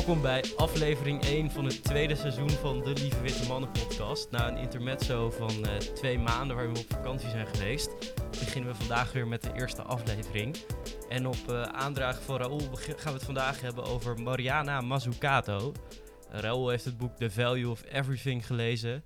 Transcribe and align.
Welkom 0.00 0.22
bij 0.22 0.44
aflevering 0.56 1.22
1 1.22 1.50
van 1.50 1.64
het 1.64 1.84
tweede 1.84 2.14
seizoen 2.14 2.50
van 2.50 2.82
de 2.82 2.92
Lieve 2.92 3.20
Witte 3.20 3.48
Mannen 3.48 3.70
podcast. 3.70 4.30
Na 4.30 4.48
een 4.48 4.56
intermezzo 4.56 5.30
van 5.30 5.50
uh, 5.50 5.76
twee 5.76 6.18
maanden 6.18 6.56
waarin 6.56 6.74
we 6.74 6.80
op 6.80 6.92
vakantie 6.92 7.28
zijn 7.30 7.46
geweest, 7.46 8.14
beginnen 8.30 8.70
we 8.70 8.76
vandaag 8.76 9.12
weer 9.12 9.26
met 9.26 9.42
de 9.42 9.52
eerste 9.52 9.82
aflevering. 9.82 10.56
En 11.08 11.26
op 11.26 11.36
uh, 11.50 12.12
van 12.12 12.36
Raoul 12.36 12.60
gaan 12.74 13.12
we 13.12 13.18
het 13.18 13.24
vandaag 13.24 13.60
hebben 13.60 13.84
over 13.84 14.22
Mariana 14.22 14.80
Mazzucato. 14.80 15.72
Raoul 16.30 16.68
heeft 16.68 16.84
het 16.84 16.98
boek 16.98 17.16
The 17.16 17.30
Value 17.30 17.70
of 17.70 17.82
Everything 17.92 18.46
gelezen. 18.46 19.04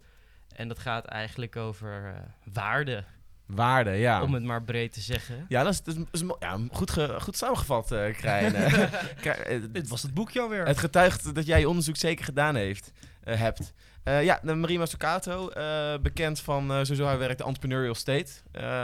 En 0.57 0.69
dat 0.69 0.79
gaat 0.79 1.05
eigenlijk 1.05 1.57
over 1.57 2.25
waarde 2.53 3.05
Waarde, 3.47 3.91
ja. 3.91 4.23
Om 4.23 4.35
het 4.35 4.43
maar 4.43 4.63
breed 4.63 4.93
te 4.93 5.01
zeggen. 5.01 5.47
Ja, 5.49 5.63
dat 5.63 5.73
is, 5.73 5.83
dat 5.83 5.97
is, 6.11 6.23
ja, 6.39 6.59
goed, 6.71 6.91
ge, 6.91 7.17
goed 7.21 7.37
samengevat, 7.37 7.93
uh, 7.93 8.13
Krijn. 8.13 8.53
Dit 9.73 9.89
was 9.89 10.03
het 10.03 10.15
boekje 10.15 10.41
alweer. 10.41 10.67
Het 10.67 10.79
getuigt 10.79 11.35
dat 11.35 11.47
jij 11.47 11.61
je 11.61 11.69
onderzoek 11.69 11.97
zeker 11.97 12.25
gedaan 12.25 12.55
heeft, 12.55 12.93
uh, 13.25 13.35
hebt. 13.35 13.73
Uh, 14.05 14.25
ja, 14.25 14.41
Marie 14.43 14.79
Mazzucato, 14.79 15.51
bekend 16.03 16.41
van 16.41 16.63
sowieso 16.63 17.05
haar 17.05 17.19
werk 17.19 17.39
de 17.39 17.45
Entrepreneurial 17.45 17.95
State. 17.95 18.33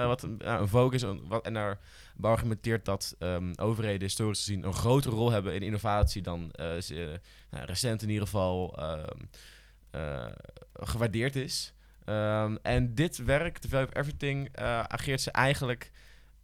wat 0.07 0.23
een, 0.23 0.37
een 0.39 0.69
vogue 0.69 0.95
is. 0.95 1.05
Wat, 1.29 1.45
en 1.45 1.55
daar 1.55 1.79
beargumenteert 2.17 2.85
dat 2.85 3.17
um, 3.19 3.53
overheden 3.57 4.03
historisch 4.03 4.39
gezien 4.39 4.65
een 4.65 4.75
grotere 4.75 5.15
rol 5.15 5.31
hebben 5.31 5.55
in 5.55 5.63
innovatie 5.63 6.23
dan 6.23 6.53
ze, 6.81 7.21
nou, 7.51 7.65
recent 7.65 8.03
in 8.03 8.09
ieder 8.09 8.25
geval 8.25 8.79
ehm, 8.79 10.31
gewaardeerd 10.73 11.37
is. 11.37 11.75
Um, 12.07 12.59
en 12.63 12.95
dit 12.95 13.17
werk, 13.17 13.59
The 13.59 13.69
Value 13.69 13.87
of 13.87 13.97
Everything, 13.97 14.59
uh, 14.61 14.81
ageert 14.81 15.21
ze 15.21 15.31
eigenlijk 15.31 15.91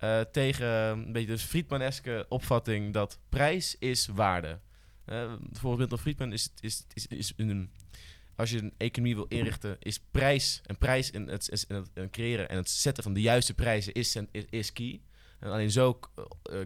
uh, 0.04 0.20
tegen 0.20 0.68
een 0.68 1.12
beetje 1.12 1.28
de 1.28 1.38
Friedmaneske 1.38 2.26
opvatting 2.28 2.92
dat 2.92 3.18
prijs 3.28 3.76
is 3.78 4.06
waarde. 4.06 4.60
Uh, 5.06 5.32
volgens 5.52 5.78
Milton 5.78 5.98
Friedman 5.98 6.32
is, 6.32 6.52
is, 6.60 6.84
is, 6.94 7.06
is 7.06 7.32
een, 7.36 7.70
als 8.36 8.50
je 8.50 8.58
een 8.58 8.74
economie 8.76 9.14
wil 9.14 9.26
inrichten, 9.28 9.76
is 9.80 10.00
prijs 10.10 10.60
en 10.66 10.78
prijs 10.78 11.10
en 11.10 11.26
het, 11.26 11.48
is, 11.50 11.66
en 11.66 11.86
het 11.94 12.10
creëren 12.10 12.48
en 12.48 12.56
het 12.56 12.70
zetten 12.70 13.02
van 13.02 13.12
de 13.12 13.20
juiste 13.20 13.54
prijzen 13.54 13.92
is, 13.92 14.16
is, 14.30 14.44
is 14.50 14.72
key. 14.72 15.00
En 15.38 15.50
alleen 15.50 15.70
zo 15.70 16.00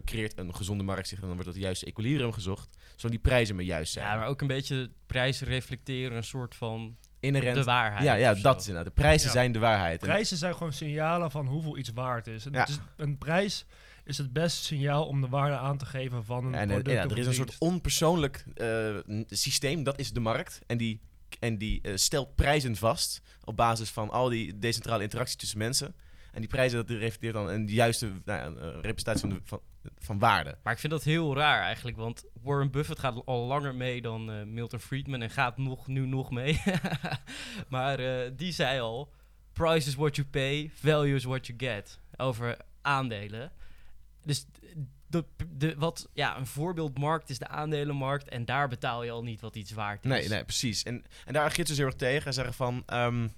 creëert 0.05 0.39
een 0.39 0.55
gezonde 0.55 0.85
markt 0.85 1.09
zich 1.09 1.21
en 1.21 1.27
dan 1.27 1.35
wordt 1.35 1.51
het 1.51 1.61
juiste 1.61 1.87
equilibrium 1.87 2.33
gezocht, 2.33 2.77
zodat 2.91 3.11
die 3.11 3.21
prijzen 3.21 3.57
maar 3.57 3.65
juist 3.65 3.93
zijn. 3.93 4.07
Ja, 4.07 4.17
maar 4.17 4.27
ook 4.27 4.41
een 4.41 4.47
beetje 4.47 4.91
prijzen 5.07 5.47
reflecteren 5.47 6.17
een 6.17 6.25
soort 6.25 6.55
van 6.55 6.97
inherent... 7.21 7.57
De 7.57 7.65
waarheid. 7.65 8.05
Ja, 8.05 8.15
ja 8.15 8.35
dat 8.35 8.61
is 8.61 8.67
inderdaad. 8.67 8.95
De 8.95 9.01
prijzen 9.01 9.31
zijn 9.31 9.53
de 9.53 9.59
waarheid. 9.59 10.01
Prijzen 10.01 10.37
zijn 10.37 10.55
gewoon 10.55 10.73
signalen 10.73 11.31
van 11.31 11.47
hoeveel 11.47 11.79
iets 11.79 11.91
waard 11.95 12.27
is. 12.27 12.47
En 12.47 12.53
is 12.53 12.79
een 12.97 13.19
prijs 13.19 13.67
is 14.05 14.19
het 14.19 14.33
beste 14.33 14.65
signaal 14.65 15.07
om 15.07 15.21
de 15.21 15.29
waarde 15.29 15.57
aan 15.57 15.79
te 15.79 15.87
geven 15.87 16.25
van 16.25 16.45
een 16.47 16.55
en, 16.55 16.69
product. 16.69 16.97
Ja, 16.97 17.09
er 17.09 17.19
is 17.19 17.27
een 17.27 17.35
soort 17.35 17.57
onpersoonlijk 17.59 18.45
uh, 18.57 18.97
systeem, 19.29 19.83
dat 19.83 19.99
is 19.99 20.13
de 20.13 20.21
markt. 20.21 20.61
En 20.67 20.79
die, 20.79 21.01
en 21.39 21.59
die 21.59 21.81
uh, 21.83 21.97
stelt 21.97 22.35
prijzen 22.35 22.77
vast 22.77 23.23
op 23.45 23.57
basis 23.57 23.91
van 23.91 24.11
al 24.11 24.29
die 24.29 24.59
decentrale 24.59 25.03
interactie 25.03 25.37
tussen 25.37 25.59
mensen. 25.59 25.95
En 26.33 26.41
die 26.41 26.49
prijzen, 26.49 26.87
dat 26.87 26.97
reflecteert 26.97 27.35
dan 27.35 27.49
een 27.49 27.69
juiste 27.69 28.13
nou 28.25 28.57
ja, 28.57 28.71
representatie 28.81 29.21
van, 29.21 29.29
de, 29.29 29.41
van, 29.45 29.61
van 29.99 30.19
waarde. 30.19 30.59
Maar 30.63 30.73
ik 30.73 30.79
vind 30.79 30.93
dat 30.93 31.05
heel 31.05 31.35
raar 31.35 31.63
eigenlijk, 31.63 31.97
want 31.97 32.25
Warren 32.43 32.71
Buffett 32.71 32.99
gaat 32.99 33.23
al 33.25 33.47
langer 33.47 33.75
mee 33.75 34.03
dan 34.03 34.31
uh, 34.31 34.45
Milton 34.45 34.79
Friedman 34.79 35.23
en 35.23 35.31
gaat 35.31 35.59
nog, 35.59 35.87
nu 35.87 36.07
nog 36.07 36.31
mee. 36.31 36.63
maar 37.69 38.01
uh, 38.01 38.31
die 38.37 38.53
zei 38.53 38.81
al, 38.81 39.13
price 39.53 39.89
is 39.89 39.95
what 39.95 40.17
you 40.17 40.29
pay, 40.29 40.71
value 40.75 41.15
is 41.15 41.25
what 41.25 41.47
you 41.47 41.59
get. 41.59 41.99
Over 42.17 42.57
aandelen. 42.83 43.53
Dus 44.25 44.47
de, 45.07 45.25
de, 45.49 45.75
wat, 45.79 46.09
ja, 46.13 46.37
een 46.37 46.47
voorbeeldmarkt 46.47 47.31
is 47.31 47.39
de 47.39 47.49
aandelenmarkt 47.49 48.29
en 48.29 48.45
daar 48.45 48.69
betaal 48.69 49.03
je 49.05 49.11
al 49.11 49.23
niet 49.23 49.41
wat 49.41 49.57
iets 49.57 49.73
waard 49.73 50.05
is. 50.05 50.11
Nee, 50.11 50.29
nee 50.29 50.45
precies. 50.45 50.83
En, 50.83 51.05
en 51.25 51.33
daar 51.33 51.45
ageert 51.45 51.69
ze 51.69 51.75
heel 51.75 51.85
erg 51.85 51.95
tegen 51.95 52.27
en 52.27 52.33
zeggen 52.33 52.55
van... 52.55 52.83
Um, 52.93 53.33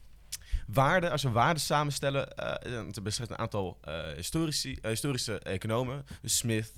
waarde, 0.67 1.11
als 1.11 1.23
we 1.23 1.31
waarde 1.31 1.61
samenstellen, 1.61 2.29
uh, 2.67 2.81
te 2.81 3.03
beschrijven 3.03 3.35
een 3.35 3.41
aantal 3.41 3.79
uh, 3.89 4.07
historici, 4.15 4.71
uh, 4.71 4.91
historische 4.91 5.39
economen, 5.39 6.05
dus 6.23 6.37
Smith, 6.37 6.73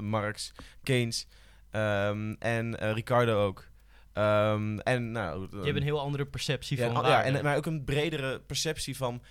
Marx, 0.00 0.52
Keynes 0.82 1.26
um, 1.70 2.36
en 2.38 2.92
Ricardo 2.92 3.44
ook. 3.44 3.68
Um, 4.14 4.80
en, 4.80 5.12
nou, 5.12 5.48
Je 5.50 5.64
hebt 5.64 5.76
een 5.76 5.82
heel 5.82 6.00
andere 6.00 6.26
perceptie 6.26 6.78
ja, 6.78 6.92
van 6.92 7.04
ja, 7.04 7.22
en, 7.22 7.42
maar 7.42 7.56
ook 7.56 7.66
een 7.66 7.84
bredere 7.84 8.40
perceptie 8.40 8.96
van 8.96 9.22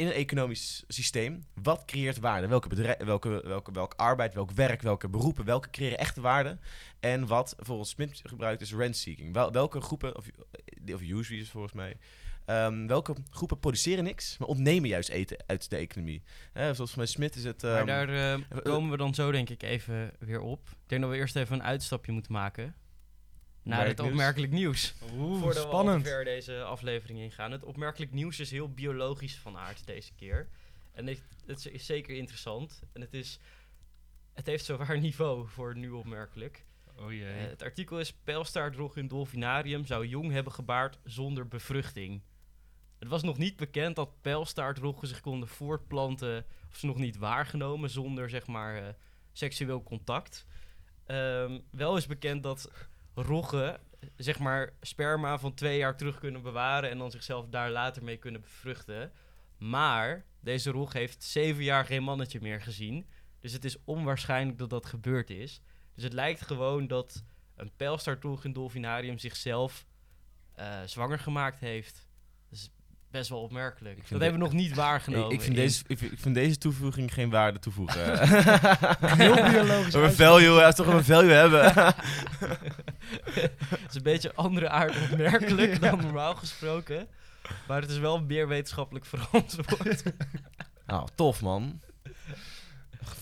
in 0.00 0.06
een 0.06 0.12
economisch 0.12 0.84
systeem, 0.88 1.44
wat 1.62 1.84
creëert 1.84 2.18
waarde? 2.18 2.46
Welke, 2.46 2.68
bedrijf, 2.68 2.98
welke, 2.98 3.42
welke, 3.44 3.72
welke 3.72 3.96
arbeid, 3.96 4.34
welk 4.34 4.50
werk, 4.50 4.82
welke 4.82 5.08
beroepen, 5.08 5.44
welke 5.44 5.70
creëren 5.70 5.98
echte 5.98 6.20
waarde? 6.20 6.58
En 7.00 7.26
wat 7.26 7.54
volgens 7.58 7.90
Smith 7.90 8.20
gebruikt 8.22 8.60
is 8.60 8.74
rent-seeking. 8.74 9.32
Wel, 9.32 9.52
welke 9.52 9.80
groepen, 9.80 10.16
of, 10.16 10.26
of 10.94 11.02
is 11.30 11.50
volgens 11.50 11.72
mij, 11.72 11.96
Um, 12.50 12.86
welke 12.86 13.14
groepen 13.30 13.58
produceren 13.58 14.04
niks, 14.04 14.38
maar 14.38 14.48
ontnemen 14.48 14.88
juist 14.88 15.08
eten 15.08 15.38
uit 15.46 15.70
de 15.70 15.76
economie? 15.76 16.22
Hè, 16.52 16.74
zoals 16.74 16.94
bij 16.94 17.06
Smit 17.06 17.36
is 17.36 17.44
het... 17.44 17.62
Um, 17.62 17.70
maar 17.70 17.86
daar 17.86 18.38
uh, 18.38 18.62
komen 18.62 18.90
we 18.90 18.96
dan 18.96 19.14
zo 19.14 19.30
denk 19.30 19.50
ik 19.50 19.62
even 19.62 20.12
weer 20.18 20.40
op. 20.40 20.68
Ik 20.68 20.88
denk 20.88 21.00
dat 21.00 21.10
we 21.10 21.16
eerst 21.16 21.36
even 21.36 21.54
een 21.54 21.62
uitstapje 21.62 22.12
moeten 22.12 22.32
maken. 22.32 22.74
Naar 23.62 23.86
het 23.86 24.00
opmerkelijk 24.00 24.52
nieuws. 24.52 24.94
Oeh, 25.12 25.40
Voordat 25.40 25.62
spannend. 25.62 26.02
we 26.02 26.08
ver 26.08 26.24
deze 26.24 26.62
aflevering 26.62 27.18
ingaan. 27.18 27.52
Het 27.52 27.64
opmerkelijk 27.64 28.12
nieuws 28.12 28.40
is 28.40 28.50
heel 28.50 28.72
biologisch 28.72 29.38
van 29.38 29.56
aard 29.56 29.86
deze 29.86 30.14
keer. 30.14 30.48
En 30.92 31.06
het, 31.06 31.22
het 31.46 31.68
is 31.72 31.86
zeker 31.86 32.16
interessant. 32.16 32.82
En 32.92 33.00
het, 33.00 33.14
is, 33.14 33.38
het 34.34 34.46
heeft 34.46 34.64
zowaar 34.64 34.98
niveau 34.98 35.48
voor 35.48 35.76
nu 35.76 35.90
opmerkelijk. 35.90 36.64
Oh 36.96 37.12
jee. 37.12 37.20
Uh, 37.20 37.48
het 37.48 37.62
artikel 37.62 38.00
is: 38.00 38.12
Pijlstaartrog 38.12 38.96
in 38.96 39.08
dolfinarium 39.08 39.86
zou 39.86 40.06
jong 40.06 40.32
hebben 40.32 40.52
gebaard 40.52 40.98
zonder 41.04 41.48
bevruchting. 41.48 42.22
Het 43.00 43.08
was 43.08 43.22
nog 43.22 43.38
niet 43.38 43.56
bekend 43.56 43.96
dat 43.96 44.20
pijlstaartroggen 44.20 45.08
zich 45.08 45.20
konden 45.20 45.48
voortplanten, 45.48 46.46
of 46.70 46.76
ze 46.76 46.86
nog 46.86 46.98
niet 46.98 47.16
waargenomen 47.16 47.90
zonder 47.90 48.30
zeg 48.30 48.46
maar 48.46 48.82
uh, 48.82 48.88
seksueel 49.32 49.82
contact. 49.82 50.46
Um, 51.06 51.62
wel 51.70 51.96
is 51.96 52.06
bekend 52.06 52.42
dat 52.42 52.70
roggen 53.14 53.80
zeg 54.16 54.38
maar 54.38 54.72
sperma 54.80 55.38
van 55.38 55.54
twee 55.54 55.78
jaar 55.78 55.96
terug 55.96 56.18
kunnen 56.18 56.42
bewaren 56.42 56.90
en 56.90 56.98
dan 56.98 57.10
zichzelf 57.10 57.48
daar 57.48 57.70
later 57.70 58.04
mee 58.04 58.16
kunnen 58.16 58.40
bevruchten. 58.40 59.12
Maar 59.58 60.24
deze 60.40 60.70
rog 60.70 60.92
heeft 60.92 61.24
zeven 61.24 61.64
jaar 61.64 61.84
geen 61.84 62.02
mannetje 62.02 62.40
meer 62.40 62.60
gezien. 62.60 63.06
Dus 63.40 63.52
het 63.52 63.64
is 63.64 63.76
onwaarschijnlijk 63.84 64.58
dat 64.58 64.70
dat 64.70 64.86
gebeurd 64.86 65.30
is. 65.30 65.62
Dus 65.94 66.04
het 66.04 66.12
lijkt 66.12 66.40
gewoon 66.40 66.86
dat 66.86 67.24
een 67.54 67.70
pijlstaartrog 67.76 68.44
in 68.44 68.52
dolfinarium 68.52 69.18
zichzelf 69.18 69.86
uh, 70.58 70.80
zwanger 70.84 71.18
gemaakt 71.18 71.60
heeft. 71.60 72.08
Best 73.10 73.28
wel 73.28 73.40
opmerkelijk. 73.40 73.96
Dat 74.08 74.20
hebben 74.20 74.38
we 74.38 74.44
nog 74.44 74.52
niet 74.52 74.74
waargenomen. 74.74 75.26
Ik, 75.26 75.32
ik, 75.32 75.40
vind 75.40 75.56
deze, 75.56 75.82
ik, 75.86 76.00
ik, 76.00 76.18
vind 76.18 76.34
deze 76.34 76.58
toevoeging 76.58 77.14
geen 77.14 77.30
waarde 77.30 77.58
toevoegen. 77.58 78.28
Heel 79.16 79.50
biologisch. 79.50 79.94
een 79.94 80.12
value, 80.12 80.64
als 80.64 80.74
toch 80.74 80.86
een 80.86 81.04
value 81.04 81.32
hebben. 81.32 81.64
het 83.34 83.88
is 83.88 83.94
een 83.94 84.02
beetje 84.02 84.34
andere 84.34 84.68
aard 84.68 84.96
opmerkelijk 85.10 85.80
dan 85.80 86.00
normaal 86.00 86.34
gesproken. 86.34 87.08
Maar 87.68 87.80
het 87.80 87.90
is 87.90 87.98
wel 87.98 88.20
meer 88.20 88.48
wetenschappelijk 88.48 89.04
verantwoord. 89.04 90.02
Nou, 90.86 91.08
tof 91.14 91.42
man. 91.42 91.80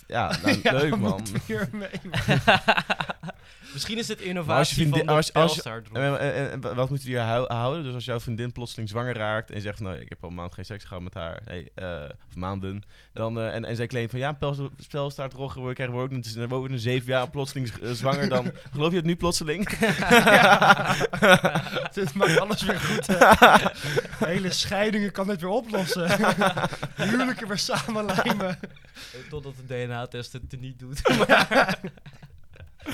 Ja, 0.06 0.36
nou, 0.42 0.60
ja 0.62 0.72
leuk 0.72 0.96
man. 0.96 1.26
Hier 1.46 1.68
mee, 1.72 1.90
Misschien 3.72 3.98
is 3.98 4.08
het 4.08 4.20
innovatie 4.20 4.88
van 4.88 4.98
de 4.98 5.06
als, 5.06 5.32
als, 5.32 5.62
en, 5.62 6.18
en, 6.18 6.50
en, 6.50 6.60
wat 6.60 6.88
moeten 6.88 7.08
we 7.08 7.12
hier 7.12 7.20
houden? 7.48 7.82
Dus 7.82 7.94
als 7.94 8.04
jouw 8.04 8.20
vriendin 8.20 8.52
plotseling 8.52 8.88
zwanger 8.88 9.16
raakt 9.16 9.50
en 9.50 9.60
zegt, 9.60 9.80
nou, 9.80 9.96
ik 9.96 10.08
heb 10.08 10.22
al 10.22 10.28
een 10.28 10.34
maand 10.34 10.54
geen 10.54 10.64
seks 10.64 10.84
gehad 10.84 11.02
met 11.02 11.14
haar, 11.14 11.40
hey, 11.44 11.68
uh, 11.74 12.02
of 12.28 12.36
maanden, 12.36 12.82
dan, 13.12 13.38
uh, 13.38 13.54
en, 13.54 13.64
en 13.64 13.76
zij 13.76 13.86
claimt 13.86 14.10
van, 14.10 14.18
ja, 14.18 14.36
we 14.38 15.72
krijgen 15.74 15.96
we 15.96 16.02
ook, 16.02 16.10
we 16.48 16.54
ook 16.54 16.68
een 16.68 16.78
zeven 16.78 17.06
jaar 17.06 17.30
plotseling 17.30 17.70
uh, 17.82 17.90
zwanger, 17.90 18.28
dan 18.28 18.52
geloof 18.72 18.90
je 18.90 18.96
het 18.96 19.04
nu 19.04 19.16
plotseling? 19.16 19.68
Dit 21.94 22.14
maakt 22.14 22.40
alles 22.40 22.62
weer 22.62 22.80
goed. 22.80 23.06
Hele 24.24 24.52
scheidingen 24.52 25.12
kan 25.12 25.26
dit 25.26 25.40
weer 25.40 25.50
oplossen. 25.50 26.10
Huwelijken 26.94 27.48
weer 27.48 27.58
samenlijmen. 27.58 28.58
Totdat 29.30 29.52
de 29.56 29.84
DNA-test 29.84 30.32
het 30.32 30.60
niet 30.60 30.78
doet. 30.78 31.02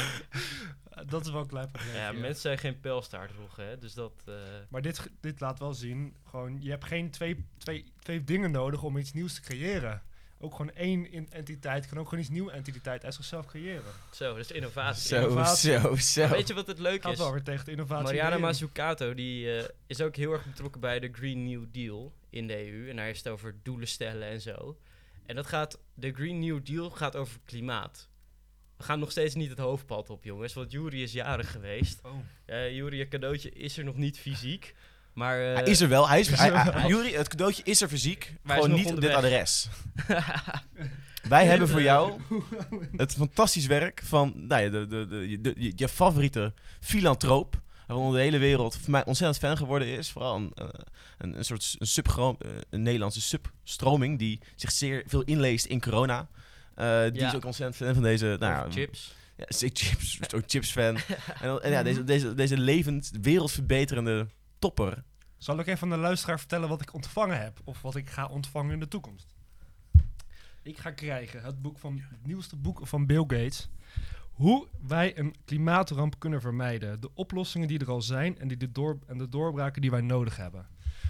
dat 1.13 1.25
is 1.25 1.31
wel 1.31 1.41
een 1.41 1.47
klein 1.47 1.71
probleem. 1.71 1.95
Ja, 1.95 2.13
mensen 2.13 2.41
zijn 2.41 2.59
geen 2.59 2.81
pijlstaartroggen, 2.81 3.67
hè. 3.67 3.79
Dus 3.79 3.95
dat... 3.95 4.13
Uh... 4.29 4.35
Maar 4.69 4.83
dit, 4.83 5.11
dit 5.21 5.41
laat 5.41 5.59
wel 5.59 5.75
zien, 5.75 6.17
gewoon, 6.29 6.63
je 6.63 6.71
hebt 6.71 6.85
geen 6.85 7.11
twee, 7.11 7.45
twee, 7.59 7.93
twee 7.99 8.25
dingen 8.25 8.51
nodig 8.51 8.83
om 8.83 8.97
iets 8.97 9.13
nieuws 9.13 9.35
te 9.35 9.41
creëren. 9.41 10.03
Ook 10.45 10.55
gewoon 10.55 10.75
één 10.75 11.31
entiteit 11.31 11.87
kan 11.87 11.99
ook 11.99 12.09
gewoon 12.09 12.21
iets 12.21 12.33
nieuwe 12.33 12.53
entiteit 12.53 13.05
uit 13.05 13.15
zichzelf 13.15 13.47
creëren. 13.47 13.93
Zo, 14.13 14.29
dat 14.29 14.45
is 14.45 14.51
innovatie. 14.51 15.09
Zo, 15.09 15.23
innovatie. 15.23 15.81
zo, 15.81 15.95
zo. 15.97 16.21
Maar 16.21 16.31
weet 16.31 16.49
je 16.49 16.55
wat 16.55 16.67
het 16.67 16.79
leuke 16.79 17.03
Gaat 17.03 17.13
is? 17.13 17.19
wel 17.19 17.33
weer 17.33 17.43
tegen 17.43 17.65
de 17.65 17.71
innovatie. 17.71 18.05
Mariana 18.05 18.39
Mazzucato, 18.39 19.15
die 19.15 19.47
uh, 19.47 19.65
is 19.87 20.01
ook 20.01 20.17
heel 20.17 20.33
erg 20.33 20.45
betrokken 20.45 20.81
bij 20.81 21.01
de 21.01 21.09
Green 21.13 21.45
New 21.45 21.65
Deal 21.73 22.13
in 22.31 22.47
de 22.47 22.73
EU. 22.73 22.91
En 22.91 22.97
daar 22.97 23.09
is 23.09 23.19
het 23.19 23.29
over 23.29 23.55
doelen 23.63 23.89
stellen 23.89 24.29
en 24.29 24.41
zo. 24.41 24.79
En 25.27 25.37
dat 25.37 25.47
gaat, 25.47 25.79
de 25.95 26.13
Green 26.13 26.39
New 26.39 26.65
Deal 26.65 26.91
gaat 26.91 27.17
over 27.17 27.39
klimaat. 27.45 28.09
We 28.77 28.85
gaan 28.85 28.99
nog 28.99 29.11
steeds 29.11 29.35
niet 29.35 29.51
het 29.51 29.59
hoofdpad 29.59 30.11
op, 30.11 30.25
jongens. 30.25 30.53
Want 30.53 30.73
Jury 30.73 31.03
is 31.03 31.13
jarig 31.13 31.51
geweest. 31.51 32.01
Oh. 32.03 32.13
Eh 32.45 32.75
Jury, 32.75 32.99
je 32.99 33.09
cadeautje 33.09 33.51
is 33.51 33.79
er 33.79 33.85
nog 33.85 33.97
niet 33.97 34.19
fysiek. 34.19 34.75
Maar 35.13 35.49
eh, 35.49 35.55
hij 35.55 35.65
is 35.65 35.81
er 35.81 35.89
wel. 35.89 36.09
Hij 36.09 36.21
is, 36.21 36.29
hij. 36.29 36.51
Jury, 36.89 37.13
het 37.13 37.29
cadeautje 37.29 37.63
is 37.63 37.81
er 37.81 37.89
fysiek. 37.89 38.35
Maar 38.43 38.55
gewoon 38.55 38.71
nog 38.71 38.79
niet 38.79 38.93
op 38.93 39.01
dit 39.01 39.11
adres. 39.13 39.69
Wij 41.29 41.47
hebben 41.47 41.69
voor 41.69 41.83
jou 41.93 42.21
het 42.97 43.13
fantastisch 43.13 43.67
werk 43.67 44.03
van 44.05 44.33
nou 44.37 44.63
ja, 44.63 44.69
de, 44.71 44.87
de, 44.87 45.07
de, 45.07 45.41
de- 45.41 45.61
je, 45.61 45.73
je 45.77 45.89
favoriete 45.89 46.53
filantroop. 46.81 47.63
Waarvan 47.87 48.13
de 48.13 48.21
hele 48.21 48.39
wereld 48.39 48.77
voor 48.77 48.91
mij 48.91 49.05
ontzettend 49.05 49.39
fan 49.39 49.57
geworden 49.57 49.89
is. 49.89 50.11
Vooral 50.11 50.37
een, 50.37 50.53
eh, 50.55 50.69
een, 51.19 51.39
een 51.39 51.45
soort 51.45 51.77
een, 51.79 52.37
een 52.71 52.83
Nederlandse 52.83 53.21
substroming 53.21 54.19
die 54.19 54.41
zich 54.57 54.71
zeer 54.73 55.03
veel 55.07 55.23
inleest 55.23 55.67
in 55.67 55.81
corona. 55.81 56.29
Eh, 56.75 57.03
die 57.03 57.21
Ja. 57.21 57.29
is 57.29 57.35
ook 57.35 57.45
ontzettend 57.45 57.77
fan 57.77 57.95
van 57.95 58.03
deze... 58.03 58.37
Nou, 58.41 58.71
chips. 58.73 59.15
Ja, 59.37 59.45
chips, 59.49 60.19
ook 60.37 60.43
chips 60.47 60.71
fan. 60.71 60.97
en, 60.97 61.47
dan- 61.47 61.63
en 61.63 61.71
ja, 61.71 61.83
deze, 61.83 62.05
deze, 62.05 62.35
deze 62.35 62.59
levend, 62.59 63.11
wereldverbeterende 63.21 64.27
topper. 64.59 65.03
Zal 65.39 65.59
ik 65.59 65.67
even 65.67 65.83
aan 65.83 65.97
de 65.97 66.03
luisteraar 66.03 66.39
vertellen 66.39 66.69
wat 66.69 66.81
ik 66.81 66.95
ontvangen 66.95 67.41
heb? 67.41 67.61
Of 67.65 67.83
wat 67.83 67.97
ik 67.97 68.11
ga 68.11 68.27
ontvangen 68.27 68.73
in 68.73 68.81
de 68.81 68.89
toekomst? 68.89 69.35
Ik 70.63 70.79
ga 70.79 70.91
krijgen 70.91 71.43
het, 71.43 71.63
boek 71.63 71.79
van, 71.79 72.01
het 72.11 72.27
nieuwste 72.27 72.57
boek 72.57 72.87
van 72.87 73.07
Bill 73.07 73.21
Gates. 73.27 73.69
Hoe 74.33 74.69
wij 74.87 75.19
een 75.19 75.35
klimaatramp 75.45 76.19
kunnen 76.19 76.41
vermijden. 76.41 77.01
De 77.01 77.11
oplossingen 77.15 77.69
die 77.69 77.79
er 77.79 77.91
al 77.91 78.03
zijn 78.03 78.39
en, 78.39 78.49
die 78.49 78.57
de, 78.57 78.73
door, 78.73 78.99
en 79.07 79.19
de 79.19 79.29
doorbraken 79.29 79.81
die 79.83 79.91
wij 79.91 80.01
nodig 80.01 80.37
hebben. 80.37 80.67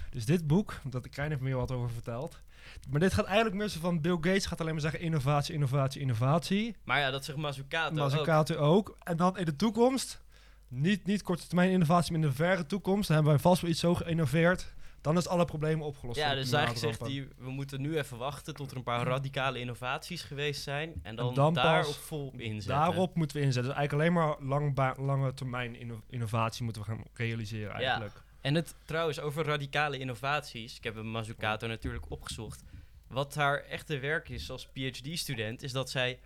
Dus 0.09 0.25
dit 0.25 0.47
boek, 0.47 0.81
dat 0.89 1.05
ik 1.05 1.11
Krijn 1.11 1.29
heeft 1.29 1.41
meer 1.41 1.55
wat 1.55 1.71
over 1.71 1.89
verteld. 1.89 2.39
Maar 2.89 2.99
dit 2.99 3.13
gaat 3.13 3.25
eigenlijk 3.25 3.55
meer 3.55 3.67
zo 3.67 3.79
van 3.79 4.01
Bill 4.01 4.15
Gates 4.21 4.45
gaat 4.45 4.59
alleen 4.61 4.71
maar 4.73 4.81
zeggen 4.81 4.99
innovatie, 4.99 5.53
innovatie, 5.53 6.01
innovatie. 6.01 6.75
Maar 6.83 6.99
ja, 6.99 7.11
dat 7.11 7.25
zegt 7.25 7.37
Mazzucato 7.37 7.89
ook. 7.91 7.97
Mazzucato 7.97 8.55
ook. 8.55 8.97
En 9.03 9.17
dan 9.17 9.37
in 9.37 9.45
de 9.45 9.55
toekomst, 9.55 10.23
niet, 10.67 11.05
niet 11.05 11.21
korte 11.21 11.47
termijn 11.47 11.71
innovatie, 11.71 12.11
maar 12.11 12.21
in 12.21 12.27
de 12.27 12.33
verre 12.35 12.65
toekomst, 12.65 13.07
dan 13.07 13.15
hebben 13.15 13.33
wij 13.33 13.41
vast 13.41 13.61
wel 13.61 13.71
iets 13.71 13.79
zo 13.79 13.95
geïnnoveerd. 13.95 14.73
Dan 15.01 15.17
is 15.17 15.27
alle 15.27 15.45
problemen 15.45 15.85
opgelost. 15.85 16.17
Ja, 16.19 16.33
dus 16.35 16.51
eigenlijk 16.51 16.97
zegt 16.97 17.11
hij, 17.11 17.27
we 17.37 17.49
moeten 17.49 17.81
nu 17.81 17.97
even 17.97 18.17
wachten 18.17 18.53
tot 18.53 18.71
er 18.71 18.77
een 18.77 18.83
paar 18.83 19.07
radicale 19.07 19.59
innovaties 19.59 20.21
geweest 20.21 20.63
zijn. 20.63 20.93
En 21.03 21.15
dan, 21.15 21.33
dan 21.33 21.53
pas 21.53 21.63
daarop 21.63 21.93
vol 21.93 22.33
inzetten. 22.37 22.75
Daarop 22.75 23.15
moeten 23.15 23.37
we 23.37 23.43
inzetten. 23.43 23.71
Dus 23.71 23.79
eigenlijk 23.79 24.15
alleen 24.17 24.25
maar 24.25 24.35
lang 24.47 24.97
lange 24.97 25.33
termijn 25.33 25.75
inno- 25.75 26.01
innovatie 26.09 26.63
moeten 26.63 26.81
we 26.81 26.87
gaan 26.87 27.03
realiseren 27.13 27.73
eigenlijk. 27.73 28.23
En 28.45 28.55
het 28.55 28.75
trouwens 28.85 29.19
over 29.19 29.45
radicale 29.45 29.97
innovaties. 29.97 30.77
Ik 30.77 30.83
heb 30.83 30.95
een 30.95 31.11
Mazzucato 31.11 31.67
natuurlijk 31.67 32.11
opgezocht. 32.11 32.63
Wat 33.07 33.35
haar 33.35 33.59
echte 33.59 33.99
werk 33.99 34.29
is 34.29 34.49
als 34.49 34.67
PhD-student, 34.67 35.63
is 35.63 35.71
dat 35.71 35.89
zij 35.89 36.19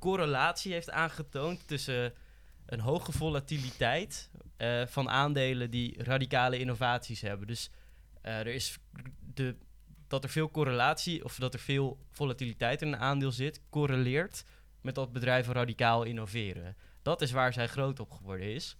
correlatie 0.00 0.72
heeft 0.72 0.90
aangetoond 0.90 1.68
tussen 1.68 2.12
een 2.66 2.80
hoge 2.80 3.12
volatiliteit 3.12 4.30
eh, 4.56 4.86
van 4.86 5.10
aandelen 5.10 5.70
die 5.70 6.02
radicale 6.02 6.58
innovaties 6.58 7.20
hebben. 7.20 7.46
Dus 7.46 7.70
eh, 8.20 8.38
er 8.38 8.46
is 8.46 8.78
de, 9.34 9.56
dat 10.08 10.24
er 10.24 10.30
veel 10.30 10.50
correlatie 10.50 11.24
of 11.24 11.36
dat 11.36 11.54
er 11.54 11.60
veel 11.60 11.98
volatiliteit 12.10 12.82
in 12.82 12.88
een 12.88 13.00
aandeel 13.00 13.32
zit, 13.32 13.60
correleert 13.70 14.44
met 14.80 14.94
dat 14.94 15.12
bedrijven 15.12 15.54
radicaal 15.54 16.02
innoveren. 16.02 16.76
Dat 17.02 17.22
is 17.22 17.30
waar 17.30 17.52
zij 17.52 17.66
groot 17.66 18.00
op 18.00 18.10
geworden 18.10 18.54
is. 18.54 18.76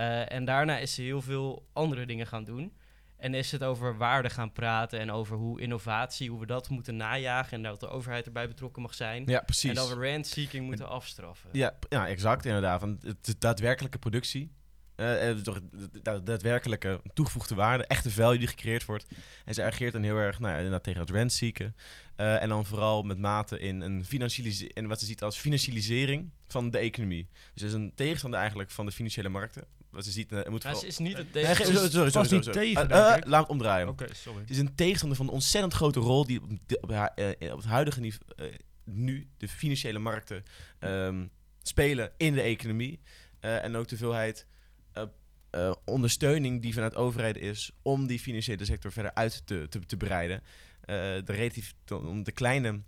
Eh, 0.00 0.32
en 0.32 0.44
daarna 0.44 0.78
is 0.78 0.94
ze 0.94 1.02
heel 1.02 1.22
veel 1.22 1.68
andere 1.72 2.06
dingen 2.06 2.26
gaan 2.26 2.44
doen. 2.44 2.72
En 3.16 3.34
is 3.34 3.52
het 3.52 3.64
over 3.64 3.96
waarde 3.96 4.30
gaan 4.30 4.52
praten 4.52 4.98
en 5.00 5.10
over 5.10 5.36
hoe 5.36 5.60
innovatie, 5.60 6.30
hoe 6.30 6.40
we 6.40 6.46
dat 6.46 6.68
moeten 6.68 6.96
najagen 6.96 7.52
en 7.56 7.62
dat 7.62 7.80
de 7.80 7.88
overheid 7.88 8.26
erbij 8.26 8.48
betrokken 8.48 8.82
mag 8.82 8.94
zijn. 8.94 9.22
Ja, 9.26 9.40
precies. 9.40 9.68
En 9.70 9.74
dat 9.76 9.88
we 9.88 9.94
rent-seeking 10.00 10.66
moeten 10.66 10.88
afstraffen. 10.88 11.50
Ja, 11.52 11.76
ja, 11.88 12.08
exact 12.08 12.44
inderdaad. 12.44 12.80
Want 12.80 13.02
het 13.02 13.26
is 13.28 13.38
daadwerkelijke 13.38 13.98
productie, 13.98 14.52
eh, 14.96 15.30
eh, 15.30 15.36
toch 15.36 15.60
de- 15.70 16.00
de 16.02 16.22
daadwerkelijke 16.22 17.00
toegevoegde 17.14 17.54
waarde, 17.54 17.84
echte 17.86 18.10
value 18.10 18.38
die 18.38 18.48
gecreëerd 18.48 18.84
wordt. 18.84 19.06
En 19.44 19.54
ze 19.54 19.62
ageert 19.64 19.92
dan 19.92 20.02
heel 20.02 20.16
erg 20.16 20.38
nou 20.38 20.50
ja, 20.52 20.56
inderdaad 20.56 20.82
tegen 20.84 21.00
het 21.00 21.10
rentzieken. 21.10 21.76
Eh, 22.16 22.42
en 22.42 22.48
dan 22.48 22.66
vooral 22.66 23.02
met 23.02 23.18
mate 23.18 23.58
in, 23.58 23.80
een 23.80 24.04
financialise- 24.04 24.68
in 24.72 24.86
wat 24.86 25.00
ze 25.00 25.06
ziet 25.06 25.22
als 25.22 25.38
financialisering 25.38 26.30
van 26.48 26.70
de 26.70 26.78
economie. 26.78 27.28
Dus 27.32 27.62
het 27.62 27.70
is 27.70 27.76
een 27.76 27.92
tegenstander 27.94 28.38
eigenlijk 28.40 28.70
van 28.70 28.86
de 28.86 28.92
financiële 28.92 29.28
markten. 29.28 29.64
Ze 29.98 30.10
ziet, 30.10 30.32
eh, 30.32 30.38
er 30.44 30.50
moet 30.50 30.62
ze 30.62 30.86
is 30.86 30.98
niet 30.98 31.16
het 31.16 31.32
tegen. 31.32 31.56
sorry, 31.56 31.90
sorry, 31.90 32.10
vast 32.10 32.12
sorry, 32.30 32.34
niet 32.34 32.44
sorry. 32.44 32.60
tegen, 32.74 32.90
Eh, 32.90 33.14
eh, 33.14 33.22
laat 33.26 33.40
het 33.40 33.50
omdraaien. 33.50 33.88
Oké, 33.88 34.06
sorry. 34.14 34.40
Het 34.40 34.50
is 34.50 34.58
een 34.58 34.74
tegenstander 34.74 35.16
van 35.16 35.26
de 35.26 35.32
ontzettend 35.32 35.72
grote 35.74 36.00
rol 36.00 36.24
die 36.26 36.42
op, 36.42 36.50
de- 36.66 36.78
op, 36.80 36.90
haar- 36.90 37.12
op 37.52 37.56
het 37.56 37.64
huidige 37.64 38.00
niveau 38.00 38.22
eh, 38.36 38.46
nu 38.84 39.28
de 39.36 39.48
financiële 39.48 39.98
markten 39.98 40.42
ehm, 40.78 41.26
spelen 41.62 42.12
in 42.16 42.34
de 42.34 42.40
economie. 42.42 43.00
Eh, 43.40 43.64
en 43.64 43.76
ook 43.76 43.88
de 43.88 43.96
veelheid 43.96 44.46
eh, 44.92 45.02
eh, 45.50 45.72
ondersteuning 45.84 46.62
die 46.62 46.74
vanuit 46.74 46.96
overheden 46.96 47.42
is 47.42 47.70
om 47.82 48.06
die 48.06 48.18
financiële 48.18 48.64
sector 48.64 48.92
verder 48.92 49.14
uit 49.14 49.42
te, 49.46 49.66
te, 49.68 49.78
te 49.86 49.96
breiden. 49.96 50.42
Eh, 50.80 50.96
de 50.96 51.22
relatief 51.32 51.74
om 51.90 52.22
de 52.22 52.32
kleine 52.32 52.80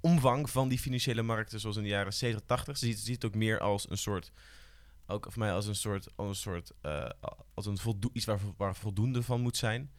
omvang 0.00 0.50
van 0.50 0.68
die 0.68 0.78
financiële 0.78 1.22
markten, 1.22 1.60
zoals 1.60 1.76
in 1.76 1.82
de 1.82 1.88
jaren 1.88 2.12
70, 2.12 2.46
80, 2.46 2.78
ze 2.78 2.86
ziet, 2.86 2.98
ze 2.98 3.04
ziet 3.04 3.14
het 3.14 3.24
ook 3.24 3.34
meer 3.34 3.58
als 3.60 3.90
een 3.90 3.98
soort, 3.98 4.32
ook 5.10 5.26
voor 5.28 5.38
mij 5.42 5.52
als 5.52 5.66
een 5.66 5.74
soort, 5.74 6.08
als 6.16 6.28
een 6.28 6.34
soort, 6.34 6.72
eh, 6.80 7.10
als 7.54 7.66
een 7.66 7.78
voldo- 7.78 8.10
iets 8.12 8.24
waar, 8.24 8.38
waar 8.56 8.76
voldoende 8.76 9.22
van 9.22 9.40
moet 9.40 9.56
zijn. 9.56 9.90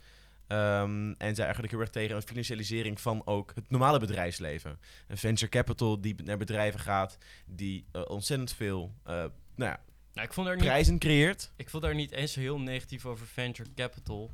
Ehm, 0.48 1.14
en 1.18 1.36
zij 1.36 1.44
eigenlijk 1.44 1.72
heel 1.74 1.80
erg 1.82 1.90
tegen 1.90 2.16
een 2.16 2.22
financialisering 2.22 3.02
van 3.02 3.22
ook 3.26 3.52
het 3.56 3.70
normale 3.70 4.00
bedrijfsleven. 4.00 4.80
Een 5.08 5.18
venture 5.18 5.52
capital 5.52 6.02
die 6.02 6.16
naar 6.24 6.38
bedrijven 6.38 6.80
gaat, 6.80 7.18
die 7.46 7.86
eh, 7.92 8.02
ontzettend 8.08 8.54
veel 8.54 8.94
eh, 9.04 9.14
nou 9.56 9.72
ja, 9.72 9.80
Nou, 10.14 10.28
ik 10.28 10.34
vond 10.34 10.48
daar 10.48 10.56
niet 10.56 10.66
prijzen 10.66 11.00
creëert. 11.00 11.52
Ik 11.56 11.70
voel 11.70 11.82
daar 11.82 11.96
niet 11.96 12.12
eens 12.12 12.32
zo 12.34 12.40
heel 12.40 12.60
negatief 12.60 13.06
over 13.06 13.28
venture 13.28 13.70
capital. 13.76 14.32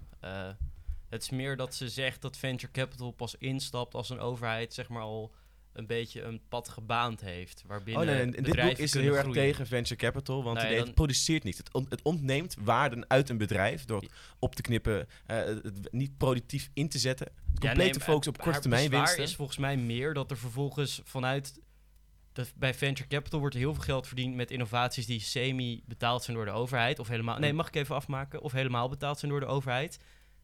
Het 1.09 1.21
is 1.21 1.29
meer 1.29 1.55
dat 1.57 1.75
ze 1.75 1.89
zegt 1.89 2.21
dat 2.21 2.37
venture 2.37 2.71
capital 2.71 3.11
pas 3.11 3.35
instapt 3.35 3.93
als 3.93 4.09
een 4.09 4.19
overheid 4.19 4.73
zeg 4.73 4.89
maar 4.89 5.01
al 5.01 5.33
een 5.77 5.87
beetje 5.87 6.21
een 6.21 6.41
pad 6.49 6.69
gebaand 6.69 7.21
heeft. 7.21 7.63
Waarbinnen 7.67 8.01
Oh 8.01 8.09
nee, 8.09 8.21
en 8.21 8.31
dit 8.31 8.55
boek 8.55 8.77
is 8.77 8.91
kunnen 8.91 9.09
heel 9.11 9.19
erg 9.19 9.31
tegen 9.33 9.67
venture 9.67 9.95
capital, 9.95 10.43
want 10.43 10.61
Nee, 10.61 10.75
het, 10.75 10.85
dan- 10.85 10.93
produceert 10.93 11.43
niet. 11.43 11.57
Het, 11.57 11.73
on- 11.73 11.85
het 11.89 12.01
ontneemt 12.01 12.55
waarden 12.59 13.09
uit 13.09 13.29
een 13.29 13.37
bedrijf 13.37 13.85
door 13.85 14.01
het 14.01 14.11
op 14.39 14.55
te 14.55 14.61
knippen, 14.61 15.07
eh, 15.25 15.37
het 15.37 15.87
niet 15.91 16.17
productief 16.17 16.69
in 16.73 16.89
te 16.89 16.97
zetten. 16.99 17.27
Ja, 17.35 17.43
complete 17.53 17.77
nee, 17.81 17.93
maar 17.93 18.01
focus 18.01 18.27
op 18.27 18.37
korte 18.37 18.59
termijn 18.59 18.89
winsten. 18.89 19.23
is 19.23 19.35
volgens 19.35 19.57
mij 19.57 19.77
meer 19.77 20.13
dat 20.13 20.31
er 20.31 20.37
vervolgens 20.37 21.01
vanuit... 21.03 21.59
De, 22.33 22.45
bij 22.55 22.73
venture 22.73 23.07
capital 23.09 23.39
wordt 23.39 23.55
er 23.55 23.61
heel 23.61 23.73
veel 23.73 23.83
geld 23.83 24.07
verdiend 24.07 24.35
met 24.35 24.51
innovaties 24.51 25.05
die 25.05 25.19
semi 25.19 25.83
betaald 25.85 26.23
zijn 26.23 26.35
door 26.37 26.45
de 26.45 26.51
overheid. 26.51 26.99
Of 26.99 27.07
helemaal... 27.07 27.39
Nee, 27.39 27.53
mag 27.53 27.67
ik 27.67 27.75
even 27.75 27.95
afmaken? 27.95 28.41
Of 28.41 28.51
helemaal 28.51 28.89
betaald 28.89 29.19
zijn 29.19 29.31
door 29.31 29.39
de 29.39 29.45
overheid. 29.45 29.99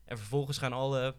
En 0.05 0.17
vervolgens 0.17 0.57
gaan 0.57 0.73
alle, 0.73 1.15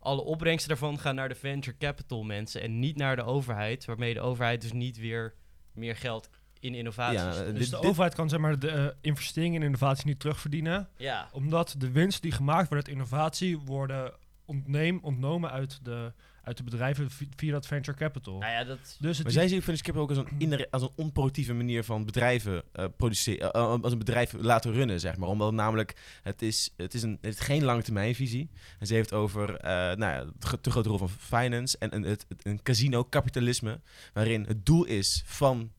alle 0.00 0.20
opbrengsten 0.22 0.68
daarvan 0.68 0.98
gaan 0.98 1.14
naar 1.14 1.28
de 1.28 1.34
venture 1.34 1.76
capital 1.76 2.22
mensen. 2.22 2.60
En 2.62 2.78
niet 2.78 2.96
naar 2.96 3.16
de 3.16 3.22
overheid. 3.24 3.84
Waarmee 3.84 4.14
de 4.14 4.20
overheid 4.20 4.60
dus 4.60 4.72
niet 4.72 4.98
weer 4.98 5.34
meer 5.72 5.96
geld 5.96 6.30
in 6.60 6.74
innovaties... 6.74 7.20
Ja, 7.20 7.28
eh, 7.30 7.36
Dus 7.36 7.46
dit- 7.46 7.70
de 7.70 7.76
dit- 7.80 7.86
overheid 7.88 8.14
kan 8.14 8.28
zeg 8.28 8.40
maar 8.40 8.58
de 8.58 8.70
eh, 8.70 8.86
investeringen 9.00 9.60
in 9.60 9.66
innovatie 9.66 10.06
niet 10.06 10.20
terugverdienen. 10.20 10.88
ja. 10.96 11.28
Omdat 11.32 11.74
de 11.78 11.90
winst 11.90 12.22
die 12.22 12.32
gemaakt 12.32 12.68
wordt 12.68 12.86
uit 12.86 12.96
innovatie 12.96 13.58
worden 13.58 14.12
ontneem, 14.44 14.98
ontnomen 15.02 15.50
uit 15.50 15.84
de, 15.84 16.12
uit 16.50 16.58
de 16.58 16.64
bedrijven 16.70 17.10
vi- 17.10 17.28
via 17.36 17.52
dat 17.52 17.66
venture 17.66 17.96
capital. 17.96 18.38
Nou 18.38 18.52
ja, 18.52 18.64
dat... 18.64 18.78
Dus 19.00 19.16
het 19.16 19.22
Maar 19.26 19.32
zij 19.32 19.48
zien 19.48 19.62
venture 19.62 19.82
capital 19.92 20.02
ook 20.02 20.10
als 20.10 20.18
een, 20.48 20.66
als 20.70 20.82
een 20.82 20.90
onproductieve 20.94 21.52
manier 21.54 21.84
van 21.84 22.04
bedrijven 22.04 22.62
eh, 22.72 22.84
produceren, 22.96 23.52
eh, 23.52 23.76
als 23.82 23.92
een 23.92 23.98
bedrijf 23.98 24.32
laten 24.32 24.72
runnen, 24.72 25.00
zeg 25.00 25.16
maar. 25.16 25.28
Omdat 25.28 25.52
namelijk, 25.52 25.94
het 26.22 26.42
is, 26.42 26.70
het 26.76 26.94
is 26.94 27.02
een, 27.02 27.18
het 27.20 27.34
is 27.34 27.40
geen 27.40 27.64
lange 27.64 27.82
termijnvisie. 27.82 28.50
En 28.78 28.86
ze 28.86 28.94
heeft 28.94 29.12
over, 29.12 29.56
eh, 29.56 29.70
nou 29.72 29.98
ja, 29.98 30.24
de 30.24 30.46
gro- 30.46 30.60
te 30.60 30.70
grote 30.70 30.88
rol 30.88 30.98
van 30.98 31.08
finance 31.08 31.78
en 31.78 31.94
een, 31.94 32.02
het, 32.02 32.26
het- 32.28 32.44
een 32.46 32.62
casino-kapitalisme, 32.62 33.80
waarin 34.12 34.44
het 34.46 34.66
doel 34.66 34.84
is 34.84 35.22
van, 35.26 35.70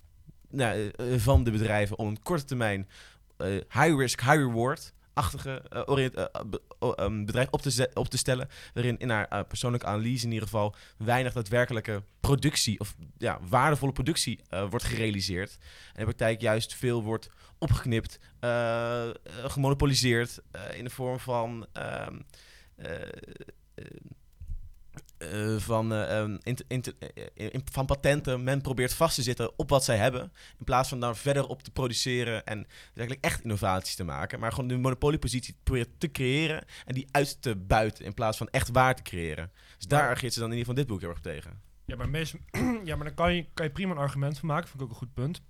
nou, 0.49 0.89
eh, 0.95 1.05
van 1.17 1.43
de 1.43 1.51
bedrijven 1.51 1.97
om 1.97 2.07
een 2.07 2.21
korte 2.21 2.45
termijn 2.45 2.87
eh, 3.37 3.47
high 3.47 3.95
risk, 3.97 4.19
high 4.21 4.35
reward 4.35 4.93
achtige 5.13 5.63
ehm, 6.79 7.25
bedrijf 7.25 7.47
op 7.49 7.61
te, 7.61 7.89
op 7.93 8.09
te 8.09 8.17
stellen, 8.17 8.49
waarin 8.73 8.97
in 8.97 9.09
haar 9.09 9.27
eh, 9.27 9.39
persoonlijke 9.47 9.85
analyse 9.85 10.25
in 10.25 10.31
ieder 10.31 10.47
geval 10.47 10.75
weinig 10.97 11.33
daadwerkelijke 11.33 12.03
productie 12.19 12.79
of 12.79 12.95
ja, 13.17 13.39
waardevolle 13.49 13.91
productie 13.91 14.39
wordt 14.69 14.85
gerealiseerd. 14.85 15.57
En 15.93 15.99
de 15.99 16.03
praktijk 16.03 16.41
juist 16.41 16.73
veel 16.75 17.03
wordt 17.03 17.29
opgeknipt, 17.57 18.19
gemonopoliseerd 19.47 20.39
in 20.73 20.83
de 20.83 20.89
vorm 20.89 21.19
van, 21.19 21.67
eh, 25.21 25.55
van, 25.57 25.93
eh, 25.93 26.19
ehm, 26.19 26.37
eh, 26.43 26.55
in- 27.33 27.63
van 27.71 27.85
patenten. 27.85 28.43
Men 28.43 28.61
probeert 28.61 28.93
vast 28.93 29.15
te 29.15 29.21
zitten 29.21 29.57
op 29.59 29.69
wat 29.69 29.83
zij 29.83 29.97
hebben, 29.97 30.21
in 30.59 30.65
plaats 30.65 30.89
van 30.89 30.99
daar 30.99 31.15
verder 31.15 31.47
op 31.47 31.63
te 31.63 31.71
produceren 31.71 32.45
en 32.45 32.67
eigenlijk 32.93 33.25
echt 33.25 33.41
innovaties 33.43 33.95
te 33.95 34.03
maken, 34.03 34.39
maar 34.39 34.51
gewoon 34.51 34.67
de 34.67 34.77
monopoliepositie 34.77 35.55
proberen 35.63 35.93
te 35.97 36.11
creëren 36.11 36.63
en 36.85 36.93
die 36.93 37.07
uit 37.11 37.41
te 37.41 37.55
buiten 37.55 38.05
in 38.05 38.13
plaats 38.13 38.37
van 38.37 38.47
echt 38.47 38.69
waar 38.71 38.95
te 38.95 39.01
creëren. 39.01 39.51
Dus 39.77 39.87
daar 39.87 40.09
ageert 40.09 40.33
ze 40.33 40.39
dan 40.39 40.51
in 40.51 40.57
ieder 40.57 40.69
geval 40.69 40.83
dit 40.83 40.91
boek 40.93 41.01
heel 41.01 41.09
erg 41.09 41.19
tegen. 41.19 41.61
Ja, 41.85 41.95
maar, 41.95 42.09
meest, 42.09 42.35
ja, 42.83 42.95
maar 42.95 43.05
dan 43.05 43.13
kan 43.13 43.35
je, 43.35 43.45
kan 43.53 43.65
je 43.65 43.71
prima 43.71 43.91
een 43.91 43.97
argument 43.97 44.39
van 44.39 44.47
maken. 44.47 44.67
Vind 44.69 44.79
ik 44.81 44.85
ook 44.85 44.91
een 44.91 44.97
goed 44.97 45.13
punt. 45.13 45.41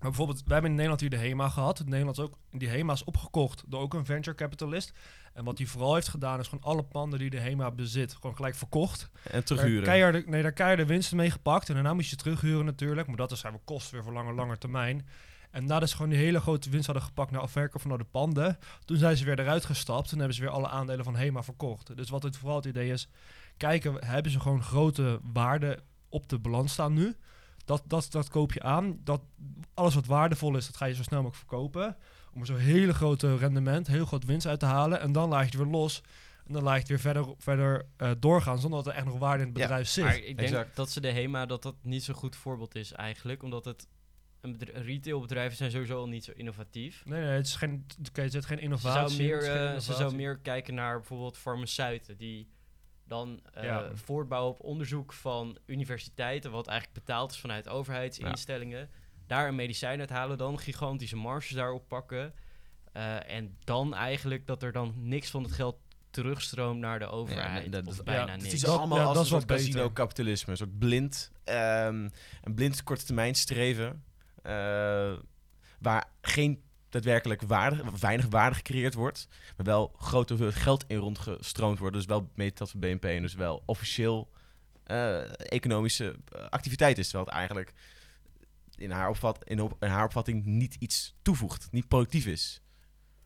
Maar 0.00 0.08
bijvoorbeeld, 0.08 0.42
we 0.46 0.52
hebben 0.52 0.70
in 0.70 0.76
Nederland 0.76 1.00
hier 1.00 1.10
de 1.10 1.16
HEMA 1.16 1.48
gehad. 1.48 1.80
In 1.80 1.88
Nederland 1.88 2.18
is 2.18 2.24
ook, 2.24 2.38
die 2.50 2.68
HEMA 2.68 2.92
is 2.92 3.04
opgekocht 3.04 3.62
door 3.66 3.80
ook 3.80 3.94
een 3.94 4.04
venture 4.04 4.36
capitalist. 4.36 4.92
En 5.32 5.44
wat 5.44 5.58
hij 5.58 5.66
vooral 5.66 5.94
heeft 5.94 6.08
gedaan, 6.08 6.40
is 6.40 6.48
gewoon 6.48 6.64
alle 6.64 6.82
panden 6.82 7.18
die 7.18 7.30
de 7.30 7.40
HEMA 7.40 7.70
bezit, 7.70 8.14
gewoon 8.14 8.36
gelijk 8.36 8.54
verkocht. 8.54 9.10
En 9.12 9.30
Daar 9.32 9.42
terughuren. 9.42 9.84
keiharde, 9.84 10.22
nee, 10.26 10.42
daar 10.42 10.52
keiharde 10.52 10.86
winsten 10.86 11.16
mee 11.16 11.30
gepakt. 11.30 11.68
En 11.68 11.74
daarna 11.74 11.94
moest 11.94 12.10
je 12.10 12.16
terughuren 12.16 12.64
natuurlijk. 12.64 13.06
Maar 13.06 13.16
dat 13.16 13.32
is 13.32 13.40
zijn 13.40 13.60
kosten 13.64 13.94
weer 13.94 14.02
voor 14.02 14.12
lange, 14.12 14.32
lange 14.32 14.58
termijn. 14.58 15.06
En 15.50 15.64
nadat 15.64 15.88
ze 15.88 15.96
gewoon 15.96 16.10
die 16.10 16.20
hele 16.20 16.40
grote 16.40 16.70
winst 16.70 16.86
hadden 16.86 17.04
gepakt 17.04 17.30
naar 17.30 17.40
afwerken 17.40 17.80
van 17.80 17.98
de 17.98 18.04
panden, 18.04 18.58
toen 18.84 18.96
zijn 18.96 19.16
ze 19.16 19.24
weer 19.24 19.40
eruit 19.40 19.64
gestapt 19.64 20.12
en 20.12 20.18
hebben 20.18 20.36
ze 20.36 20.42
weer 20.42 20.50
alle 20.50 20.68
aandelen 20.68 21.04
van 21.04 21.16
HEMA 21.16 21.42
verkocht. 21.42 21.96
Dus 21.96 22.10
wat 22.10 22.22
het 22.22 22.36
vooral 22.36 22.56
het 22.56 22.64
idee 22.64 22.90
is, 22.90 23.08
kijken, 23.56 24.04
hebben 24.04 24.32
ze 24.32 24.40
gewoon 24.40 24.62
grote 24.62 25.20
waarde 25.32 25.78
op 26.08 26.28
de 26.28 26.38
balans 26.38 26.72
staan 26.72 26.92
nu? 26.92 27.16
Dat, 27.70 27.82
dat, 27.86 28.06
dat 28.10 28.28
koop 28.28 28.52
je 28.52 28.62
aan. 28.62 29.00
Dat, 29.04 29.20
alles 29.74 29.94
wat 29.94 30.06
waardevol 30.06 30.56
is, 30.56 30.66
dat 30.66 30.76
ga 30.76 30.84
je 30.84 30.94
zo 30.94 31.02
snel 31.02 31.22
mogelijk 31.22 31.48
verkopen. 31.48 31.96
Om 32.34 32.40
er 32.40 32.46
zo'n 32.46 32.56
hele 32.56 32.94
grote 32.94 33.36
rendement, 33.36 33.86
heel 33.86 34.06
groot 34.06 34.24
winst 34.24 34.46
uit 34.46 34.60
te 34.60 34.66
halen. 34.66 35.00
En 35.00 35.12
dan 35.12 35.28
laat 35.28 35.40
je 35.40 35.46
het 35.46 35.54
weer 35.66 35.72
los. 35.72 36.02
En 36.46 36.52
dan 36.52 36.62
laat 36.62 36.72
je 36.74 36.78
het 36.80 36.88
weer 36.88 37.00
verder, 37.00 37.34
verder 37.38 37.86
eh, 37.96 38.10
doorgaan, 38.18 38.58
zonder 38.58 38.82
dat 38.82 38.92
er 38.92 38.98
echt 38.98 39.06
nog 39.06 39.18
waarde 39.18 39.42
in 39.42 39.48
het 39.48 39.58
Ja, 39.58 39.62
bedrijf 39.64 39.88
zit. 39.88 40.04
Maar 40.04 40.16
ik 40.16 40.24
denk 40.24 40.38
Exact. 40.40 40.76
dat 40.76 40.90
ze 40.90 41.00
de 41.00 41.10
HEMA, 41.10 41.46
dat 41.46 41.62
dat 41.62 41.74
niet 41.82 42.04
zo'n 42.04 42.14
goed 42.14 42.36
voorbeeld 42.36 42.74
is 42.74 42.92
eigenlijk. 42.92 43.42
Omdat 43.42 43.64
het, 43.64 43.86
een 44.40 44.52
bedr- 44.58 44.78
retailbedrijven 44.78 45.56
zijn 45.56 45.70
sowieso 45.70 45.98
al 45.98 46.08
niet 46.08 46.24
zo 46.24 46.32
innovatief. 46.34 47.02
Nee, 47.04 47.20
nee, 47.20 47.30
het 47.30 47.46
is 47.46 47.56
geen, 47.56 47.86
er 48.12 48.30
zit 48.30 48.46
geen 48.46 48.56
Ze 48.58 48.62
innovatie. 48.64 49.16
zou, 49.16 49.22
meer, 49.28 49.36
het 49.36 49.42
is 49.44 49.48
geen 49.50 49.56
eh, 49.66 49.74
ze 49.74 49.80
zou 49.80 49.96
innovatie. 49.96 50.16
meer 50.16 50.38
kijken 50.38 50.74
naar 50.74 50.96
bijvoorbeeld 50.96 51.36
farmaceuten 51.36 52.16
die 52.16 52.48
dan 53.10 53.40
eh, 53.52 53.62
Ja. 53.64 53.90
voortbouwen 53.94 54.52
op 54.54 54.60
onderzoek 54.64 55.12
van 55.12 55.58
universiteiten, 55.66 56.50
wat 56.50 56.66
eigenlijk 56.66 56.98
betaald 57.04 57.30
is 57.30 57.38
vanuit 57.40 57.68
overheidsinstellingen. 57.68 58.88
Daar 59.26 59.48
een 59.48 59.54
medicijn 59.54 59.98
uithalen, 59.98 60.38
dan 60.38 60.58
gigantische 60.58 61.16
marges 61.16 61.50
daarop 61.56 61.88
pakken. 61.88 62.34
eh, 62.92 63.30
en 63.30 63.56
dan 63.64 63.94
eigenlijk 63.94 64.46
dat 64.46 64.62
er 64.62 64.72
dan 64.72 64.94
niks 64.96 65.30
van 65.30 65.42
het 65.42 65.52
geld 65.52 65.76
terugstroomt 66.10 66.80
naar 66.80 66.98
de 66.98 67.06
overheid. 67.06 67.72
dat- 67.72 67.86
of 67.86 68.02
bijna 68.02 68.24
ja, 68.26 68.32
Het 68.32 68.40
niks. 68.42 68.54
is 68.54 68.60
Dat- 68.60 68.78
allemaal 68.78 68.98
ja, 68.98 69.04
als 69.04 69.14
dat 69.16 69.24
is 69.24 69.30
wat 69.30 69.44
casino-kapitalisme. 69.44 70.50
Een 70.50 70.56
soort 70.58 70.78
blind, 70.78 71.30
ehm, 71.44 72.08
een 72.42 72.54
blind 72.54 72.82
korte 72.82 73.04
termijn 73.04 73.34
streven. 73.34 74.04
eh, 74.42 75.12
waar 75.78 76.08
geen 76.20 76.62
daadwerkelijk 76.90 77.42
waarde, 77.42 77.82
weinig 78.00 78.26
waarde 78.26 78.56
gecreëerd 78.56 78.94
wordt. 78.94 79.28
Maar 79.56 79.66
wel 79.66 79.94
grote 79.98 80.52
geld 80.52 80.84
in 80.86 80.96
rondgestroomd 80.96 81.78
wordt. 81.78 81.96
Dus 81.96 82.04
wel 82.04 82.30
meetlat 82.34 82.70
van 82.70 82.80
BNP. 82.80 83.04
En 83.04 83.22
dus 83.22 83.34
wel 83.34 83.62
officieel 83.66 84.30
eh, 84.84 85.52
economische 85.52 86.16
eh, 86.32 86.44
activiteit 86.48 86.98
is. 86.98 87.12
Het 87.12 87.28
eigenlijk 87.28 87.72
in 88.76 88.90
haar, 88.90 89.08
opvat, 89.08 89.44
in, 89.44 89.60
op, 89.60 89.76
in 89.80 89.88
haar 89.88 90.04
opvatting 90.04 90.44
niet 90.44 90.74
iets 90.74 91.14
toevoegt. 91.22 91.72
Niet 91.72 91.88
productief 91.88 92.26
is. 92.26 92.62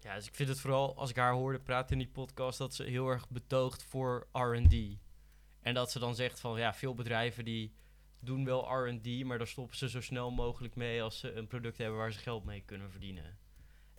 Ja, 0.01 0.15
dus 0.15 0.27
ik 0.27 0.35
vind 0.35 0.49
het 0.49 0.61
vooral, 0.61 0.97
als 0.97 1.11
ik 1.11 1.17
haar 1.17 1.33
hoorde 1.33 1.61
praten 1.61 1.93
in 1.93 1.99
die 1.99 2.13
podcast, 2.13 2.59
dat 2.59 2.75
ze 2.75 2.83
heel 2.83 3.09
erg 3.09 3.29
betoogt 3.29 3.83
voor 3.83 4.27
R&D. 4.33 4.99
En 5.61 5.75
dat 5.75 5.91
ze 5.91 5.99
dan 5.99 6.15
zegt 6.15 6.41
van, 6.41 6.59
ja, 6.59 6.75
veel 6.75 6.95
bedrijven 6.95 7.45
die 7.45 7.75
doen 8.21 8.45
wel 8.45 8.87
R&D, 8.87 9.25
maar 9.25 9.39
daar 9.39 9.47
stoppen 9.47 9.77
ze 9.77 9.89
zo 9.89 10.01
snel 10.01 10.31
mogelijk 10.31 10.75
mee 10.75 11.03
als 11.03 11.19
ze 11.19 11.33
een 11.33 11.47
product 11.47 11.79
hebben 11.79 11.99
waar 11.99 12.13
ze 12.13 12.19
geld 12.19 12.45
mee 12.45 12.63
kunnen 12.67 12.91
verdienen. 12.91 13.39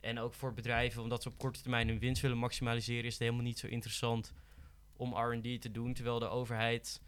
En 0.06 0.20
ook 0.20 0.34
voor 0.34 0.54
bedrijven, 0.54 1.02
omdat 1.02 1.24
ze 1.24 1.30
op 1.30 1.38
korte 1.38 1.62
termijn 1.62 1.88
hun 1.88 2.00
winst 2.00 2.22
willen 2.22 2.38
maximaliseren, 2.38 3.04
is 3.04 3.14
het 3.14 3.22
helemaal 3.22 3.44
niet 3.44 3.60
zo 3.60 3.68
interessant 3.68 4.34
om 4.98 5.16
R&D 5.16 5.62
te 5.62 5.72
doen, 5.72 5.94
terwijl 5.94 6.20
de 6.20 6.28
overheid 6.28 7.02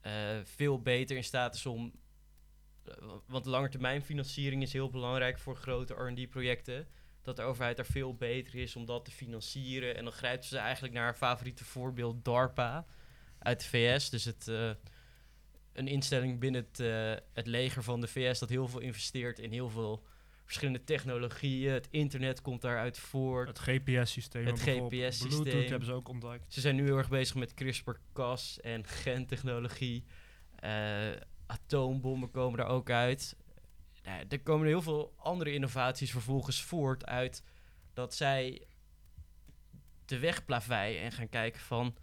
eh, 0.00 0.38
veel 0.44 0.82
beter 0.82 1.16
in 1.16 1.24
staat 1.24 1.54
is 1.54 1.66
om... 1.66 1.92
eh, 2.84 2.94
want 3.26 3.46
langetermijnfinanciering 3.46 4.62
is 4.62 4.72
heel 4.72 4.90
belangrijk 4.90 5.38
voor 5.38 5.56
grote 5.56 5.94
R&D-projecten 5.94 6.88
dat 7.22 7.36
de 7.36 7.42
overheid 7.42 7.76
daar 7.76 7.86
veel 7.86 8.14
beter 8.14 8.54
is 8.54 8.76
om 8.76 8.84
dat 8.84 9.04
te 9.04 9.10
financieren. 9.10 9.96
En 9.96 10.04
dan 10.04 10.12
grijpen 10.12 10.46
ze 10.46 10.58
eigenlijk 10.58 10.94
naar 10.94 11.04
haar 11.04 11.14
favoriete 11.14 11.64
voorbeeld 11.64 12.24
DARPA 12.24 12.86
uit 13.38 13.60
de 13.60 13.66
VS. 13.66 14.10
Dus 14.10 14.24
het, 14.24 14.48
eh, 14.48 14.70
een 15.72 15.88
instelling 15.88 16.40
binnen 16.40 16.66
het, 16.70 16.78
het 17.32 17.46
leger 17.46 17.82
van 17.82 18.00
de 18.00 18.08
VS 18.08 18.38
dat 18.38 18.48
heel 18.48 18.68
veel 18.68 18.80
investeert 18.80 19.38
in 19.38 19.52
heel 19.52 19.70
veel 19.70 20.04
verschillende 20.44 20.84
technologieën. 20.84 21.72
Het 21.72 21.88
internet 21.90 22.40
komt 22.40 22.60
daaruit 22.60 22.98
voort. 22.98 23.48
Het 23.48 23.58
GPS-systeem. 23.58 24.46
Het. 24.46 24.60
GPS-systeem. 24.60 25.42
Bluetooth 25.42 25.68
hebben 25.68 25.88
ze 25.88 25.92
ook 25.92 26.08
ontdekt. 26.08 26.52
Ze 26.52 26.60
zijn 26.60 26.76
nu 26.76 26.84
heel 26.84 26.96
erg 26.96 27.08
bezig 27.08 27.34
met 27.34 27.54
CRISPR-Cas 27.54 28.60
en 28.60 28.86
gentechnologie. 28.86 30.04
Eh, 30.56 31.10
atoombommen 31.46 32.30
komen 32.30 32.58
er 32.58 32.66
ook 32.66 32.90
uit. 32.90 33.36
Nou, 34.02 34.24
er 34.28 34.40
komen 34.40 34.66
heel 34.66 34.82
veel 34.82 35.14
andere 35.16 35.52
innovaties 35.52 36.10
vervolgens 36.10 36.62
voort 36.62 37.06
uit 37.06 37.42
dat 37.92 38.14
zij 38.14 38.66
de 40.04 40.18
weg 40.18 40.44
plaveien 40.44 41.02
en 41.02 41.12
gaan 41.12 41.28
kijken 41.28 41.60
van... 41.60 41.96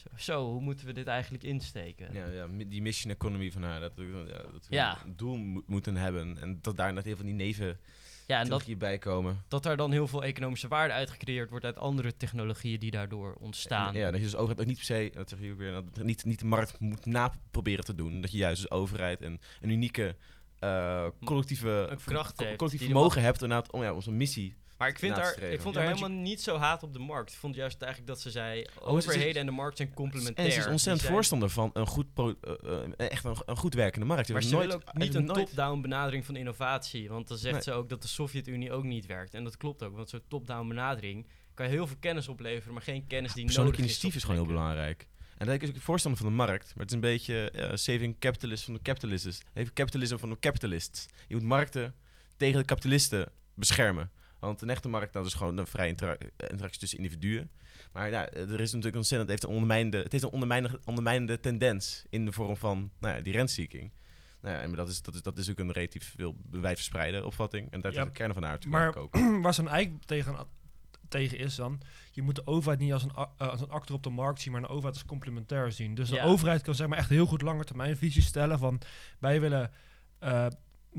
Zo, 0.00 0.08
zo, 0.16 0.44
hoe 0.50 0.60
moeten 0.60 0.86
we 0.86 0.92
dit 0.92 1.06
eigenlijk 1.06 1.42
insteken? 1.44 2.12
Ja, 2.12 2.26
ja, 2.26 2.46
die 2.66 2.82
mission 2.82 3.12
economy 3.12 3.50
van 3.50 3.62
haar. 3.62 3.80
Dat, 3.80 3.92
ja, 3.96 4.24
dat 4.52 4.66
we 4.68 4.74
Ja. 4.74 4.98
een 5.04 5.16
doel 5.16 5.36
mo- 5.36 5.62
moeten 5.66 5.96
hebben. 5.96 6.38
En 6.40 6.58
dat 6.62 6.76
daar 6.76 6.92
net 6.92 7.04
heel 7.04 7.16
van 7.16 7.26
die 7.26 7.34
neven 7.34 7.78
Ja, 8.26 8.40
en 8.40 8.48
dat, 8.48 8.78
bij 8.78 8.98
komen. 8.98 9.42
dat 9.48 9.62
daar 9.62 9.76
dan 9.76 9.92
heel 9.92 10.06
veel 10.08 10.24
economische 10.24 10.68
waarde 10.68 10.92
uitgecreëerd 10.94 11.50
wordt 11.50 11.64
uit 11.64 11.76
andere 11.76 12.16
technologieën 12.16 12.80
die 12.80 12.90
daardoor 12.90 13.34
ontstaan. 13.40 13.94
Ja, 13.94 14.10
dat 14.10 14.18
je 14.20 14.24
dus 14.24 14.34
overheid 14.36 14.60
ook 14.60 14.66
niet 14.66 14.76
per 14.76 14.84
se, 14.84 15.10
dat 15.14 15.28
zeg 15.28 15.40
je 15.40 15.52
ook 15.52 15.58
weer, 15.58 15.72
dat 15.72 16.02
niet, 16.04 16.24
niet 16.24 16.38
de 16.38 16.44
markt 16.46 16.80
moet 16.80 17.06
na 17.06 17.32
proberen 17.50 17.84
te 17.84 17.94
doen. 17.94 18.20
Dat 18.20 18.32
je 18.32 18.38
juist 18.38 18.68
als 18.68 18.80
overheid 18.80 19.22
een, 19.22 19.40
een 19.60 19.70
unieke 19.70 20.16
eh, 20.58 21.06
collectieve, 21.24 21.86
Een 21.90 21.98
kracht 22.04 22.34
co- 22.36 22.54
collectief 22.56 22.84
vermogen 22.84 23.22
hebt 23.22 23.42
inderdaad 23.42 23.72
om 23.72 23.82
ja, 23.82 23.92
onze 23.94 24.10
missie. 24.12 24.54
Maar 24.80 24.88
ik 24.88 24.98
vind 24.98 25.16
streven. 25.16 25.52
ik 25.52 25.60
vond 25.60 25.74
Ja, 25.74 25.80
je- 25.82 25.86
helemaal 25.88 26.08
niet 26.18 26.40
zo 26.42 26.56
haat 26.56 26.82
op 26.82 26.92
de 26.92 26.98
markt. 26.98 27.32
Ik 27.32 27.38
vond 27.38 27.54
juist 27.54 27.82
eigenlijk 27.82 28.12
dat 28.12 28.20
ze 28.20 28.30
zei, 28.30 28.62
ze 28.64 28.70
is- 28.70 28.78
overheden 28.82 29.40
en 29.40 29.46
de 29.46 29.52
markt 29.52 29.76
zijn 29.76 29.94
complementair. 29.94 30.46
En 30.46 30.52
ze 30.52 30.58
is 30.58 30.66
ontzettend 30.66 31.00
zijn- 31.00 31.12
voorstander 31.12 31.50
van 31.50 31.70
een 31.72 31.86
goed, 31.86 32.14
pro- 32.14 32.34
eh, 32.40 32.52
eh, 32.72 32.90
echt 32.96 33.24
een, 33.24 33.36
een 33.46 33.56
goed 33.56 33.74
werkende 33.74 34.06
markt. 34.06 34.28
Maar 34.32 34.42
ze 34.42 34.50
nooit- 34.54 34.66
wil 34.66 34.76
ook 34.76 34.94
niet 34.94 35.14
een 35.14 35.24
nooit- 35.24 35.38
top-down 35.46 35.80
benadering 35.80 36.24
van 36.26 36.36
innovatie. 36.36 37.08
Want 37.08 37.28
dan 37.28 37.38
zegt 37.38 37.54
Nee. 37.54 37.62
ze 37.62 37.72
ook 37.72 37.88
dat 37.88 38.02
de 38.02 38.08
Sovjet-Unie 38.08 38.72
ook 38.72 38.84
niet 38.84 39.06
werkt. 39.06 39.34
En 39.34 39.44
dat 39.44 39.56
klopt 39.56 39.82
ook, 39.82 39.96
want 39.96 40.08
zo'n 40.08 40.22
top-down 40.28 40.68
benadering 40.68 41.26
kan 41.54 41.66
je 41.66 41.72
heel 41.72 41.86
veel 41.86 41.96
kennis 42.00 42.28
opleveren, 42.28 42.72
maar 42.74 42.82
geen 42.82 43.06
kennis 43.06 43.32
die 43.32 43.44
Persoonlijk 43.44 43.76
nodig 43.76 43.90
initiatief 43.90 44.16
is 44.16 44.24
gewoon 44.28 44.44
heel 44.46 44.54
belangrijk. 44.54 45.08
En 45.38 45.46
dat 45.46 45.62
is 45.62 45.68
ook 45.68 45.76
voorstander 45.80 46.20
van 46.20 46.30
de 46.30 46.36
markt. 46.36 46.64
Maar 46.66 46.84
het 46.84 46.88
is 46.88 46.94
een 46.94 47.00
beetje 47.00 47.50
eh, 47.50 47.70
saving 47.76 48.18
capitalist 48.18 48.64
van 48.64 48.74
de 48.74 48.80
capitalists. 48.82 49.40
Even 49.54 49.72
capitalism 49.72 50.16
van 50.16 50.28
de 50.30 50.38
capitalists. 50.38 51.06
Je 51.28 51.34
moet 51.34 51.44
markten 51.44 51.94
tegen 52.36 52.58
de 52.58 52.64
kapitalisten 52.64 53.32
beschermen. 53.54 54.10
Want 54.40 54.62
een 54.62 54.70
echte 54.70 54.88
markt 54.88 55.12
dat 55.12 55.26
is 55.26 55.34
gewoon 55.34 55.56
een 55.58 55.66
vrije 55.66 55.88
intera- 55.88 56.16
interactie 56.50 56.80
tussen 56.80 56.98
individuen. 56.98 57.50
Maar 57.92 58.10
ja, 58.10 58.28
er 58.30 58.60
is 58.60 58.70
natuurlijk 58.72 58.96
ontzettend, 58.96 59.20
het 59.20 59.28
heeft 59.30 59.42
een 59.42 59.48
ondermijnende, 59.48 59.98
het 59.98 60.12
heeft 60.12 60.24
een 60.24 60.30
ondermijnende, 60.30 60.80
ondermijnende 60.84 61.40
tendens 61.40 62.04
in 62.10 62.24
de 62.24 62.32
vorm 62.32 62.56
van 62.56 62.90
nou 62.98 63.14
ja, 63.16 63.20
die 63.20 63.32
rentseeking. 63.32 63.90
Nou 64.40 64.54
ja, 64.56 64.60
en 64.62 64.74
dat 64.74 64.88
is, 64.88 65.02
dat, 65.02 65.14
is, 65.14 65.22
dat 65.22 65.38
is 65.38 65.50
ook 65.50 65.58
een 65.58 65.72
relatief 65.72 66.14
veel 66.16 66.36
wijdverspreide 66.50 67.24
opvatting. 67.26 67.70
En 67.70 67.80
daar 67.80 67.92
Ja, 67.92 68.00
is 68.00 68.06
de 68.06 68.12
kern 68.12 68.32
van 68.34 68.42
haar 68.42 68.58
maar- 68.68 68.80
natuurlijk 68.86 69.14
ook. 69.36 69.42
Waar 69.42 69.66
eigenlijk 69.66 70.04
tegen, 70.04 70.36
tegen 71.08 71.38
is 71.38 71.54
dan... 71.54 71.80
Je 72.12 72.22
moet 72.22 72.34
de 72.34 72.46
overheid 72.46 72.80
niet 72.80 72.92
als 72.92 73.02
een, 73.02 73.12
eh, 73.14 73.48
als 73.48 73.60
een 73.60 73.70
actor 73.70 73.96
op 73.96 74.02
de 74.02 74.10
markt 74.10 74.40
zien... 74.40 74.52
maar 74.52 74.62
een 74.62 74.68
overheid 74.68 74.94
als 74.94 75.04
complementair 75.06 75.72
zien. 75.72 75.94
Dus 75.94 76.08
de 76.08 76.14
Ja. 76.14 76.24
overheid 76.24 76.62
kan 76.62 76.74
zeg 76.74 76.86
maar 76.88 76.98
echt 76.98 77.08
heel 77.08 77.26
goed 77.26 77.42
lange 77.42 77.64
termijn 77.64 77.96
visies 77.96 78.26
stellen... 78.26 78.58
van 78.58 78.80
wij 79.18 79.40
willen... 79.40 79.70
eh, 80.18 80.46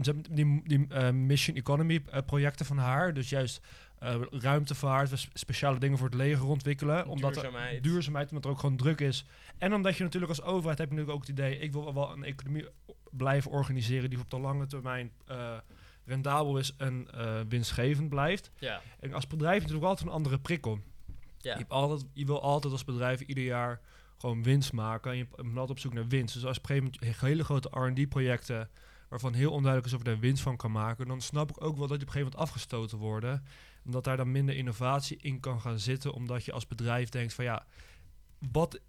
ze 0.02 0.12
hebben 0.12 0.36
die 0.36 0.62
die 0.66 0.88
eh, 0.88 1.10
mission 1.10 1.56
economy 1.58 2.04
eh, 2.10 2.22
projecten 2.26 2.66
van 2.66 2.78
haar... 2.78 3.14
dus 3.14 3.30
juist 3.30 3.62
eh, 4.00 4.16
ruimtevaart, 4.32 5.10
we 5.10 5.16
s- 5.16 5.30
speciale 5.34 5.80
dingen 5.80 5.98
voor 5.98 6.08
het 6.08 6.16
leger 6.16 6.46
ontwikkelen... 6.46 7.08
omdat 7.08 7.36
er 7.36 7.42
Duurzaamheid. 7.42 7.84
duurzaamheid, 7.84 8.30
omdat 8.30 8.46
er 8.46 8.52
ook 8.52 8.60
gewoon 8.60 8.78
druk 8.78 9.00
is. 9.02 9.26
En 9.58 9.74
omdat 9.74 9.98
je 9.98 10.04
natuurlijk 10.04 10.32
als 10.32 10.42
overheid 10.42 10.78
heb 10.78 10.90
je 10.90 10.94
natuurlijk 10.96 11.22
ook 11.22 11.28
het 11.28 11.38
idee... 11.40 11.58
ik 11.60 11.72
wil 11.72 11.94
wel 11.94 12.12
een 12.12 12.24
economie 12.24 12.66
blijven 13.12 13.52
organiseren... 13.52 14.10
die 14.10 14.20
op 14.20 14.30
de 14.30 14.40
lange 14.40 14.66
termijn 14.66 15.12
rendabel 16.06 16.58
is 16.58 16.76
en 16.78 17.08
winstgevend 17.50 18.10
blijft. 18.10 18.52
Ja, 18.58 18.82
En 19.00 19.14
als 19.14 19.28
bedrijf 19.28 19.60
natuurlijk 19.62 19.86
altijd 19.88 20.08
een 20.08 20.14
andere 20.14 20.40
prikkel. 20.40 20.80
ja. 21.38 21.52
Je, 21.52 21.58
hebt 21.58 21.72
altijd, 21.72 22.06
je 22.14 22.26
wil 22.26 22.42
altijd 22.42 22.74
als 22.74 22.84
bedrijf 22.86 23.22
ieder 23.22 23.44
jaar 23.44 23.80
gewoon 24.18 24.44
winst 24.44 24.74
maken. 24.74 25.12
En 25.12 25.18
je 25.18 25.28
bent 25.36 25.48
altijd 25.48 25.70
op 25.70 25.80
zoek 25.80 25.94
naar 25.94 26.08
winst. 26.08 26.34
Dus 26.34 26.46
als 26.46 26.56
je 26.56 26.62
op 26.64 26.70
een 26.70 26.76
gegeven 26.76 27.00
moment 27.04 27.22
hele 27.22 27.44
grote 27.44 27.70
R&D-projecten... 27.80 28.70
waarvan 29.12 29.34
heel 29.34 29.52
onduidelijk 29.52 29.86
is 29.86 29.94
of 29.94 30.04
je 30.04 30.10
daar 30.10 30.20
winst 30.20 30.44
van 30.44 30.58
kan 30.58 30.72
maken... 30.72 31.08
dan 31.08 31.22
snap 31.22 31.50
ik 31.50 31.64
ook 31.64 31.78
wel 31.78 31.88
dat 31.88 32.00
die 32.00 32.08
op 32.08 32.14
een 32.14 32.22
gegeven 32.22 32.32
moment 32.32 32.50
afgestoten 32.50 32.98
worden. 32.98 33.44
En 33.86 33.92
dat 33.92 34.04
daar 34.04 34.18
dan 34.18 34.32
minder 34.32 34.56
innovatie 34.56 35.18
in 35.18 35.40
kan 35.40 35.62
gaan 35.62 35.80
zitten... 35.80 36.14
omdat 36.14 36.46
je 36.46 36.52
als 36.52 36.68
bedrijf 36.68 37.10
denkt 37.10 37.34
van 37.34 37.46
ja... 37.46 37.66
wat, 38.52 38.80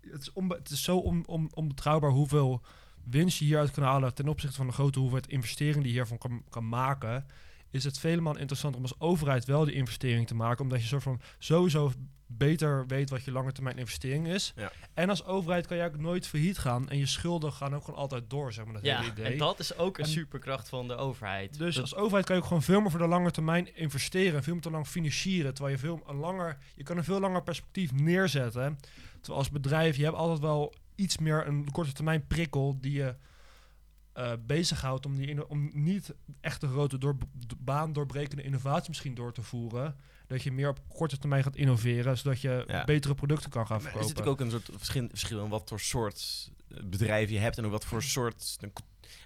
het, 0.00 0.20
is 0.20 0.32
onbe- 0.32 0.54
het 0.54 0.70
is 0.70 0.82
zo 0.82 0.96
on, 0.96 1.26
on- 1.26 1.54
onbetrouwbaar 1.54 2.10
hoeveel 2.10 2.62
winst 3.04 3.38
je 3.38 3.44
hieruit 3.44 3.70
kan 3.70 3.84
halen... 3.84 4.14
ten 4.14 4.28
opzichte 4.28 4.56
van 4.56 4.66
de 4.66 4.72
grote 4.72 4.98
hoeveelheid 4.98 5.30
investering 5.30 5.82
die 5.82 5.92
je 5.92 6.04
hiervan 6.04 6.44
kan, 6.48 6.68
maken... 6.68 7.26
is 7.70 7.84
het 7.84 7.98
vele 7.98 8.20
malen 8.20 8.40
interessant 8.40 8.76
om 8.76 8.82
als 8.82 9.00
overheid 9.00 9.44
wel 9.44 9.64
die 9.64 9.74
investering 9.74 10.26
te 10.26 10.34
maken... 10.34 10.62
omdat 10.62 10.80
je 10.80 10.86
soort 10.86 11.02
van 11.02 11.20
sowieso 11.38 11.92
beter 12.32 12.86
weet 12.86 13.10
wat 13.10 13.24
je 13.24 13.30
lange 13.32 13.52
termijn 13.52 13.78
investering 13.78 14.26
is. 14.26 14.52
Ja. 14.56 14.72
En 14.94 15.08
als 15.08 15.24
overheid 15.24 15.66
kan 15.66 15.76
je 15.76 15.84
ook 15.84 15.98
nooit 15.98 16.26
failliet 16.26 16.58
gaan. 16.58 16.88
En 16.88 16.98
je 16.98 17.06
schulden 17.06 17.52
gaan 17.52 17.74
ook 17.74 17.84
gewoon 17.84 18.00
altijd 18.00 18.30
door, 18.30 18.52
zeg 18.52 18.64
maar, 18.64 18.74
dat 18.74 18.82
Ja, 18.84 18.98
hele 18.98 19.10
idee. 19.10 19.32
en 19.32 19.38
dat 19.38 19.58
is 19.58 19.76
ook 19.76 19.98
een 19.98 20.04
En- 20.04 20.10
superkracht 20.10 20.68
van 20.68 20.88
de 20.88 20.94
overheid. 20.96 21.58
Dus 21.58 21.74
Dat- 21.74 21.82
als 21.82 21.94
overheid 21.94 22.24
kan 22.24 22.34
je 22.36 22.40
ook 22.42 22.46
gewoon 22.48 22.62
veel 22.62 22.80
meer 22.80 22.90
voor 22.90 23.00
de 23.00 23.06
lange 23.06 23.30
termijn 23.30 23.76
investeren. 23.76 24.34
En 24.34 24.42
veel 24.42 24.52
meer 24.52 24.62
te 24.62 24.70
lang 24.70 24.86
financieren. 24.86 25.54
Terwijl 25.54 25.74
je 25.76 25.80
veel 25.80 26.02
een 26.06 26.16
langer, 26.16 26.56
je 26.74 26.82
kan 26.82 26.96
een 26.96 27.04
veel 27.04 27.20
langer 27.20 27.42
perspectief 27.42 27.92
neerzetten. 27.92 28.78
Terwijl 29.12 29.38
als 29.38 29.50
bedrijf, 29.50 29.96
je 29.96 30.04
hebt 30.04 30.16
altijd 30.16 30.40
wel 30.40 30.74
iets 30.94 31.18
meer 31.18 31.46
een 31.46 31.70
korte 31.70 31.92
termijn 31.92 32.26
prikkel 32.26 32.78
die 32.80 32.92
je 32.92 33.14
eh 34.12 34.32
bezighoudt 34.46 35.06
om, 35.06 35.16
die 35.16 35.48
om 35.48 35.70
niet 35.72 36.14
echt 36.40 36.62
een 36.62 36.68
grote 36.68 36.98
door, 36.98 37.16
baan 37.58 37.92
doorbrekende 37.92 38.42
innovatie 38.42 38.88
misschien 38.88 39.14
door 39.14 39.32
te 39.32 39.42
voeren. 39.42 39.96
Dat 40.30 40.42
je 40.42 40.52
meer 40.52 40.68
op 40.68 40.80
korte 40.88 41.18
termijn 41.18 41.42
gaat 41.42 41.56
innoveren, 41.56 42.18
zodat 42.18 42.40
je 42.40 42.64
Ja. 42.66 42.84
betere 42.84 43.14
producten 43.14 43.50
kan 43.50 43.66
gaan 43.66 43.76
Maar 43.82 43.86
er 43.86 43.92
verkopen. 43.92 44.16
zit 44.16 44.26
ook 44.26 44.40
een 44.40 44.50
soort 44.50 44.68
verschil, 44.76 45.06
verschil 45.08 45.42
in 45.44 45.48
wat 45.48 45.68
voor 45.68 45.80
soort 45.80 46.50
eh, 46.68 46.78
bedrijf 46.84 47.30
je 47.30 47.38
hebt 47.38 47.58
en 47.58 47.64
ook 47.64 47.70
wat 47.70 47.84
voor 47.84 48.02
soort 48.02 48.56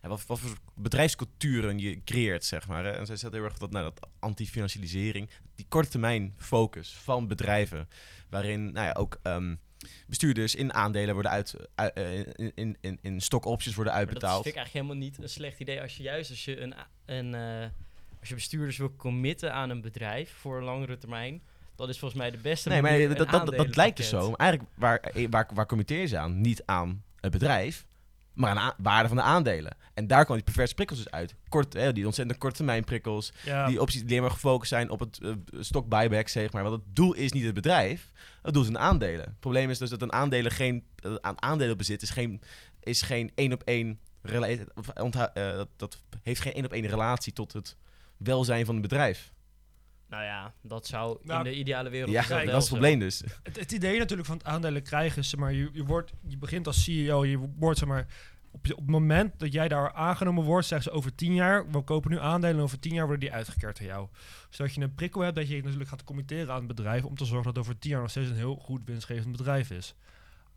wat, 0.02 0.26
wat 0.26 0.40
voor 0.40 0.56
bedrijfsculturen 0.74 1.78
je 1.78 2.04
creëert, 2.04 2.44
zeg 2.44 2.66
maar. 2.68 2.84
Hè. 2.84 2.90
En 2.90 3.06
zij 3.06 3.16
zegt 3.16 3.32
heel 3.32 3.44
erg 3.44 3.58
dat, 3.58 3.70
nou, 3.70 3.84
dat 3.84 4.08
anti-financialisering, 4.18 5.30
die 5.54 5.66
korte 5.68 5.88
termijn 5.88 6.34
focus 6.36 6.92
van 6.92 7.28
bedrijven, 7.28 7.88
waarin 8.30 8.72
nou 8.72 8.86
ja, 8.86 8.92
ook 8.92 9.18
ehm, 9.22 9.54
bestuurders 10.06 10.54
in 10.54 10.72
aandelen 10.72 11.14
worden 11.14 11.32
uit, 11.32 11.56
eh, 11.74 12.16
in, 12.34 12.52
in, 12.54 12.76
in, 12.80 12.98
in 13.02 13.20
stock-options 13.20 13.74
worden 13.76 13.92
Maar 13.92 14.02
dat 14.04 14.12
uitbetaald. 14.12 14.42
vind 14.42 14.54
ik 14.56 14.60
eigenlijk 14.60 14.86
helemaal 14.86 15.08
niet 15.10 15.22
een 15.22 15.28
slecht 15.28 15.60
idee. 15.60 15.80
Als 15.80 15.96
je 15.96 16.02
juist 16.02 16.30
als 16.30 16.44
je 16.44 16.60
een, 16.60 16.74
een 17.06 17.34
eh, 17.34 17.68
als 18.24 18.32
je 18.32 18.34
bestuurders 18.34 18.76
wil 18.78 18.96
committen 18.96 19.52
aan 19.54 19.70
een 19.70 19.80
bedrijf 19.80 20.32
voor 20.40 20.56
een 20.58 20.64
langere 20.64 20.98
termijn, 20.98 21.42
dat 21.76 21.88
is 21.88 21.98
volgens 21.98 22.20
mij 22.20 22.30
de 22.30 22.38
beste 22.38 22.68
Nee, 22.68 22.82
maar 22.82 22.90
manier. 22.90 23.08
dat, 23.08 23.18
een 23.18 23.30
dat, 23.32 23.46
dat, 23.46 23.56
dat 23.56 23.76
lijkt 23.76 23.96
dus 23.96 24.08
zo. 24.08 24.30
Maar 24.30 24.38
eigenlijk, 24.38 24.70
waar, 24.74 24.98
eh, 24.98 25.26
waar, 25.30 25.48
waar 25.54 25.66
committeer 25.66 26.00
je 26.00 26.06
ze 26.06 26.18
aan? 26.18 26.40
Niet 26.40 26.62
aan 26.66 27.02
het 27.20 27.32
bedrijf, 27.32 27.86
maar 28.34 28.56
aan 28.56 28.74
waarde 28.78 29.08
van 29.08 29.16
de 29.16 29.22
aandelen. 29.22 29.76
En 29.94 30.06
daar 30.06 30.20
komen 30.20 30.34
die 30.34 30.44
perverse 30.44 30.74
prikkels 30.74 30.98
dus 31.02 31.10
uit. 31.10 31.34
Kort, 31.48 31.72
hè, 31.72 31.92
die 31.92 32.06
ontzettend 32.06 32.38
korte 32.38 32.56
termijn 32.56 32.84
prikkels. 32.84 33.32
ja, 33.44 33.66
Die 33.66 33.80
opties 33.80 34.00
die 34.00 34.08
alleen 34.10 34.22
maar 34.22 34.30
gefocust 34.30 34.68
zijn 34.68 34.90
op 34.90 35.00
het 35.00 35.18
eh, 35.22 35.32
stock 35.60 35.88
buyback, 35.88 36.28
zeg 36.28 36.52
maar. 36.52 36.62
Want 36.62 36.74
het 36.74 36.96
doel 36.96 37.12
is 37.14 37.32
niet 37.32 37.44
het 37.44 37.54
bedrijf, 37.54 38.12
het 38.42 38.54
doel 38.54 38.62
is 38.62 38.68
een 38.68 38.78
aandelen. 38.78 39.24
Het 39.24 39.40
probleem 39.40 39.70
is 39.70 39.78
dus 39.78 39.90
dat 39.90 40.02
een 40.02 40.12
aandelen 40.12 40.52
geen, 40.52 40.84
aan 41.20 41.42
aandelenbezit 41.42 42.02
is 42.02 42.10
geen, 42.10 42.40
is 42.80 43.02
geen 43.02 43.30
één 43.34 43.52
op 43.52 43.62
één 43.62 43.98
rela- 44.22 44.64
of 44.74 44.88
onthoud- 44.88 45.30
eh, 45.36 45.56
dat, 45.56 45.68
dat 45.76 46.02
heeft 46.22 46.40
geen 46.40 46.52
één 46.52 46.64
op 46.64 46.72
één 46.72 46.86
relatie 46.86 47.32
tot 47.32 47.52
het 47.52 47.76
welzijn 48.16 48.64
van 48.66 48.74
het 48.74 48.82
bedrijf. 48.82 49.32
Nou 50.08 50.24
ja, 50.24 50.54
dat 50.62 50.86
zou 50.86 51.18
Nou, 51.22 51.38
in 51.44 51.52
de 51.52 51.58
ideale 51.58 51.88
wereld 51.90 52.10
Ja, 52.12 52.20
dat 52.20 52.28
dat 52.28 52.46
is 52.46 52.52
het 52.52 52.68
probleem 52.68 52.98
dus. 52.98 53.22
Het, 53.42 53.58
het 53.60 53.72
idee 53.72 53.98
natuurlijk 53.98 54.28
van 54.28 54.36
het 54.36 54.46
aandelen 54.46 54.82
krijgen 54.82 55.18
is, 55.18 55.28
zeg 55.28 55.40
maar, 55.40 55.52
je, 55.52 55.70
je, 55.72 55.84
wordt, 55.84 56.12
je 56.26 56.36
begint 56.38 56.66
als 56.66 56.84
CEO, 56.84 57.24
je 57.24 57.38
wordt, 57.56 57.78
zeg 57.78 57.88
maar, 57.88 58.06
op, 58.50 58.66
je- 58.66 58.72
op 58.72 58.80
het 58.80 58.90
moment 58.90 59.38
dat 59.38 59.52
jij 59.52 59.68
daar 59.68 59.92
aangenomen 59.92 60.44
wordt, 60.44 60.66
zeggen 60.66 60.90
ze 60.90 60.96
over 60.98 61.14
tien 61.14 61.34
jaar, 61.34 61.70
we 61.70 61.80
kopen 61.82 62.10
nu 62.10 62.18
aandelen 62.18 62.56
en 62.56 62.62
over 62.62 62.78
tien 62.78 62.92
jaar 62.94 63.02
worden 63.06 63.20
die 63.20 63.32
uitgekeerd 63.32 63.80
aan 63.80 63.86
jou. 63.86 64.08
Zodat 64.50 64.74
je 64.74 64.80
een 64.80 64.94
prikkel 64.94 65.20
hebt 65.20 65.36
dat 65.36 65.48
je 65.48 65.62
natuurlijk 65.62 65.90
gaat 65.90 66.04
committeren 66.04 66.50
aan 66.50 66.58
het 66.58 66.66
bedrijf 66.66 67.04
om 67.04 67.16
te 67.16 67.24
zorgen 67.24 67.54
dat 67.54 67.62
over 67.62 67.78
tien 67.78 67.90
jaar 67.90 68.00
nog 68.00 68.10
steeds 68.10 68.28
een 68.30 68.36
heel 68.36 68.56
goed 68.56 68.80
winstgevend 68.84 69.36
bedrijf 69.36 69.70
is. 69.70 69.94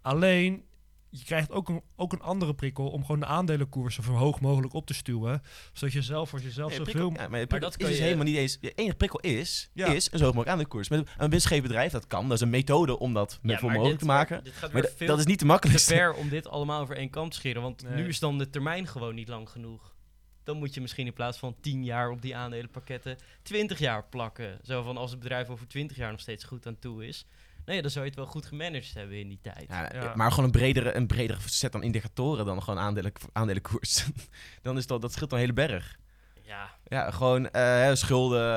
Alleen, 0.02 0.64
je 1.10 1.24
krijgt 1.26 1.52
ook 1.52 1.70
een, 1.70 1.82
ook 1.96 2.14
een 2.14 2.22
andere 2.22 2.54
prikkel 2.56 2.88
om 2.90 3.02
gewoon 3.06 3.20
de 3.20 3.26
aandelenkoersen 3.26 4.04
zo 4.04 4.12
hoog 4.12 4.40
mogelijk 4.40 4.74
op 4.74 4.86
te 4.86 4.94
stuwen, 4.94 5.42
zodat 5.74 5.94
je 5.94 6.02
zelf 6.02 6.30
voor 6.30 6.40
jezelf 6.42 6.70
Nee, 6.70 6.78
zoveel... 6.86 7.12
ja, 7.14 7.28
maar, 7.28 7.48
dat 7.48 7.70
is 7.70 7.78
kan 7.78 7.88
dus 7.88 7.98
je- 7.98 8.04
helemaal 8.04 8.26
niet 8.26 8.36
eens. 8.36 8.58
Je 8.62 8.72
enige 8.76 8.96
prikkel 8.96 9.20
is, 9.20 9.70
Ja. 9.74 9.86
is 9.88 10.12
een 10.12 10.18
zo 10.18 10.24
hoog 10.26 10.34
mogelijk 10.34 10.50
aan 10.58 10.64
de 10.64 10.70
koers. 10.70 10.90
Met 10.90 11.10
een 11.18 11.30
winstgevend 11.30 11.68
bedrijf, 11.68 11.92
dat 11.92 12.08
kan. 12.08 12.24
Dat 12.28 12.32
is 12.38 12.42
een 12.44 12.50
methode 12.50 13.00
om 13.00 13.14
dat 13.14 13.40
Ja, 13.42 13.58
voor 13.58 13.70
mogelijk 13.72 13.90
dit- 13.92 14.00
te 14.00 14.06
maken. 14.06 14.44
Dit 14.44 14.54
gaat 14.54 14.74
Maar 14.74 14.82
dat 14.82 15.20
is 15.20 15.26
niet 15.26 15.28
de 15.28 15.36
te 15.36 15.46
makkelijkste. 15.46 15.94
ver 15.94 16.14
om 16.14 16.30
dit 16.30 16.48
allemaal 16.48 16.82
over 16.82 16.98
één 16.98 17.10
kant 17.10 17.32
te 17.32 17.38
scheren. 17.38 17.62
Want 17.62 17.84
Nee. 17.84 17.94
nu 17.96 18.08
is 18.08 18.20
dan 18.20 18.38
de 18.38 18.50
termijn 18.50 18.88
gewoon 18.88 19.16
niet 19.16 19.28
lang 19.28 19.50
genoeg. 19.50 19.96
Dan 20.44 20.58
moet 20.58 20.74
je 20.74 20.82
misschien 20.82 21.06
in 21.08 21.14
plaats 21.14 21.38
van 21.38 21.56
10 21.62 21.84
jaar 21.84 22.10
op 22.10 22.22
die 22.22 22.36
aandelenpakketten 22.36 23.18
20 23.42 23.80
jaar 23.80 24.04
plakken. 24.10 24.60
Zo 24.64 24.84
van 24.84 24.98
als 24.98 25.12
het 25.12 25.20
bedrijf 25.20 25.50
over 25.50 25.68
20 25.68 25.98
jaar 25.98 26.12
nog 26.12 26.20
steeds 26.20 26.44
goed 26.44 26.68
aan 26.68 26.80
toe 26.80 27.08
is. 27.08 27.26
Nee, 27.68 27.82
dan 27.82 27.92
zou 27.92 28.04
je 28.04 28.10
het 28.10 28.20
wel 28.20 28.30
goed 28.30 28.46
gemanaged 28.46 28.94
hebben 28.94 29.20
in 29.20 29.28
die 29.28 29.40
tijd. 29.42 29.66
Ja, 29.70 29.92
Ja. 29.94 30.16
Maar 30.16 30.30
gewoon 30.30 30.46
een 30.46 30.52
bredere, 30.52 30.96
een 30.96 31.08
bredere 31.08 31.40
set 31.46 31.76
aan 31.76 31.84
indicatoren 31.84 32.46
dan 32.46 32.64
gewoon 32.64 32.80
aandelen, 32.80 33.12
aandelenkoers. 33.34 34.06
dan 34.62 34.78
is 34.78 34.88
dat, 34.88 35.02
dat 35.02 35.14
scheelt 35.14 35.32
een 35.32 35.38
hele 35.38 35.54
berg. 35.54 35.98
Ja, 36.42 36.70
Ja, 36.88 37.12
gewoon 37.12 37.50
eh, 37.50 37.62
hè, 37.62 37.96
schulden, 37.96 38.56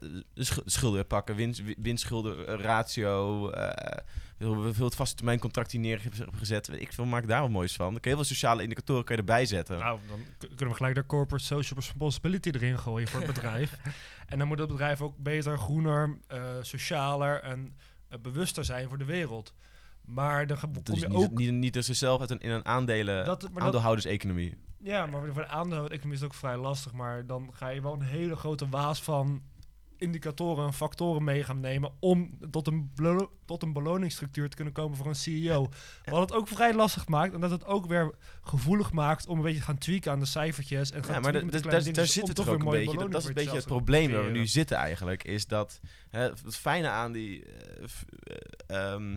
eh, 0.00 0.44
sch- 0.44 0.58
schulden 0.64 1.06
pakken, 1.06 1.34
winst, 1.36 1.62
winstschulden 1.76 2.46
eh, 2.46 2.54
ratio, 2.64 3.50
eh 3.50 3.98
veel, 4.38 4.72
veel 4.72 4.84
het 4.84 4.94
vaste 4.94 5.14
termijn 5.16 5.38
contract 5.38 5.70
die 5.70 5.80
neergezet. 5.80 6.66
Weet 6.66 6.80
Ik 6.80 6.92
veel, 6.92 7.04
maak 7.04 7.26
daar 7.28 7.40
wat 7.40 7.50
moois 7.50 7.72
van. 7.76 7.90
Dan 7.90 8.00
kun 8.00 8.10
je 8.10 8.16
heel 8.16 8.24
veel 8.26 8.34
sociale 8.34 8.62
indicatoren 8.62 9.04
kan 9.04 9.14
je 9.16 9.20
erbij 9.20 9.46
zetten. 9.46 9.78
Nou, 9.78 9.98
dan 10.08 10.24
kunnen 10.38 10.68
we 10.68 10.74
gelijk 10.74 10.94
de 10.94 11.06
corporate 11.06 11.44
social 11.44 11.78
responsibility 11.78 12.50
erin 12.50 12.78
gooien 12.78 13.08
voor 13.08 13.20
het 13.20 13.34
bedrijf. 13.34 13.76
en 14.30 14.38
dan 14.38 14.48
moet 14.48 14.58
het 14.58 14.68
bedrijf 14.68 15.00
ook 15.00 15.16
beter, 15.18 15.58
groener, 15.58 16.18
eh, 16.26 16.42
socialer 16.62 17.40
en 17.42 17.76
bewuster 18.20 18.64
zijn 18.64 18.88
voor 18.88 18.98
de 18.98 19.04
wereld. 19.04 19.54
Maar 20.04 20.46
dan 20.46 20.58
kom 20.60 20.72
dus 20.82 21.00
je 21.00 21.08
niet, 21.08 21.16
ook... 21.16 21.38
niet, 21.38 21.52
niet 21.52 21.72
dus 21.72 21.86
zichzelf 21.86 22.20
uit 22.20 22.30
een, 22.30 22.40
in 22.40 22.50
een 22.50 22.66
aandelen, 22.66 23.24
Dat, 23.24 23.48
aandeelhouderseconomie. 23.54 24.56
ja, 24.78 25.06
maar 25.06 25.20
voor 25.32 25.42
de 25.42 25.48
aandeelhoudeconomie 25.48 26.14
is 26.14 26.20
het 26.20 26.30
ook 26.32 26.38
vrij 26.38 26.56
lastig. 26.56 26.92
Maar 26.92 27.26
dan 27.26 27.50
ga 27.52 27.68
je 27.68 27.82
wel 27.82 27.92
een 27.92 28.02
hele 28.02 28.36
grote 28.36 28.68
waas 28.68 29.02
van 29.02 29.42
indicatoren 30.02 30.66
en 30.66 30.72
factoren 30.72 31.24
mee 31.24 31.44
gaan 31.44 31.60
nemen... 31.60 31.92
om 32.00 32.38
tot 32.50 32.66
een, 32.66 32.90
tot 33.44 33.62
een 33.62 33.72
beloningsstructuur 33.72 34.48
te 34.48 34.56
kunnen 34.56 34.74
komen 34.74 34.96
voor 34.96 35.06
een 35.06 35.14
CEO. 35.14 35.68
Wat 36.04 36.20
het 36.20 36.32
ook 36.32 36.48
vrij 36.48 36.74
lastig 36.74 37.08
maakt. 37.08 37.34
En 37.34 37.40
dat 37.40 37.50
het 37.50 37.64
ook 37.64 37.86
weer 37.86 38.14
gevoelig 38.42 38.92
maakt 38.92 39.26
om 39.26 39.36
een 39.36 39.42
beetje 39.44 39.58
te 39.58 39.64
gaan 39.64 39.78
tweaken 39.78 40.12
aan 40.12 40.18
de 40.18 40.26
cijfertjes. 40.26 40.90
En 40.90 41.04
gaan 41.04 41.14
Ja, 41.14 41.20
maar 41.20 41.32
daar, 41.32 42.06
zit 42.06 42.26
het 42.26 42.36
toch 42.36 42.48
ook 42.48 42.62
een 42.62 42.70
beetje. 42.70 43.08
Dat, 43.08 43.22
is 43.22 43.28
een 43.28 43.34
beetje 43.34 43.56
het 43.56 43.66
probleem 43.66 44.10
waar 44.12 44.24
we 44.24 44.30
nu 44.30 44.46
zitten 44.46 44.76
eigenlijk. 44.76 45.24
Is 45.24 45.46
dat 45.46 45.80
hè, 46.10 46.20
het 46.20 46.56
fijne 46.56 46.88
aan 46.88 47.12
die, 47.12 47.44
eh, 47.44 47.84
eh, 48.66 48.92
ehm, 48.92 49.16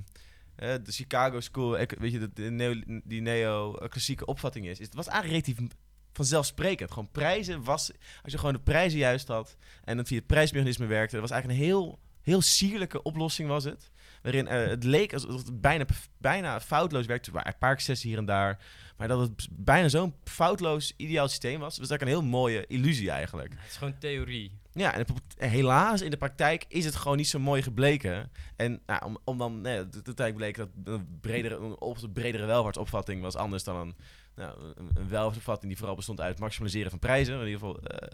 de 0.56 0.92
Chicago 0.92 1.40
School, 1.40 1.80
ik- 1.80 1.96
weet 2.00 2.12
je, 2.12 2.20
de, 2.20 2.34
de 2.34 2.50
neo, 2.50 2.74
die 3.04 3.22
neo-klassieke 3.22 4.26
opvatting 4.26 4.66
is, 4.66 4.80
is. 4.80 4.86
Het 4.86 4.96
was 4.96 5.08
eigenlijk 5.08 5.46
relatief 5.46 5.68
vanzelfsprekend. 6.16 6.92
Gewoon 6.92 7.12
prijzen 7.12 7.64
was, 7.64 7.92
als 8.24 8.32
je 8.32 8.38
gewoon 8.38 8.54
de 8.54 8.60
prijzen 8.60 9.00
juist 9.00 9.28
had 9.28 9.58
en 9.84 9.98
het 9.98 10.08
via 10.08 10.18
het 10.18 10.28
prijsmechanisme 10.28 10.86
werkte, 10.86 11.16
dat 11.16 11.30
was 11.30 11.32
eigenlijk 11.32 11.62
een 11.62 11.68
heel, 11.68 12.00
heel 12.22 12.42
sierlijke 12.42 13.02
oplossing 13.02 13.48
was 13.48 13.64
het. 13.64 13.92
Waarin 14.22 14.48
eh, 14.48 14.68
het 14.68 14.84
leek 14.84 15.14
alsof 15.14 15.46
het 15.46 15.62
bijna, 15.62 15.86
bijna 16.18 16.62
foutloos 16.62 17.06
werkte. 17.06 17.28
Er 17.28 17.36
waren 17.36 17.52
een 17.52 17.58
paar 17.58 17.72
excessen 17.72 18.10
hier 18.10 18.18
en 18.18 18.26
daar. 18.26 18.60
Maar 18.98 19.08
dat 19.08 19.20
het 19.20 19.48
bijna 19.52 19.88
zo'n 19.88 20.14
foutloos 20.24 20.94
ideaal 20.98 21.28
systeem 21.28 21.60
was. 21.60 21.78
was 21.78 21.90
eigenlijk 21.90 22.02
een 22.02 22.22
heel 22.22 22.32
mooie 22.40 22.66
illusie 22.68 23.10
eigenlijk. 23.10 23.54
het 23.58 23.70
is 23.70 23.78
gewoon 23.78 23.98
theorie. 23.98 24.60
Ja, 24.72 24.94
en 24.94 25.06
de 25.06 25.46
helaas 25.48 26.02
in 26.02 26.10
de 26.10 26.18
praktijk 26.18 26.66
is 26.68 26.86
het 26.86 26.96
gewoon 26.96 27.18
niet 27.18 27.28
zo 27.28 27.40
mooi 27.40 27.62
gebleken. 27.62 28.32
En 28.56 28.82
nou, 28.86 29.06
om, 29.06 29.18
om 29.24 29.38
dan, 29.38 29.62
nee, 29.62 29.90
de, 29.90 30.02
de 30.02 30.14
tijd 30.14 30.36
bleek 30.36 30.58
dat 30.58 30.70
een 30.84 31.20
bredere, 31.22 31.80
op, 31.80 32.02
een 32.02 32.12
bredere 32.12 32.46
welvaartsopvatting 32.46 33.22
was 33.22 33.36
anders 33.36 33.64
dan 33.64 33.76
een, 33.76 33.96
nou, 34.36 34.74
een, 34.76 35.08
welvaartsopvatting 35.08 35.68
die 35.68 35.78
vooral 35.78 35.96
bestond 35.96 36.22
uit 36.22 36.32
het 36.32 36.40
maximaliseren 36.40 36.90
van 36.90 37.00
prijzen. 37.00 37.40
In 37.40 37.48
ieder 37.48 37.60
geval 37.60 37.80
eh, 37.80 38.08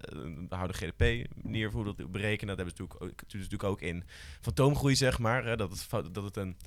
een 0.50 0.74
GDP-manier 0.74 1.72
voor 1.72 1.86
hoe 1.86 1.96
dat 1.96 2.12
berekenen. 2.12 2.56
Dat 2.56 2.66
hebben 2.66 2.76
ze 2.76 2.82
natuurlijk 2.82 3.04
ook, 3.04 3.30
dus 3.30 3.42
natuurlijk 3.42 3.64
ook 3.64 3.82
in 3.82 4.04
fantoomgroei, 4.42 4.96
zeg 4.96 5.20
maar. 5.20 5.46
Hè, 5.46 5.56
dat, 5.56 5.88
het, 5.90 6.14
dat 6.14 6.24
het 6.24 6.38
een 6.38 6.58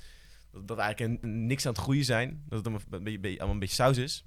dat, 0.62 0.78
eigenlijk 0.78 1.22
een, 1.22 1.46
niks 1.46 1.66
aan 1.66 1.72
het 1.72 1.80
groeien 1.80 2.04
zijn. 2.04 2.42
Dat 2.48 2.58
het 2.58 2.66
allemaal 2.66 3.50
een 3.50 3.58
beetje, 3.58 3.74
saus 3.74 3.96
is. 3.96 4.24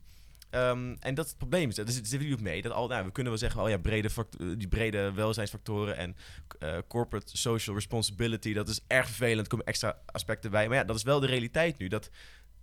Ehm, 0.49 0.95
en 0.99 1.15
dat 1.15 1.25
is 1.25 1.29
het 1.29 1.39
probleem. 1.39 1.67
Dus 1.67 1.77
het 1.77 1.93
zit 1.93 2.11
natuurlijk 2.11 2.41
mee. 2.41 2.61
Dat 2.61 2.71
al, 2.71 2.87
nou, 2.87 3.05
we 3.05 3.11
kunnen 3.11 3.31
wel 3.31 3.41
zeggen, 3.41 3.61
oh 3.61 3.69
ja, 3.69 3.77
brede 3.77 4.09
eh, 4.15 4.47
die 4.57 4.67
brede 4.67 5.11
welzijnsfactoren 5.11 5.97
en 5.97 6.15
eh, 6.59 6.77
corporate 6.87 7.37
social 7.37 7.75
responsibility, 7.75 8.53
dat 8.53 8.67
is 8.67 8.79
erg 8.87 9.05
vervelend. 9.05 9.41
Er 9.41 9.47
komen 9.47 9.65
extra 9.65 9.99
aspecten 10.05 10.51
bij. 10.51 10.67
Maar 10.67 10.77
ja, 10.77 10.83
dat 10.83 10.95
is 10.95 11.03
wel 11.03 11.19
de 11.19 11.27
realiteit 11.27 11.77
nu. 11.77 11.87
Dat 11.87 12.09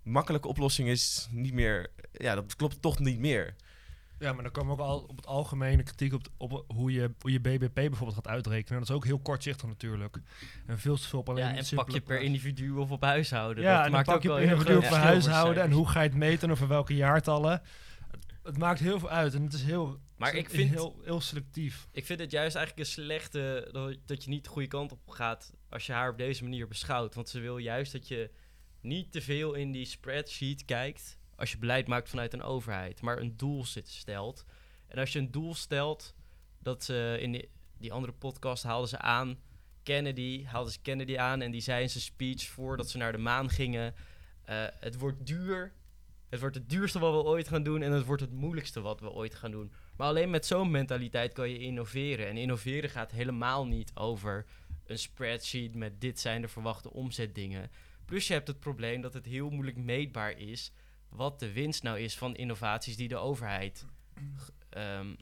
makkelijke 0.05 0.49
oplossing 0.49 0.89
is 0.89 1.29
niet 1.31 1.53
meer, 1.53 1.91
ja, 2.13 2.35
dat 2.35 2.57
klopt 2.57 2.83
toch 2.83 2.99
niet 2.99 3.19
meer. 3.19 3.55
Ja, 4.19 4.33
maar 4.33 4.43
dan 4.43 4.53
komen 4.53 4.73
ook 4.73 4.81
al 4.81 4.99
op 5.01 5.17
het 5.17 5.27
algemene 5.27 5.83
kritiek 5.83 6.13
op, 6.13 6.27
op 6.37 6.65
hoe, 6.69 6.93
je, 6.93 7.11
hoe 7.21 7.33
je 7.33 7.41
BBP 7.41 7.75
bijvoorbeeld 7.75 8.15
gaat 8.15 8.29
uitrekenen. 8.29 8.79
Dat 8.81 8.89
is 8.89 8.95
ook 8.95 9.05
heel 9.05 9.19
kortzichtig 9.19 9.69
natuurlijk. 9.69 10.17
En 10.67 10.79
veel 10.79 10.97
te 10.97 11.09
veel 11.09 11.19
op 11.19 11.29
alleen 11.29 11.45
Ja, 11.45 11.57
en 11.57 11.65
pak 11.75 11.91
je 11.91 12.01
per 12.01 12.21
individu 12.21 12.71
of 12.71 12.91
op 12.91 13.03
huishouden. 13.03 13.63
Ja, 13.65 13.77
dat 13.77 13.87
en 13.87 13.93
maakt 13.93 14.07
pak 14.07 14.15
ook 14.17 14.23
je 14.23 14.29
per 14.29 14.43
individu 14.43 14.73
verschil 14.81 14.97
huishouden 14.99 15.63
en 15.63 15.71
hoe 15.71 15.89
ga 15.89 16.01
je 16.03 16.09
het 16.09 16.17
meten 16.19 16.43
en 16.49 16.51
over 16.51 16.69
welke 16.69 16.95
jaartallen. 16.95 17.63
Het, 18.11 18.27
het 18.43 18.59
maakt 18.59 18.81
heel 18.81 18.99
veel 18.99 19.11
uit 19.11 19.35
en 19.35 19.43
het 19.43 19.53
is 19.53 19.63
heel, 19.63 19.99
Maar 20.17 20.35
ik 20.35 20.51
vind- 20.51 20.71
heel, 20.71 21.01
heel 21.05 21.21
selectief. 21.21 21.87
Ik 21.93 22.07
vind 22.07 22.21
het 22.21 22.31
juist 22.31 22.57
eigenlijk 22.57 22.87
een 22.87 22.93
slechte 22.93 23.69
dat, 23.73 23.97
dat 24.07 24.25
je 24.25 24.31
niet 24.31 24.45
de 24.45 24.51
goede 24.51 24.69
kant 24.69 24.93
op 24.93 25.09
gaat 25.09 25.53
als 25.69 25.87
je 25.87 25.93
haar 25.93 26.11
op 26.11 26.19
deze 26.19 26.43
manier 26.43 26.69
beschouwt. 26.69 27.15
Want 27.15 27.29
ze 27.29 27.41
wil 27.41 27.59
juist 27.59 27.93
dat 27.93 28.09
je 28.09 28.31
niet 28.85 29.13
te 29.13 29.23
veel 29.23 29.55
in 29.55 29.73
die 29.73 29.85
spreadsheet 29.85 30.65
kijkt 30.65 31.19
als 31.37 31.51
je 31.51 31.59
beleid 31.59 31.87
maakt 31.87 32.09
vanuit 32.09 32.33
een 32.33 32.43
overheid, 32.43 33.01
maar 33.01 33.19
een 33.19 33.37
doel 33.37 33.65
stelt. 33.83 34.45
En 34.87 34.99
als 34.99 35.13
je 35.13 35.19
een 35.19 35.31
doel 35.31 35.55
stelt, 35.55 36.15
dat 36.59 36.89
in 37.19 37.33
die, 37.33 37.49
die 37.79 37.93
andere 37.93 38.13
podcast 38.13 38.63
haalden 38.63 38.89
ze 38.89 38.99
aan, 38.99 39.39
Kennedy, 39.85 40.45
haalden 40.45 40.73
ze 40.73 40.81
Kennedy 40.83 41.19
aan 41.19 41.41
en 41.41 41.51
die 41.51 41.61
zei 41.61 41.83
in 41.83 41.91
zijn 41.91 42.05
speech 42.05 42.43
voordat 42.43 42.91
ze 42.91 42.99
naar 42.99 43.13
de 43.13 43.19
maan 43.19 43.51
gingen: 43.51 43.95
eh, 44.45 44.65
Het 44.81 44.99
wordt 44.99 45.27
duur. 45.27 45.73
Het 46.29 46.41
wordt 46.41 46.55
het 46.55 46.71
duurste 46.71 46.99
wat 46.99 47.13
we 47.13 47.29
ooit 47.29 47.49
gaan 47.49 47.63
doen 47.63 47.83
en 47.83 47.93
het 47.93 48.05
wordt 48.05 48.23
het 48.23 48.33
moeilijkste 48.33 48.81
wat 48.81 49.01
we 49.01 49.11
ooit 49.11 49.35
gaan 49.35 49.51
doen. 49.51 49.73
Maar 49.97 50.09
alleen 50.09 50.31
met 50.31 50.47
zo'n 50.47 50.71
mentaliteit 50.71 51.33
kan 51.33 51.51
je 51.51 51.59
innoveren. 51.59 52.27
En 52.27 52.37
innoveren 52.37 52.91
gaat 52.91 53.11
helemaal 53.11 53.67
niet 53.67 53.91
over 53.95 54.47
een 54.87 54.99
spreadsheet 54.99 55.75
met 55.75 56.01
dit 56.01 56.21
zijn 56.21 56.41
de 56.41 56.49
verwachte 56.49 56.93
omzetdingen. 56.93 57.71
Plus 58.05 58.27
je 58.27 58.33
hebt 58.33 58.49
het 58.49 58.61
probleem 58.61 59.01
dat 59.01 59.15
het 59.15 59.27
heel 59.27 59.51
moeilijk 59.51 59.77
meetbaar 59.77 60.39
is 60.39 60.73
wat 61.09 61.39
de 61.41 61.53
winst 61.53 61.83
nou 61.83 61.99
is 61.99 62.17
van 62.17 62.37
innovaties 62.37 62.97
die 62.97 63.09
de 63.09 63.17
overheid 63.17 63.85
ehm, 64.71 65.15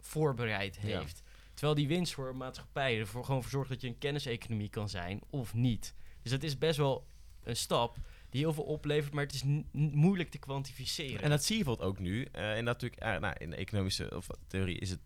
voorbereid 0.00 0.78
Ja. 0.82 0.98
heeft. 0.98 1.22
Terwijl 1.54 1.74
die 1.74 1.88
winst 1.88 2.14
voor 2.14 2.36
maatschappijen 2.36 3.00
ervoor 3.00 3.24
gewoon 3.24 3.42
voor 3.42 3.50
zorgt 3.50 3.70
dat 3.70 3.80
je 3.80 3.88
een 3.88 3.98
kenniseconomie 3.98 4.68
kan 4.68 4.88
zijn 4.88 5.20
of 5.30 5.54
niet. 5.54 5.94
Dus 6.22 6.32
het 6.32 6.44
is 6.44 6.58
best 6.58 6.76
wel 6.76 7.06
een 7.42 7.56
stap 7.56 7.96
die 8.30 8.40
heel 8.40 8.52
veel 8.52 8.64
oplevert, 8.64 9.12
maar 9.12 9.24
het 9.24 9.32
is 9.34 9.42
moeilijk 9.72 10.30
te 10.30 10.38
kwantificeren. 10.38 11.22
En 11.22 11.30
dat 11.30 11.44
zie 11.44 11.56
je 11.58 11.64
bijvoorbeeld 11.64 11.90
ook 11.90 11.98
nu. 11.98 12.24
eh, 12.32 12.56
en 12.56 12.64
natuurlijk, 12.64 13.02
eh, 13.02 13.16
nou, 13.18 13.34
in 13.38 13.50
de 13.50 13.56
economische 13.56 14.16
of 14.16 14.26
theorie 14.46 14.78
is 14.78 14.90
het. 14.90 15.00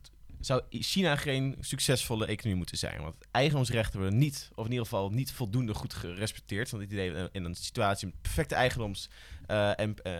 Zou 0.44 0.62
China 0.70 1.16
geen 1.16 1.56
succesvolle 1.60 2.26
economie 2.26 2.56
moeten 2.56 2.78
zijn? 2.78 3.02
Want 3.02 3.14
eigendomsrechten 3.30 4.00
worden 4.00 4.18
niet, 4.18 4.50
of 4.54 4.64
in 4.64 4.70
ieder 4.70 4.86
geval 4.86 5.10
niet 5.10 5.32
voldoende 5.32 5.74
goed 5.74 5.94
gerespecteerd. 5.94 6.70
Want 6.70 6.82
het 6.82 6.92
idee 6.92 7.28
in- 7.32 7.44
een 7.44 7.54
situatie 7.54 8.06
met 8.06 8.22
perfecte 8.22 8.54
eigendoms 8.54 9.10
eh, 9.46 9.78
en 9.80 9.94
eh, 10.02 10.18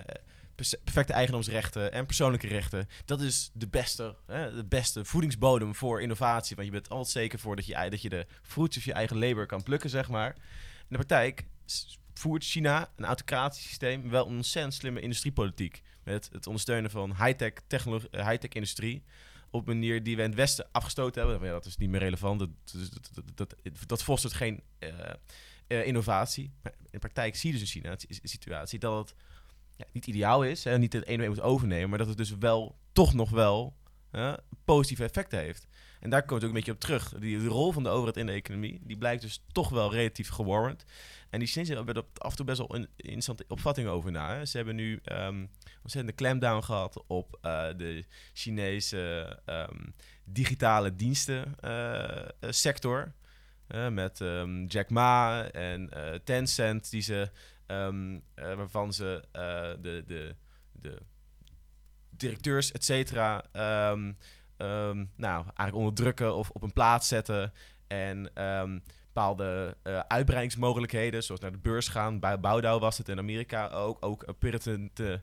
perfecte 0.84 1.12
eigendomsrechten 1.12 1.92
en 1.92 2.06
persoonlijke 2.06 2.46
rechten. 2.46 2.88
Dat 3.04 3.20
is 3.20 3.50
de 3.52 3.68
beste, 3.68 4.16
hè, 4.26 4.54
de 4.54 4.64
beste 4.64 5.04
voedingsbodem 5.04 5.74
voor 5.74 6.02
innovatie. 6.02 6.56
Want 6.56 6.68
je 6.68 6.74
bent 6.74 6.88
altijd 6.88 7.10
zeker 7.10 7.38
voor 7.38 7.56
dat 7.56 7.66
je, 7.66 7.86
dat 7.90 8.02
je 8.02 8.08
de 8.08 8.26
fruits 8.42 8.76
of 8.76 8.84
je 8.84 8.92
eigen 8.92 9.18
labor 9.18 9.46
kan 9.46 9.62
plukken, 9.62 9.90
zeg 9.90 10.08
maar. 10.08 10.34
In 10.78 10.96
de 10.98 11.04
praktijk 11.04 11.44
voert 12.14 12.44
China 12.44 12.90
een 12.96 13.04
autocratisch 13.04 13.62
systeem 13.62 14.10
wel 14.10 14.24
ontzettend 14.24 14.74
slimme 14.74 15.00
industriepolitiek. 15.00 15.82
Met 16.04 16.28
het 16.32 16.46
ondersteunen 16.46 16.90
van 16.90 17.14
high-tech 17.16 17.52
high-tech 18.10 18.52
industrie. 18.52 19.04
Op 19.54 19.66
manier 19.66 20.02
die 20.02 20.16
we 20.16 20.22
in 20.22 20.28
het 20.28 20.38
Westen 20.38 20.66
afgestoten 20.72 21.28
hebben. 21.28 21.48
Ja, 21.48 21.54
dat 21.54 21.64
is 21.64 21.76
niet 21.76 21.90
meer 21.90 22.00
relevant. 22.00 22.38
Dat, 22.38 22.48
dat, 23.34 23.54
dat, 23.86 24.04
dat, 24.06 24.32
geen 24.32 24.60
eh, 24.78 24.90
eh, 25.66 25.86
innovatie. 25.86 26.52
Maar 26.62 26.74
in 26.90 26.98
praktijk 26.98 27.36
zie 27.36 27.52
je 27.52 27.58
dus 27.58 27.74
in 27.74 27.80
China 27.80 27.90
een 27.90 28.28
situatie 28.28 28.78
dat 28.78 28.98
het 28.98 29.14
ja, 29.76 29.84
niet 29.92 30.06
ideaal 30.06 30.44
is. 30.44 30.64
Hè, 30.64 30.78
niet 30.78 30.92
het 30.92 31.06
ene 31.06 31.28
moet 31.28 31.40
overnemen. 31.40 31.88
Maar 31.88 31.98
dat 31.98 32.08
het 32.08 32.16
dus 32.16 32.36
wel, 32.38 32.78
toch 32.92 33.14
nog 33.14 33.30
wel 33.30 33.76
hè, 34.10 34.34
positieve 34.64 35.04
effecten 35.04 35.38
heeft. 35.38 35.66
En 36.04 36.10
daar 36.10 36.24
komt 36.24 36.32
het 36.32 36.42
ook 36.42 36.48
een 36.48 36.60
beetje 36.64 36.72
op 36.72 36.80
terug. 36.80 37.14
Die, 37.18 37.38
de 37.38 37.46
rol 37.46 37.72
van 37.72 37.82
de 37.82 37.88
overheid 37.88 38.16
in 38.16 38.26
de 38.26 38.32
economie, 38.32 38.80
die 38.82 38.98
blijkt 38.98 39.22
dus 39.22 39.42
toch 39.52 39.68
wel 39.68 39.92
relatief 39.92 40.28
gewarmd. 40.28 40.84
En 41.30 41.38
die 41.38 41.48
Chinezen 41.48 41.76
hebben 41.76 42.04
af 42.18 42.30
en 42.30 42.36
toe 42.36 42.44
best 42.44 42.58
wel 42.58 42.74
een 42.74 42.88
interessante 42.96 43.44
opvattingen 43.48 43.90
over 43.90 44.10
na. 44.12 44.44
Ze 44.44 44.56
hebben 44.56 44.74
nu 44.74 45.00
ehm 45.04 45.46
ontzettende 45.82 46.16
clampdown 46.16 46.62
gehad 46.62 47.04
op 47.06 47.38
eh, 47.40 47.66
de 47.76 48.04
Chinese 48.32 49.38
ehm, 49.44 49.86
digitale 50.24 50.96
diensten 50.96 51.54
eh, 51.60 52.20
eh, 52.20 52.28
sector. 52.40 53.12
Met 53.90 54.20
ehm, 54.20 54.64
Jack 54.64 54.90
Ma 54.90 55.44
en 55.50 55.90
Tencent, 56.24 56.90
die 56.90 57.00
ze, 57.00 57.30
waarvan 58.34 58.92
ze 58.92 59.22
de, 59.80 60.04
de, 60.06 60.34
de 60.72 60.98
directeurs, 62.10 62.72
et 62.72 62.84
cetera, 62.84 63.44
ehm, 64.56 65.04
nou, 65.16 65.44
eigenlijk 65.44 65.76
onderdrukken 65.76 66.36
of 66.36 66.50
op 66.50 66.62
een 66.62 66.72
plaats 66.72 67.08
zetten. 67.08 67.52
En 67.86 68.30
ehm, 68.34 68.78
bepaalde 69.14 69.76
eh, 69.82 69.98
uitbreidingsmogelijkheden, 69.98 71.22
zoals 71.22 71.40
naar 71.40 71.52
de 71.52 71.58
beurs 71.58 71.88
gaan. 71.88 72.20
Bij 72.20 72.40
Bouwdouw 72.40 72.78
was 72.78 72.98
het 72.98 73.08
in 73.08 73.18
Amerika 73.18 73.68
ook, 73.68 74.04
ook 74.04 74.38
Puritan 74.38 74.90
te, 74.92 75.20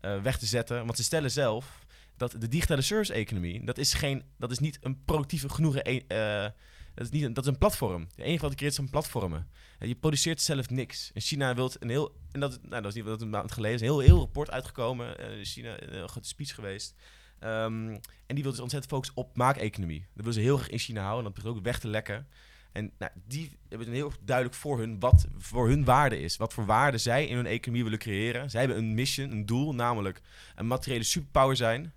eh, 0.00 0.22
weg 0.22 0.38
te 0.38 0.46
zetten. 0.46 0.84
Want 0.84 0.96
ze 0.96 1.02
stellen 1.02 1.30
zelf 1.30 1.86
dat 2.16 2.34
de 2.38 2.48
digitale 2.48 2.82
service-economie, 2.82 3.64
dat 3.64 3.78
is, 3.78 3.94
geen, 3.94 4.22
dat 4.38 4.50
is 4.50 4.58
niet 4.58 4.78
een 4.80 5.04
productieve 5.04 5.48
genoeg... 5.48 5.76
E 5.76 6.00
eh, 6.08 6.48
dat 6.94 7.04
is, 7.04 7.10
niet 7.10 7.24
een, 7.24 7.34
dat 7.34 7.44
is 7.44 7.50
een 7.50 7.58
platform. 7.58 8.02
Het 8.02 8.24
enige 8.24 8.40
wat 8.40 8.50
je 8.50 8.56
creëert 8.56 8.74
zijn 8.74 8.90
platformen. 8.90 9.48
En 9.78 9.88
je 9.88 9.94
produceert 9.94 10.40
zelf 10.40 10.70
niks. 10.70 11.10
En 11.14 11.20
China 11.20 11.54
wil 11.54 11.72
een 11.78 11.88
heel... 11.88 12.16
En 12.32 12.40
dat, 12.40 12.58
nou, 12.62 12.82
dat 12.82 12.90
is 12.90 12.94
niet 12.94 13.04
wat 13.04 13.20
een 13.20 13.30
maand 13.30 13.52
geleden 13.52 13.74
is. 13.74 13.80
Een 13.80 13.86
heel, 13.86 13.98
heel 13.98 14.18
rapport 14.18 14.50
uitgekomen. 14.50 15.20
Uh, 15.20 15.44
China, 15.44 15.82
een 15.82 16.08
grote 16.08 16.28
speech 16.28 16.54
geweest. 16.54 16.94
Um, 17.44 17.90
en 18.26 18.34
die 18.34 18.42
wil 18.42 18.50
dus 18.50 18.60
ontzettend 18.60 18.92
focussen 18.92 19.16
op 19.16 19.36
maakeconomie. 19.36 20.00
Dat 20.00 20.08
willen 20.24 20.32
ze 20.32 20.40
heel 20.40 20.56
graag 20.56 20.70
in 20.70 20.78
China 20.78 21.00
houden. 21.00 21.18
En 21.18 21.24
dat 21.24 21.34
begint 21.34 21.56
ook 21.56 21.64
weg 21.64 21.78
te 21.78 21.88
lekken. 21.88 22.26
En 22.72 22.92
nou, 22.98 23.12
die 23.26 23.58
hebben 23.68 23.88
een 23.88 23.94
heel 23.94 24.12
duidelijk 24.20 24.56
voor 24.56 24.78
hun 24.78 25.00
wat 25.00 25.26
voor 25.36 25.68
hun 25.68 25.84
waarde 25.84 26.20
is. 26.20 26.36
Wat 26.36 26.52
voor 26.52 26.66
waarde 26.66 26.98
zij 26.98 27.26
in 27.26 27.36
hun 27.36 27.46
economie 27.46 27.84
willen 27.84 27.98
creëren. 27.98 28.50
Zij 28.50 28.60
hebben 28.60 28.78
een 28.78 28.94
mission, 28.94 29.30
een 29.30 29.46
doel, 29.46 29.74
namelijk 29.74 30.20
een 30.54 30.66
materiële 30.66 31.02
superpower 31.02 31.56
zijn. 31.56 31.92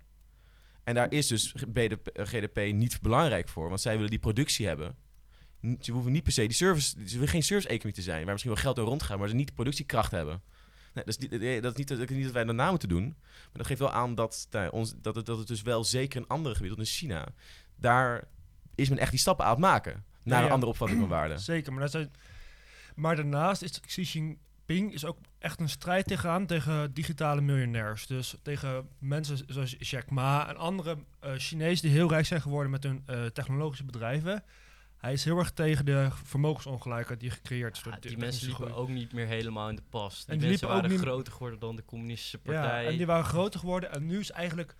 En 0.84 0.94
daar 0.94 1.12
is 1.12 1.26
dus 1.26 1.54
GDP 2.14 2.72
niet 2.72 3.00
belangrijk 3.00 3.48
voor, 3.48 3.68
want 3.68 3.80
zij 3.80 3.94
willen 3.94 4.10
die 4.10 4.18
productie 4.18 4.66
hebben. 4.66 4.96
Ze 5.80 5.92
hoeven 5.92 6.12
niet 6.12 6.22
per 6.22 6.32
se 6.32 6.40
die 6.40 6.52
service, 6.52 6.96
ze 7.06 7.14
willen 7.14 7.28
geen 7.28 7.42
service-economie 7.42 7.96
te 7.96 8.02
zijn, 8.02 8.22
waar 8.22 8.32
misschien 8.32 8.52
wel 8.52 8.62
geld 8.62 8.78
in 8.78 8.84
rondgaat, 8.84 9.18
maar 9.18 9.28
ze 9.28 9.34
niet 9.34 9.54
productiekracht 9.54 10.10
hebben. 10.10 10.42
Nee, 10.94 11.04
dat, 11.04 11.08
is 11.08 11.18
niet, 11.18 11.30
dat 11.30 11.40
is 11.40 11.76
niet 11.76 11.88
dat, 11.88 11.98
dat, 11.98 12.08
niet 12.08 12.24
dat 12.24 12.32
wij 12.32 12.44
daarna 12.44 12.70
moeten 12.70 12.88
doen, 12.88 13.04
maar 13.04 13.52
dat 13.52 13.66
geeft 13.66 13.80
wel 13.80 13.92
aan 13.92 14.14
dat, 14.14 14.46
nou, 14.50 14.70
ons, 14.70 14.94
dat, 15.00 15.14
het, 15.14 15.26
dat 15.26 15.38
het 15.38 15.46
dus 15.46 15.62
wel 15.62 15.84
zeker 15.84 16.20
in 16.20 16.28
andere 16.28 16.54
gebieden, 16.54 16.78
in 16.78 16.84
China, 16.84 17.28
daar 17.76 18.24
is 18.74 18.88
men 18.88 18.98
echt 18.98 19.10
die 19.10 19.20
stappen 19.20 19.44
aan 19.44 19.50
het 19.50 19.60
maken 19.60 20.04
naar 20.22 20.40
ja. 20.40 20.46
een 20.46 20.52
andere 20.52 20.72
opvatting 20.72 21.00
van 21.00 21.08
waarde. 21.08 21.38
Zeker, 21.52 21.72
maar, 21.72 21.82
dat 21.82 21.90
zijn, 21.90 22.12
maar 22.94 23.16
daarnaast 23.16 23.62
is 23.62 23.80
Xi 23.80 24.02
Jinping 24.02 24.92
is 24.92 25.04
ook 25.04 25.18
echt 25.38 25.60
een 25.60 25.68
strijd 25.68 26.06
tegenaan 26.06 26.46
tegen 26.46 26.94
digitale 26.94 27.40
miljonairs. 27.40 28.06
Dus 28.06 28.34
tegen 28.42 28.88
mensen 28.98 29.38
zoals 29.46 29.76
Jack 29.78 30.10
Ma 30.10 30.48
en 30.48 30.56
andere 30.56 30.96
uh, 31.24 31.32
Chinezen 31.36 31.82
die 31.82 31.96
heel 31.96 32.08
rijk 32.08 32.26
zijn 32.26 32.40
geworden 32.40 32.70
met 32.70 32.82
hun 32.82 33.04
uh, 33.10 33.24
technologische 33.26 33.84
bedrijven. 33.84 34.44
Hij 35.04 35.12
is 35.12 35.24
heel 35.24 35.38
erg 35.38 35.50
tegen 35.50 35.84
de 35.84 36.08
vermogensongelijkheid 36.24 37.20
die 37.20 37.30
gecreëerd 37.30 37.76
is. 37.76 37.82
door 37.82 37.92
de 38.00 38.08
die 38.08 38.16
mensen 38.18 38.46
liepen 38.46 38.64
groei. 38.66 38.80
ook 38.80 38.88
niet 38.88 39.12
meer 39.12 39.26
helemaal 39.26 39.68
in 39.68 39.76
de 39.76 39.82
pas. 39.90 40.24
Die, 40.24 40.34
En 40.34 40.38
die 40.38 40.48
mensen 40.48 40.68
ook 40.68 40.74
waren 40.74 40.90
niet- 40.90 41.00
groter 41.00 41.32
geworden 41.32 41.58
dan 41.58 41.76
de 41.76 41.84
communistische 41.84 42.38
partij. 42.38 42.82
Ja, 42.84 42.90
en 42.90 42.96
die 42.96 43.06
waren 43.06 43.24
groter 43.24 43.60
geworden. 43.60 43.92
En 43.92 44.06
nu 44.06 44.18
is 44.18 44.30
eigenlijk 44.30 44.74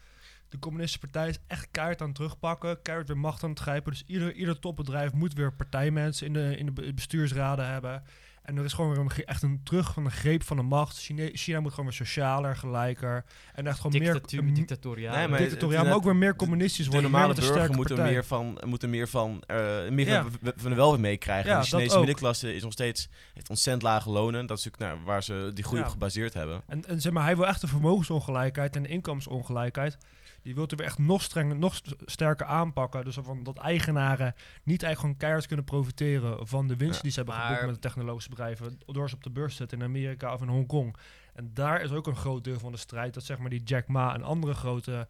de 0.48 0.58
communistische 0.58 1.06
partij 1.08 1.28
is 1.28 1.38
echt 1.46 1.68
keihard 1.70 2.00
aan 2.00 2.06
het 2.06 2.16
terugpakken. 2.16 2.82
Keihard 2.82 3.08
weer 3.08 3.18
macht 3.18 3.42
aan 3.44 3.50
het 3.50 3.58
grijpen. 3.58 3.92
Dus 3.92 4.02
ieder, 4.06 4.32
ieder 4.34 4.58
topbedrijf 4.58 5.12
moet 5.12 5.32
weer 5.34 5.52
partijmensen 5.52 6.26
in 6.26 6.32
de, 6.32 6.56
in 6.56 6.66
de 6.66 6.72
be- 6.72 6.94
bestuursraden 6.94 7.66
hebben. 7.68 8.02
En 8.44 8.56
er 8.56 8.64
is 8.64 8.72
gewoon 8.72 8.90
weer 8.90 9.00
een, 9.00 9.24
echt 9.24 9.42
een 9.42 9.60
terug 9.62 9.92
van 9.92 10.04
de 10.04 10.10
greep 10.10 10.42
van 10.42 10.56
de 10.56 10.62
macht. 10.62 10.98
China, 10.98 11.28
China 11.32 11.60
moet 11.60 11.70
gewoon 11.70 11.84
weer 11.86 11.94
socialer, 11.94 12.56
gelijker. 12.56 13.24
En 13.54 13.66
echt 13.66 13.76
gewoon 13.80 14.00
Dictatuur, 14.00 14.44
meer... 14.44 14.54
dictatoriaal. 14.54 15.16
Nee, 15.16 15.28
maar 15.28 15.38
dictatoriaal, 15.38 15.84
maar 15.84 15.94
ook 15.94 16.04
weer 16.04 16.16
meer 16.16 16.36
communistisch 16.36 16.84
De 16.84 16.90
worden. 16.90 17.10
meer 17.10 17.20
normale 17.20 17.40
burger 17.40 17.74
moet 17.76 17.90
er 17.90 18.02
meer 18.02 18.24
van, 18.24 18.60
moet 18.64 18.82
er 18.82 18.88
meer 18.88 19.08
van, 19.08 19.42
eh, 19.46 19.56
meer 19.90 20.06
Ja. 20.06 20.24
van, 20.56 20.70
de 20.70 20.76
welvaart 20.76 21.00
meekrijgen. 21.00 21.50
Ja, 21.50 21.60
de 21.60 21.66
Chinese 21.66 21.96
middenklasse 21.98 22.54
is 22.54 22.62
nog 22.62 22.72
steeds 22.72 23.08
heeft 23.34 23.48
ontzettend 23.50 23.82
lage 23.82 24.10
lonen. 24.10 24.46
Dat 24.46 24.58
is 24.58 24.64
natuurlijk 24.64 24.92
nou, 24.92 25.04
waar 25.06 25.22
ze 25.22 25.50
die 25.54 25.64
groei 25.64 25.80
Ja. 25.80 25.86
op 25.86 25.92
gebaseerd 25.92 26.34
hebben. 26.34 26.62
En, 26.66 26.84
en 26.86 27.00
zeg 27.00 27.12
maar, 27.12 27.24
hij 27.24 27.36
wil 27.36 27.46
echt 27.46 27.60
de 27.60 27.66
vermogensongelijkheid 27.66 28.76
en 28.76 28.82
de 28.82 28.88
inkomensongelijkheid. 28.88 29.98
Die 30.44 30.54
wil 30.54 30.66
er 30.68 30.76
weer 30.76 30.86
echt 30.86 30.98
nog 30.98 31.22
strenger, 31.22 31.56
nog 31.56 31.74
st- 31.74 31.94
sterker 32.04 32.46
aanpakken. 32.46 33.04
Dus 33.04 33.16
van 33.22 33.42
dat 33.42 33.58
eigenaren 33.58 34.34
niet 34.62 34.82
eigenlijk 34.82 34.98
gewoon 35.00 35.16
keihard 35.16 35.46
kunnen 35.46 35.64
profiteren 35.64 36.46
van 36.46 36.68
de 36.68 36.76
winst 36.76 36.96
Ja, 36.96 37.02
die 37.02 37.10
ze 37.10 37.16
hebben 37.16 37.34
maar- 37.36 37.44
geboekt 37.46 37.66
met 37.66 37.74
de 37.74 37.80
technologische 37.80 38.30
bedrijven. 38.30 38.78
Door 38.86 39.08
ze 39.08 39.14
op 39.14 39.22
de 39.22 39.30
beurs 39.30 39.50
te 39.50 39.56
zetten 39.56 39.78
in 39.78 39.84
Amerika 39.84 40.34
of 40.34 40.40
in 40.42 40.48
Hongkong. 40.48 40.96
En 41.34 41.50
daar 41.54 41.80
is 41.82 41.90
ook 41.90 42.06
een 42.06 42.16
groot 42.16 42.44
deel 42.44 42.58
van 42.58 42.72
de 42.72 42.78
strijd. 42.78 43.14
Dat 43.14 43.24
zeg 43.24 43.38
maar 43.38 43.50
die 43.50 43.62
Jack 43.62 43.86
Ma 43.88 44.14
en 44.14 44.22
andere 44.22 44.54
grote 44.54 45.08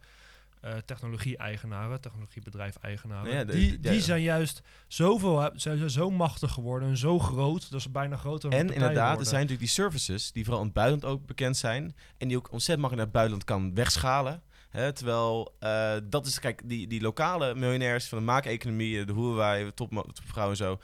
eh, 0.61 0.73
technologie-eigenaren, 0.85 2.01
technologiebedrijf-eigenaren. 2.01 3.31
Ja, 3.33 3.43
de- 3.43 3.51
die, 3.51 3.79
die 3.79 3.93
ja. 3.93 3.99
zijn 3.99 4.21
juist 4.21 4.61
zoveel, 4.87 5.49
zijn 5.55 5.77
ze 5.77 5.89
zo 5.89 6.11
machtig 6.11 6.51
geworden 6.51 6.89
en 6.89 6.97
zo 6.97 7.19
groot. 7.19 7.71
Dat 7.71 7.81
ze 7.81 7.89
bijna 7.89 8.17
groter 8.17 8.49
dan 8.49 8.59
En 8.59 8.69
inderdaad, 8.73 9.19
er 9.19 9.25
zijn 9.25 9.41
natuurlijk 9.41 9.59
die 9.59 9.69
services 9.69 10.31
die 10.31 10.43
vooral 10.43 10.61
in 10.61 10.67
het 10.67 10.75
buitenland 10.75 11.13
ook 11.19 11.25
bekend 11.27 11.57
zijn. 11.57 11.95
En 12.17 12.27
die 12.27 12.37
ook 12.37 12.51
ontzettend 12.51 12.87
makkelijk 12.87 12.95
naar 13.13 13.21
het 13.23 13.29
buitenland 13.31 13.43
kan 13.43 13.73
wegschalen. 13.83 14.41
Terwijl 14.75 15.55
eh, 15.59 15.95
dat 16.03 16.25
is, 16.25 16.39
kijk, 16.39 16.61
die, 16.65 16.87
die 16.87 17.01
lokale 17.01 17.55
miljonairs 17.55 18.07
van 18.07 18.17
de 18.17 18.23
maakeconomie, 18.23 19.05
de 19.05 19.13
Huawei, 19.13 19.73
top, 19.73 20.11
topvrouw 20.13 20.49
en 20.49 20.55
zo. 20.55 20.79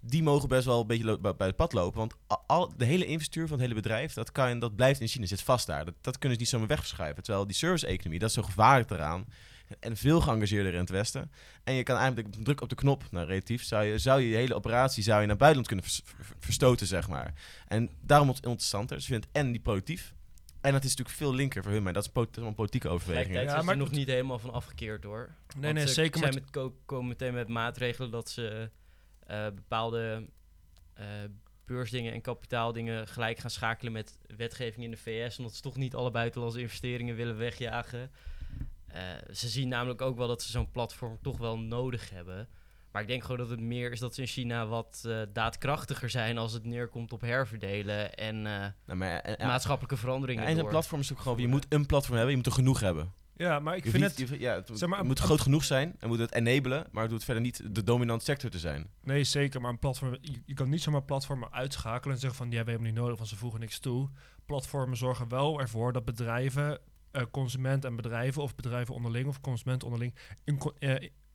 Die 0.00 0.22
mogen 0.22 0.48
best 0.48 0.64
wel 0.64 0.80
een 0.80 0.86
beetje 0.86 1.18
bij 1.18 1.46
het 1.46 1.56
pad 1.56 1.72
lopen. 1.72 1.98
Want 1.98 2.14
al, 2.46 2.72
de 2.76 2.84
hele 2.84 3.04
infrastructuur 3.04 3.42
van 3.48 3.52
het 3.52 3.60
hele 3.68 3.80
bedrijf, 3.80 4.12
dat, 4.12 4.32
kan, 4.32 4.58
dat 4.58 4.76
blijft 4.76 5.00
in 5.00 5.08
China, 5.08 5.26
zit 5.26 5.42
vast 5.42 5.66
daar. 5.66 5.84
Dat, 6.00 6.18
kunnen 6.18 6.36
ze 6.36 6.42
niet 6.42 6.52
zomaar 6.52 6.66
wegverschuiven. 6.68 7.22
Terwijl 7.22 7.46
die 7.46 7.56
service-economie, 7.56 8.18
dat 8.18 8.28
is 8.28 8.34
zo 8.34 8.42
gevaarlijk 8.42 8.90
eraan. 8.90 9.24
En 9.80 9.96
veel 9.96 10.20
geëngageerder 10.20 10.72
in 10.72 10.78
het 10.78 10.90
Westen. 10.90 11.30
En 11.64 11.74
je 11.74 11.82
kan 11.82 11.96
eigenlijk 11.96 12.34
druk 12.44 12.60
op 12.60 12.68
de 12.68 12.74
knop, 12.74 13.04
nou 13.10 13.26
relatief, 13.26 13.64
zou 13.64 13.84
je, 13.84 13.98
zou 13.98 14.20
je 14.20 14.28
je 14.28 14.36
hele 14.36 14.54
operatie 14.54 15.02
zou 15.02 15.20
je 15.20 15.26
naar 15.26 15.36
buitenland 15.36 15.66
kunnen 15.66 15.84
vers- 15.86 16.02
ver- 16.04 16.36
verstoten, 16.38 16.86
zeg 16.86 17.08
maar. 17.08 17.34
En 17.68 17.90
daarom 18.00 18.28
is 18.28 18.36
het 18.36 18.44
interessanter. 18.44 19.00
Ze 19.00 19.06
vinden 19.06 19.28
het 19.32 19.40
en 19.40 19.52
die 19.52 19.60
productief. 19.60 20.14
En 20.60 20.72
dat 20.72 20.84
is 20.84 20.90
natuurlijk 20.90 21.16
veel 21.16 21.34
linker 21.34 21.62
voor 21.62 21.72
hun, 21.72 21.82
maar 21.82 21.92
dat 21.92 22.04
is, 22.04 22.12
dat 22.12 22.36
is 22.36 22.42
een 22.42 22.54
politieke 22.54 22.88
overweging. 22.88 23.26
Tegelijkertijd 23.26 23.60
Ja, 23.66 23.72
maar 23.72 23.74
er 23.84 23.90
nog 23.90 23.98
niet 23.98 24.08
helemaal 24.08 24.38
van 24.38 24.52
afgekeerd 24.52 25.04
hoor. 25.04 25.28
Nee, 25.54 25.62
Want 25.62 25.74
nee, 25.74 25.86
ze 25.86 25.92
zeker. 25.92 26.20
met, 26.20 26.50
ko- 26.50 26.76
komen 26.86 27.08
meteen 27.08 27.34
met 27.34 27.48
maatregelen 27.48 28.10
dat 28.10 28.28
ze 28.30 28.70
eh, 29.26 29.44
bepaalde 29.44 30.28
eh, 30.94 31.06
beursdingen 31.64 32.12
en 32.12 32.20
kapitaaldingen 32.20 33.08
gelijk 33.08 33.38
gaan 33.38 33.50
schakelen 33.50 33.92
met 33.92 34.18
wetgeving 34.36 34.84
in 34.84 34.90
de 34.90 34.96
VS, 34.96 35.38
omdat 35.38 35.54
ze 35.54 35.60
toch 35.62 35.76
niet 35.76 35.94
alle 35.94 36.10
buitenlandse 36.10 36.60
investeringen 36.60 37.16
willen 37.16 37.36
wegjagen. 37.36 38.10
Eh, 38.86 39.02
ze 39.32 39.48
zien 39.48 39.68
namelijk 39.68 40.00
ook 40.02 40.16
wel 40.16 40.28
dat 40.28 40.42
ze 40.42 40.50
zo'n 40.50 40.70
platform 40.70 41.18
toch 41.22 41.38
wel 41.38 41.58
nodig 41.58 42.10
hebben. 42.10 42.48
Maar 42.92 43.02
ik 43.02 43.08
denk 43.08 43.22
gewoon 43.22 43.36
dat 43.38 43.48
het 43.50 43.60
meer 43.60 43.92
is 43.92 43.98
dat 43.98 44.14
ze 44.14 44.20
in 44.20 44.26
China 44.26 44.66
wat 44.66 45.02
eh, 45.06 45.20
daadkrachtiger 45.32 46.10
zijn 46.10 46.38
als 46.38 46.52
het 46.52 46.64
neerkomt 46.64 47.12
op 47.12 47.20
herverdelen 47.20 48.14
en 48.14 48.36
eh, 48.36 48.66
Nou, 48.86 48.98
maar, 48.98 49.18
en, 49.20 49.38
en, 49.38 49.46
maatschappelijke 49.46 49.96
veranderingen. 49.96 50.44
en 50.44 50.50
een 50.50 50.58
door. 50.58 50.68
platform 50.68 51.00
is 51.00 51.12
ook 51.12 51.18
gewoon, 51.20 51.38
je 51.38 51.48
moet 51.48 51.66
een 51.68 51.86
platform 51.86 52.14
hebben, 52.16 52.30
je 52.30 52.36
moet 52.36 52.46
er 52.46 52.52
genoeg 52.58 52.80
hebben. 52.80 53.12
Ja, 53.36 53.58
maar 53.58 53.76
ik 53.76 53.84
Je 53.84 53.90
vind 53.90 54.04
het... 54.04 54.28
je- 54.28 54.40
ja, 54.40 54.54
het 54.54 54.70
zeg 54.72 54.88
maar, 54.88 54.98
het 54.98 55.06
moet 55.06 55.18
een- 55.18 55.24
groot 55.24 55.40
genoeg 55.40 55.64
zijn 55.64 55.94
en 55.98 56.08
moet 56.08 56.18
het 56.18 56.34
enabelen, 56.34 56.86
maar 56.90 57.02
het 57.02 57.10
doet 57.12 57.24
verder 57.24 57.42
niet 57.42 57.74
de 57.74 57.82
dominante 57.82 58.24
sector 58.24 58.50
te 58.50 58.58
zijn. 58.58 58.86
Nee, 59.02 59.24
zeker. 59.24 59.60
Maar 59.60 59.70
een 59.70 59.78
platform, 59.78 60.16
je, 60.20 60.42
je 60.46 60.54
kan 60.54 60.68
niet 60.68 60.82
zomaar 60.82 61.02
platformen 61.02 61.52
uitschakelen 61.52 62.14
en 62.14 62.20
zeggen 62.20 62.38
van... 62.38 62.50
ja, 62.50 62.64
we 62.64 62.70
hebben 62.70 62.88
niet 62.88 62.98
nodig, 62.98 63.16
want 63.16 63.28
ze 63.28 63.36
voegen 63.36 63.60
niks 63.60 63.78
toe. 63.78 64.08
Platformen 64.46 64.96
zorgen 64.96 65.28
wel 65.28 65.60
ervoor 65.60 65.92
dat 65.92 66.04
bedrijven, 66.04 66.78
eh 67.10 67.22
consument 67.30 67.84
en 67.84 67.96
bedrijven... 67.96 68.42
of 68.42 68.54
bedrijven 68.54 68.94
onderling 68.94 69.26
of 69.28 69.40
consumenten 69.40 69.88
onderling... 69.88 70.14
in, 70.44 70.60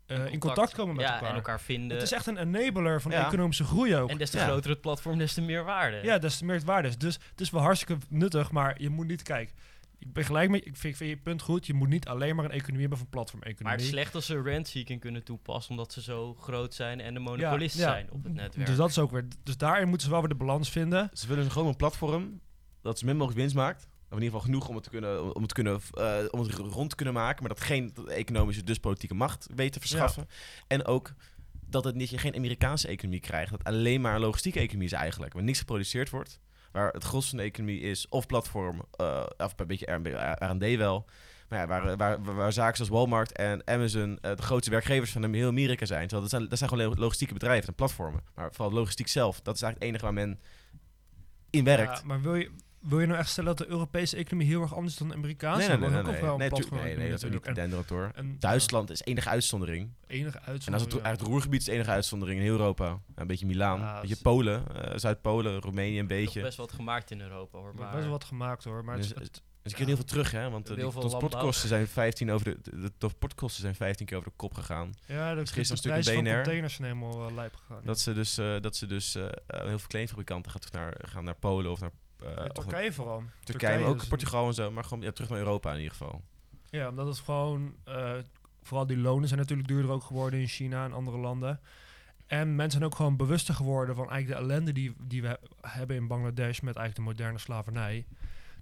eh, 0.06 0.32
in 0.32 0.39
contact 0.39 0.74
komen 0.74 0.96
met 0.96 1.06
ja, 1.06 1.13
elkaar. 1.13 1.30
en 1.30 1.36
elkaar 1.36 1.60
vinden. 1.62 1.98
Het 1.98 2.06
is 2.06 2.12
echt 2.12 2.28
een 2.28 2.38
enabler 2.38 3.02
van 3.02 3.12
Ja. 3.12 3.26
economische 3.26 3.63
groei 3.63 3.96
ook. 3.96 4.10
En 4.10 4.18
des 4.18 4.30
te 4.30 4.38
Ja. 4.38 4.46
groter 4.46 4.70
het 4.70 4.82
platform, 4.82 5.18
des 5.18 5.34
te 5.34 5.41
meer 5.41 5.63
waarde. 5.63 6.00
ja, 6.04 6.18
des 6.18 6.38
te 6.38 6.46
meer 6.46 6.56
het 6.56 6.63
waarde 6.63 6.88
is. 6.88 6.98
Dus 6.98 7.20
het 7.32 7.41
is 7.41 7.50
wel 7.50 7.62
hartstikke 7.62 7.98
nuttig, 8.10 8.52
maar 8.52 8.82
je 8.82 8.89
moet 8.89 9.08
niet... 9.08 9.24
Kijk, 9.24 9.54
ik 10.00 10.13
ben 10.13 10.24
gelijk 10.26 10.50
met 10.50 10.63
je. 10.63 10.70
Ik 10.70 10.76
vind, 10.76 10.98
je 10.98 11.18
punt 11.18 11.41
goed. 11.41 11.65
Je 11.65 11.74
moet 11.74 11.89
niet 11.89 12.08
alleen 12.08 12.36
maar 12.36 12.46
een 12.46 12.52
economie 12.52 12.80
hebben 12.82 12.98
van 12.98 13.08
Maar 13.08 13.15
platform-economie. 13.15 13.72
het 13.78 13.86
is 13.86 13.91
slecht 13.91 14.15
als 14.15 14.26
ze 14.26 14.41
rent-seeking 14.41 15.00
kunnen 15.00 15.24
toepassen, 15.24 15.72
omdat 15.72 15.94
ze 15.94 16.02
zo 16.02 16.34
groot 16.34 16.74
zijn 16.74 17.02
en 17.02 17.13
de 17.13 17.20
monopolist 17.20 17.78
Ja, 17.78 17.82
ja. 17.88 17.91
zijn 17.91 18.12
op 18.12 18.24
het 18.24 18.34
netwerk. 18.34 18.68
Dus 18.68 18.76
dat 18.78 18.89
is 18.89 19.00
ook 19.00 19.12
weer... 19.12 19.26
Dus 19.44 19.58
daarin 19.58 19.88
moeten 19.88 20.06
ze 20.06 20.12
wel 20.13 20.20
weer 20.22 20.30
de 20.30 20.36
balans 20.36 20.70
vinden. 20.70 21.10
Ze 21.13 21.28
willen 21.28 21.52
gewoon 21.52 21.68
een 21.68 21.76
platform 21.76 22.39
dat 22.82 23.00
zo 23.00 23.06
min 23.06 23.15
mogelijk 23.18 23.39
winst 23.39 23.56
maakt. 23.56 23.88
In 24.10 24.22
ieder 24.22 24.39
geval 24.39 24.46
genoeg 24.46 24.68
om 24.68 24.76
het, 24.76 24.84
te 24.84 24.89
kunnen, 24.89 25.36
om 25.36 25.41
het, 25.41 25.54
kunnen, 25.54 25.82
eh, 25.94 26.18
om 26.30 26.39
het 26.39 26.54
rond 26.54 26.89
te 26.89 26.96
kunnen 26.96 27.13
maken. 27.13 27.44
Maar 27.44 27.54
dat 27.54 27.63
geen 27.63 27.94
economische, 28.08 28.63
dus 28.63 28.78
politieke 28.78 29.15
macht 29.15 29.48
weet 29.56 29.74
te 29.74 29.80
verschaffen. 29.80 30.28
En 30.68 30.86
ook 30.86 31.13
dat 31.68 31.84
het 31.84 31.96
niet, 31.96 32.10
je 32.10 32.18
geen 32.18 32.36
Amerikaanse 32.36 32.88
economie 32.88 33.20
krijgt. 33.20 33.52
Dat 33.52 33.63
alleen 33.63 34.02
maar 34.02 34.15
een 34.15 34.22
logistieke 34.22 34.60
economie 34.60 34.88
is 34.88 34.94
eigenlijk. 34.94 35.34
Waar 35.34 35.44
niks 35.44 35.60
geproduceerd 35.60 36.10
wordt. 36.10 36.39
Waar 36.72 36.91
het 36.91 37.04
gros 37.04 37.30
van 37.30 37.38
de 37.38 37.44
economie 37.44 37.80
is 37.80 38.08
of 38.10 38.26
platform, 38.26 38.82
eh, 38.91 39.24
of 39.38 39.54
een 39.56 39.68
beetje 39.68 39.91
R&D 40.39 40.78
wel. 40.78 41.06
Maar 41.50 41.60
ja, 41.60 41.68
waar, 41.68 41.98
waar, 41.98 42.36
waar, 42.36 42.54
zaken 42.54 42.76
zoals 42.76 42.91
Walmart 42.91 43.32
en 43.32 43.68
Amazon 43.68 44.18
eh, 44.22 44.36
de 44.36 44.41
grootste 44.41 44.72
werkgevers 44.72 45.12
van 45.12 45.34
heel 45.34 45.48
Amerika 45.48 45.86
zijn. 45.86 46.02
Terwijl 46.08 46.22
dat 46.22 46.30
zijn, 46.30 46.50
dat 46.50 46.58
zijn 46.58 46.70
gewoon 46.70 47.00
logistieke 47.00 47.34
bedrijven 47.34 47.68
en 47.68 47.76
platformen. 47.76 48.24
Maar 48.36 48.54
vooral 48.54 48.74
logistiek 48.74 49.08
zelf, 49.08 49.41
dat 49.41 49.56
is 49.56 49.62
eigenlijk 49.62 49.94
het 49.94 50.04
enige 50.04 50.04
waar 50.04 50.28
men 50.28 50.39
in 51.50 51.63
werkt. 51.63 52.00
Ja, 52.00 52.06
maar 52.06 52.22
wil 52.22 52.36
je, 52.36 52.52
wil 52.86 53.00
je 53.00 53.06
nou 53.08 53.19
echt 53.19 53.30
stellen 53.30 53.56
dat 53.56 53.67
de 53.67 53.74
Europese 53.74 54.15
economie 54.17 54.48
heel 54.48 54.62
erg 54.62 54.74
anders 54.76 54.93
is 54.93 55.00
dan 55.00 55.08
de 55.08 55.13
Amerikaanse? 55.13 55.67
Nee, 55.67 55.78
nee, 55.78 55.78
nee, 55.80 55.89
nee, 55.89 56.00
ook 56.00 56.06
nee, 56.12 56.21
wel 56.21 56.38
nee, 56.38 56.50
nee, 56.50 56.60
nee, 56.82 56.95
dat 56.95 57.04
is 57.06 57.10
natuurlijk. 57.12 57.45
niet 57.45 57.56
denderend 57.56 57.89
hoor. 57.89 58.12
En, 58.15 58.36
Duitsland 58.39 58.89
is 58.89 59.02
enige 59.04 59.30
uitzondering. 59.30 59.89
enige 60.08 60.38
En 60.38 60.43
als 60.43 60.45
het, 60.45 60.69
uitzondering. 60.69 61.06
uit 61.06 61.19
het 61.19 61.28
Roergebied 61.30 61.62
is 61.62 61.67
enige 61.67 61.89
uitzondering 61.91 62.38
in 62.39 62.43
heel 62.45 62.54
Europa. 62.58 63.00
Een 63.15 63.28
beetje 63.28 63.45
Milaan, 63.45 63.80
Ja, 63.80 63.95
een 63.95 64.02
beetje 64.02 64.21
Polen, 64.21 64.63
eh, 64.84 64.98
Zuid-Polen, 64.98 65.60
Roemenië 65.62 66.00
een 66.00 66.08
beetje. 66.08 66.41
best 66.41 66.58
wat 66.58 66.71
gemaakt 66.71 67.12
in 67.12 67.21
Europa 67.21 67.58
hoor. 67.58 67.67
Er 67.69 67.76
Maar 67.76 67.89
best 67.91 68.02
wel 68.02 68.12
wat 68.12 68.24
gemaakt 68.24 68.63
hoor. 68.63 68.84
Maar 68.86 68.98
het, 68.98 69.08
Dus- 69.08 69.24
het- 69.28 69.41
Dus 69.62 69.74
ik 69.74 69.80
kreeg 69.80 69.88
heel 69.95 70.06
veel 70.06 70.13
terug, 70.13 70.32
hè? 70.32 70.50
Want 70.50 70.69
eh, 70.69 70.76
de 70.76 70.91
transportkosten 70.91 71.67
zijn 71.69 71.88
15 71.88 72.32
over 72.32 72.45
de, 72.45 72.58
de, 72.71 72.80
de 72.80 72.91
transportkosten 72.98 73.62
zijn 73.62 73.76
15 73.76 74.06
keer 74.06 74.17
over 74.17 74.30
de 74.30 74.36
kop 74.36 74.54
gegaan. 74.54 74.93
ja, 75.08 75.34
de, 75.36 75.39
gisteren 75.48 75.95
een 75.95 76.04
stuk 76.04 76.15
BNR. 76.15 76.34
containers 76.34 76.74
zijn 76.76 76.88
helemaal 76.88 77.30
uh, 77.30 77.36
lijp 77.36 77.56
gegaan. 77.56 77.82
Dat 77.84 78.00
ze 78.00 78.13
dus, 78.13 78.38
eh, 78.38 78.62
dat 78.62 78.76
ze 78.76 78.86
dus 78.86 79.15
eh, 79.15 79.24
eh, 79.26 79.32
heel 79.48 79.78
veel 79.80 79.88
kledingfabrikanten 79.88 80.52
gaan, 80.52 80.62
naar, 80.71 80.95
gaan 81.02 81.24
naar 81.24 81.36
Polen 81.36 81.71
of 81.71 81.80
naar, 81.80 81.91
eh, 82.26 82.46
of 82.46 82.52
Turkije 82.52 82.94
vooral. 82.94 83.24
Turkije, 83.44 83.80
maar 83.80 83.90
ook 83.90 84.02
is- 84.02 84.08
Portugal 84.08 84.48
en 84.48 84.54
zo. 84.54 84.72
Maar 84.72 84.84
gewoon 84.84 85.04
ja, 85.04 85.12
terug 85.12 85.30
naar 85.30 85.40
Europa 85.40 85.72
in 85.72 85.78
ieder 85.78 85.92
geval. 85.92 86.22
Ja, 86.70 86.90
omdat 86.90 87.08
het 87.08 87.20
gewoon... 87.20 87.76
eh, 87.84 88.14
vooral 88.62 88.88
die 88.88 88.98
lonen 88.98 89.28
zijn 89.28 89.40
natuurlijk 89.40 89.68
duurder 89.68 89.92
ook 89.92 90.04
geworden 90.04 90.40
in 90.40 90.48
China 90.48 90.86
en 90.86 90.94
andere 90.94 91.18
landen. 91.18 91.60
En 92.28 92.56
mensen 92.56 92.80
zijn 92.80 92.92
ook 92.92 92.96
gewoon 92.96 93.16
bewuster 93.18 93.54
geworden 93.54 93.96
van 93.96 94.10
eigenlijk 94.10 94.42
de 94.42 94.46
ellende 94.48 94.72
die, 94.72 94.96
die 95.04 95.22
we 95.22 95.40
hebben 95.62 95.96
in 95.96 96.08
Bangladesh 96.08 96.60
met 96.60 96.76
eigenlijk 96.76 96.96
de 96.96 97.02
moderne 97.02 97.40
slavernij. 97.40 98.06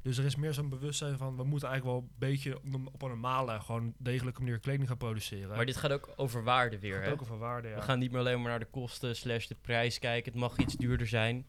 Dus 0.01 0.17
er 0.17 0.25
is 0.25 0.35
meer 0.35 0.53
zo'n 0.53 0.69
bewustzijn 0.69 1.17
van 1.17 1.35
we 1.37 1.43
moeten 1.43 1.69
eigenlijk 1.69 1.97
wel 1.99 2.07
een 2.09 2.15
beetje 2.29 2.57
op 2.57 2.73
een- 2.73 2.89
op 2.93 3.01
een 3.01 3.09
normale, 3.09 3.59
gewoon 3.59 3.93
degelijke 3.97 4.39
manier 4.41 4.59
kleding 4.59 4.87
gaan 4.87 4.97
produceren. 4.97 5.55
Maar 5.55 5.65
dit 5.65 5.75
gaat 5.77 5.91
ook 5.91 6.13
over 6.15 6.43
waarde 6.43 6.79
weer. 6.79 6.95
gaat 6.97 7.05
Hè? 7.05 7.11
ook 7.11 7.21
over 7.21 7.37
waarde, 7.37 7.67
ja. 7.67 7.75
We 7.75 7.81
gaan 7.81 7.99
niet 7.99 8.11
meer 8.11 8.19
alleen 8.19 8.41
maar 8.41 8.49
naar 8.49 8.59
de 8.59 8.65
kosten 8.71 9.15
slash 9.15 9.47
de 9.47 9.55
prijs 9.61 9.99
kijken. 9.99 10.31
Het 10.31 10.41
mag 10.41 10.57
iets 10.57 10.75
duurder 10.75 11.07
zijn. 11.07 11.45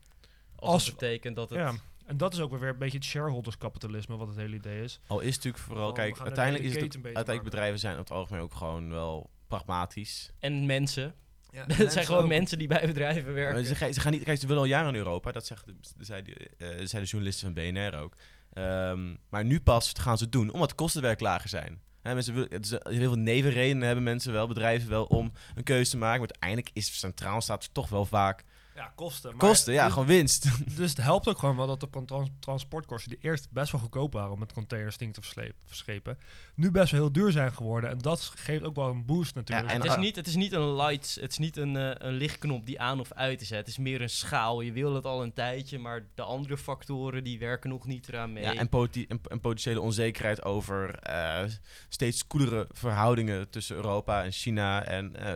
Als, 0.57 0.73
Als- 0.73 0.87
het 0.87 0.95
betekent 0.95 1.37
dat 1.37 1.51
het... 1.51 1.59
Ja, 1.59 1.73
en 2.07 2.17
dat 2.17 2.33
is 2.33 2.41
ook 2.41 2.59
weer 2.59 2.69
een 2.69 2.79
beetje 2.79 2.99
het 2.99 3.07
shareholders-kapitalisme, 3.07 4.17
wat 4.17 4.29
het 4.29 4.37
hele 4.37 4.57
idee 4.57 4.83
is. 4.83 5.01
Al 5.07 5.21
is 5.21 5.35
het 5.35 5.45
natuurlijk 5.45 5.65
vooral, 5.65 5.93
kijk, 5.93 6.21
uiteindelijk, 6.21 6.65
is 6.65 6.75
het, 6.75 6.83
uiteindelijk 6.83 7.27
maken. 7.27 7.45
bedrijven 7.45 7.79
zijn 7.79 7.93
op 7.93 7.99
het 7.99 8.11
algemeen 8.11 8.43
ook 8.43 8.55
gewoon 8.55 8.91
wel 8.91 9.31
pragmatisch. 9.49 10.31
En 10.39 10.67
mensen. 10.67 11.15
Ja, 11.51 11.65
het 11.77 11.93
zijn 11.93 12.07
gewoon 12.07 12.29
mensen 12.29 12.59
die 12.59 12.69
bij 12.69 12.87
bedrijven 12.87 13.25
Maar 13.25 13.35
werken. 13.35 13.67
Ze, 13.67 13.75
gaan- 13.75 13.95
ze 13.95 14.01
gaan 14.01 14.13
niet, 14.13 14.23
kijk, 14.23 14.39
ze 14.39 14.47
willen 14.47 14.63
al 14.63 14.69
jaren 14.69 14.89
in 14.89 14.95
Europa, 14.95 15.33
dat 15.33 15.47
zeggen 15.47 15.67
de, 15.67 15.75
de, 15.97 16.05
zei 16.05 16.23
de, 16.23 16.51
eh, 16.59 17.03
journalisten 17.05 17.55
van 17.55 17.65
BNR 17.65 17.95
ook. 17.99 18.17
Ehm, 18.53 19.15
maar 19.29 19.45
nu 19.45 19.61
pas 19.61 19.93
gaan 20.01 20.19
ze 20.19 20.23
het 20.25 20.33
doen, 20.33 20.53
omdat 20.53 20.69
de 20.69 20.75
kostenwerk 20.75 21.21
lager 21.21 21.49
zijn. 21.49 21.83
Hè, 22.03 22.15
mensen 22.15 22.35
willen, 22.35 22.53
het 22.53 22.65
is, 22.65 22.71
heel 22.71 22.81
veel 22.99 23.15
nevenredenen 23.15 23.87
hebben 23.87 24.05
mensen 24.05 24.33
wel, 24.33 24.47
bedrijven 24.47 24.89
wel, 24.89 25.05
om 25.05 25.33
een 25.55 25.63
keuze 25.63 25.91
te 25.91 25.97
maken. 25.97 26.21
Maar 26.21 26.29
uiteindelijk 26.31 26.71
is 26.73 26.99
centraal 26.99 27.41
staat 27.41 27.75
toch 27.75 27.89
wel 27.89 28.05
vaak 28.05 28.45
Ja, 28.75 28.93
kosten. 28.95 29.31
Maar 29.31 29.49
kosten, 29.49 29.73
ja, 29.73 29.85
dus, 29.85 29.93
gewoon 29.93 30.09
winst. 30.09 30.49
Dus 30.77 30.91
het 30.91 31.03
helpt 31.03 31.29
ook 31.29 31.39
gewoon 31.39 31.57
wel 31.57 31.67
dat 31.67 31.81
de 31.81 32.05
trans- 32.05 32.31
transportkosten, 32.39 33.11
die 33.11 33.19
eerst 33.21 33.51
best 33.51 33.73
wel 33.73 33.81
goedkoop 33.81 34.13
waren 34.13 34.33
om 34.33 34.39
met 34.39 34.53
containers 34.53 34.97
dingen 34.97 35.15
te 35.15 35.23
verschepen, 35.65 36.19
nu 36.55 36.71
best 36.71 36.91
wel 36.93 37.01
heel 37.01 37.13
duur 37.13 37.33
zijn 37.33 37.53
geworden. 37.53 37.91
En 37.91 37.99
dat 37.99 38.33
geeft 38.35 38.63
ook 38.63 38.75
wel 38.75 38.89
een 38.89 39.05
boost 39.05 39.35
natuurlijk. 39.35 39.71
en- 39.71 39.81
Het 39.81 39.91
is, 39.91 39.97
niet, 39.97 40.17
het 40.17 40.27
is 40.27 40.35
niet 40.37 40.53
een 40.53 40.75
lights, 40.77 41.15
het 41.15 41.31
is 41.31 41.39
niet 41.39 41.57
een, 41.57 41.77
eh, 41.77 41.91
een 42.09 42.13
lichtknop 42.15 42.67
die 42.67 42.81
aan 42.81 43.01
of 43.01 43.13
uit 43.13 43.41
is. 43.41 43.51
Hè. 43.51 43.57
Het 43.57 43.69
is 43.69 43.79
meer 43.79 44.01
een 44.01 44.11
schaal. 44.11 44.61
Je 44.61 44.73
wil 44.73 44.95
het 44.95 45.05
al 45.05 45.23
een 45.23 45.33
tijdje, 45.33 45.79
maar 45.79 46.07
de 46.15 46.23
andere 46.23 46.57
factoren 46.59 47.25
die 47.25 47.39
werken 47.39 47.71
nog 47.71 47.87
niet 47.87 48.09
eraan 48.09 48.33
mee. 48.33 48.43
Ja, 48.45 48.55
en, 48.55 48.69
politi- 48.69 49.07
en, 49.09 49.21
en 49.29 49.41
potentiële 49.41 49.81
onzekerheid 49.81 50.45
over 50.45 50.95
eh, 50.99 51.43
steeds 51.89 52.27
koelere 52.27 52.67
verhoudingen 52.73 53.51
tussen 53.51 53.77
Europa 53.77 54.25
en 54.25 54.33
China. 54.33 54.85
En 54.85 55.17
eh, 55.17 55.33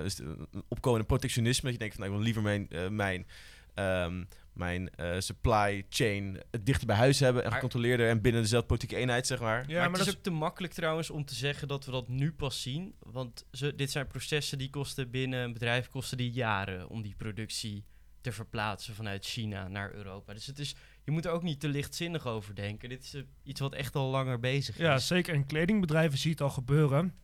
een 0.52 0.64
opkomende 0.68 1.07
protectionisme. 1.07 1.62
Dat 1.62 1.72
je 1.72 1.78
denkt 1.78 1.94
van 1.94 2.04
nou, 2.04 2.16
ik 2.18 2.24
wil 2.24 2.33
liever 2.35 2.42
mijn, 2.42 2.68
eh, 2.70 2.88
mijn, 2.88 3.26
ehm, 3.74 4.24
mijn 4.59 4.90
eh, 4.90 5.14
supply 5.18 5.87
chain 5.88 6.40
dichter 6.61 6.87
bij 6.87 6.97
huis 6.97 7.21
hebben. 7.21 7.44
En 7.44 7.53
gecontroleerder 7.53 8.09
en 8.09 8.21
binnen 8.21 8.42
dezelfde 8.42 8.68
politieke 8.68 8.97
eenheid, 8.97 9.27
zeg 9.27 9.40
maar. 9.40 9.64
Ja, 9.68 9.81
maar, 9.81 9.90
maar 9.90 9.90
het 9.90 10.01
is 10.01 10.07
dat 10.07 10.16
ook 10.16 10.23
te 10.23 10.31
makkelijk 10.31 10.73
trouwens 10.73 11.11
om 11.11 11.25
te 11.25 11.35
zeggen 11.35 11.68
dat 11.68 11.85
we 11.85 11.90
dat 11.90 12.09
nu 12.09 12.33
pas 12.33 12.62
zien. 12.62 12.94
Want 12.99 13.47
ze, 13.53 13.75
dit 13.75 13.90
zijn 13.90 14.07
processen 14.07 14.59
die 14.59 14.71
kosten 14.71 15.11
binnen 15.11 15.40
een 15.44 15.53
bedrijf 15.53 15.88
kosten 15.88 16.16
die 16.16 16.31
jaren 16.31 16.88
om 16.88 17.03
die 17.03 17.14
productie 17.16 17.85
te 18.21 18.33
verplaatsen 18.33 18.94
vanuit 18.94 19.25
China 19.27 19.68
naar 19.68 19.92
Europa. 19.94 20.33
Dus 20.33 20.47
het 20.47 20.59
is, 20.59 20.75
je 21.05 21.11
moet 21.11 21.25
er 21.25 21.31
ook 21.31 21.42
niet 21.42 21.61
te 21.61 21.68
lichtzinnig 21.68 22.27
over 22.27 22.55
denken. 22.55 22.88
Dit 22.88 23.03
is 23.03 23.14
eh, 23.14 23.23
iets 23.42 23.61
wat 23.61 23.75
echt 23.75 23.94
al 23.94 24.11
langer 24.11 24.40
bezig 24.40 24.79
Ja, 24.79 24.94
is. 24.94 25.07
zeker. 25.07 25.35
En 25.35 25.47
kledingbedrijven 25.47 26.18
zie 26.18 26.27
je 26.31 26.33
het 26.37 26.44
al 26.44 26.51
gebeuren. 26.51 27.14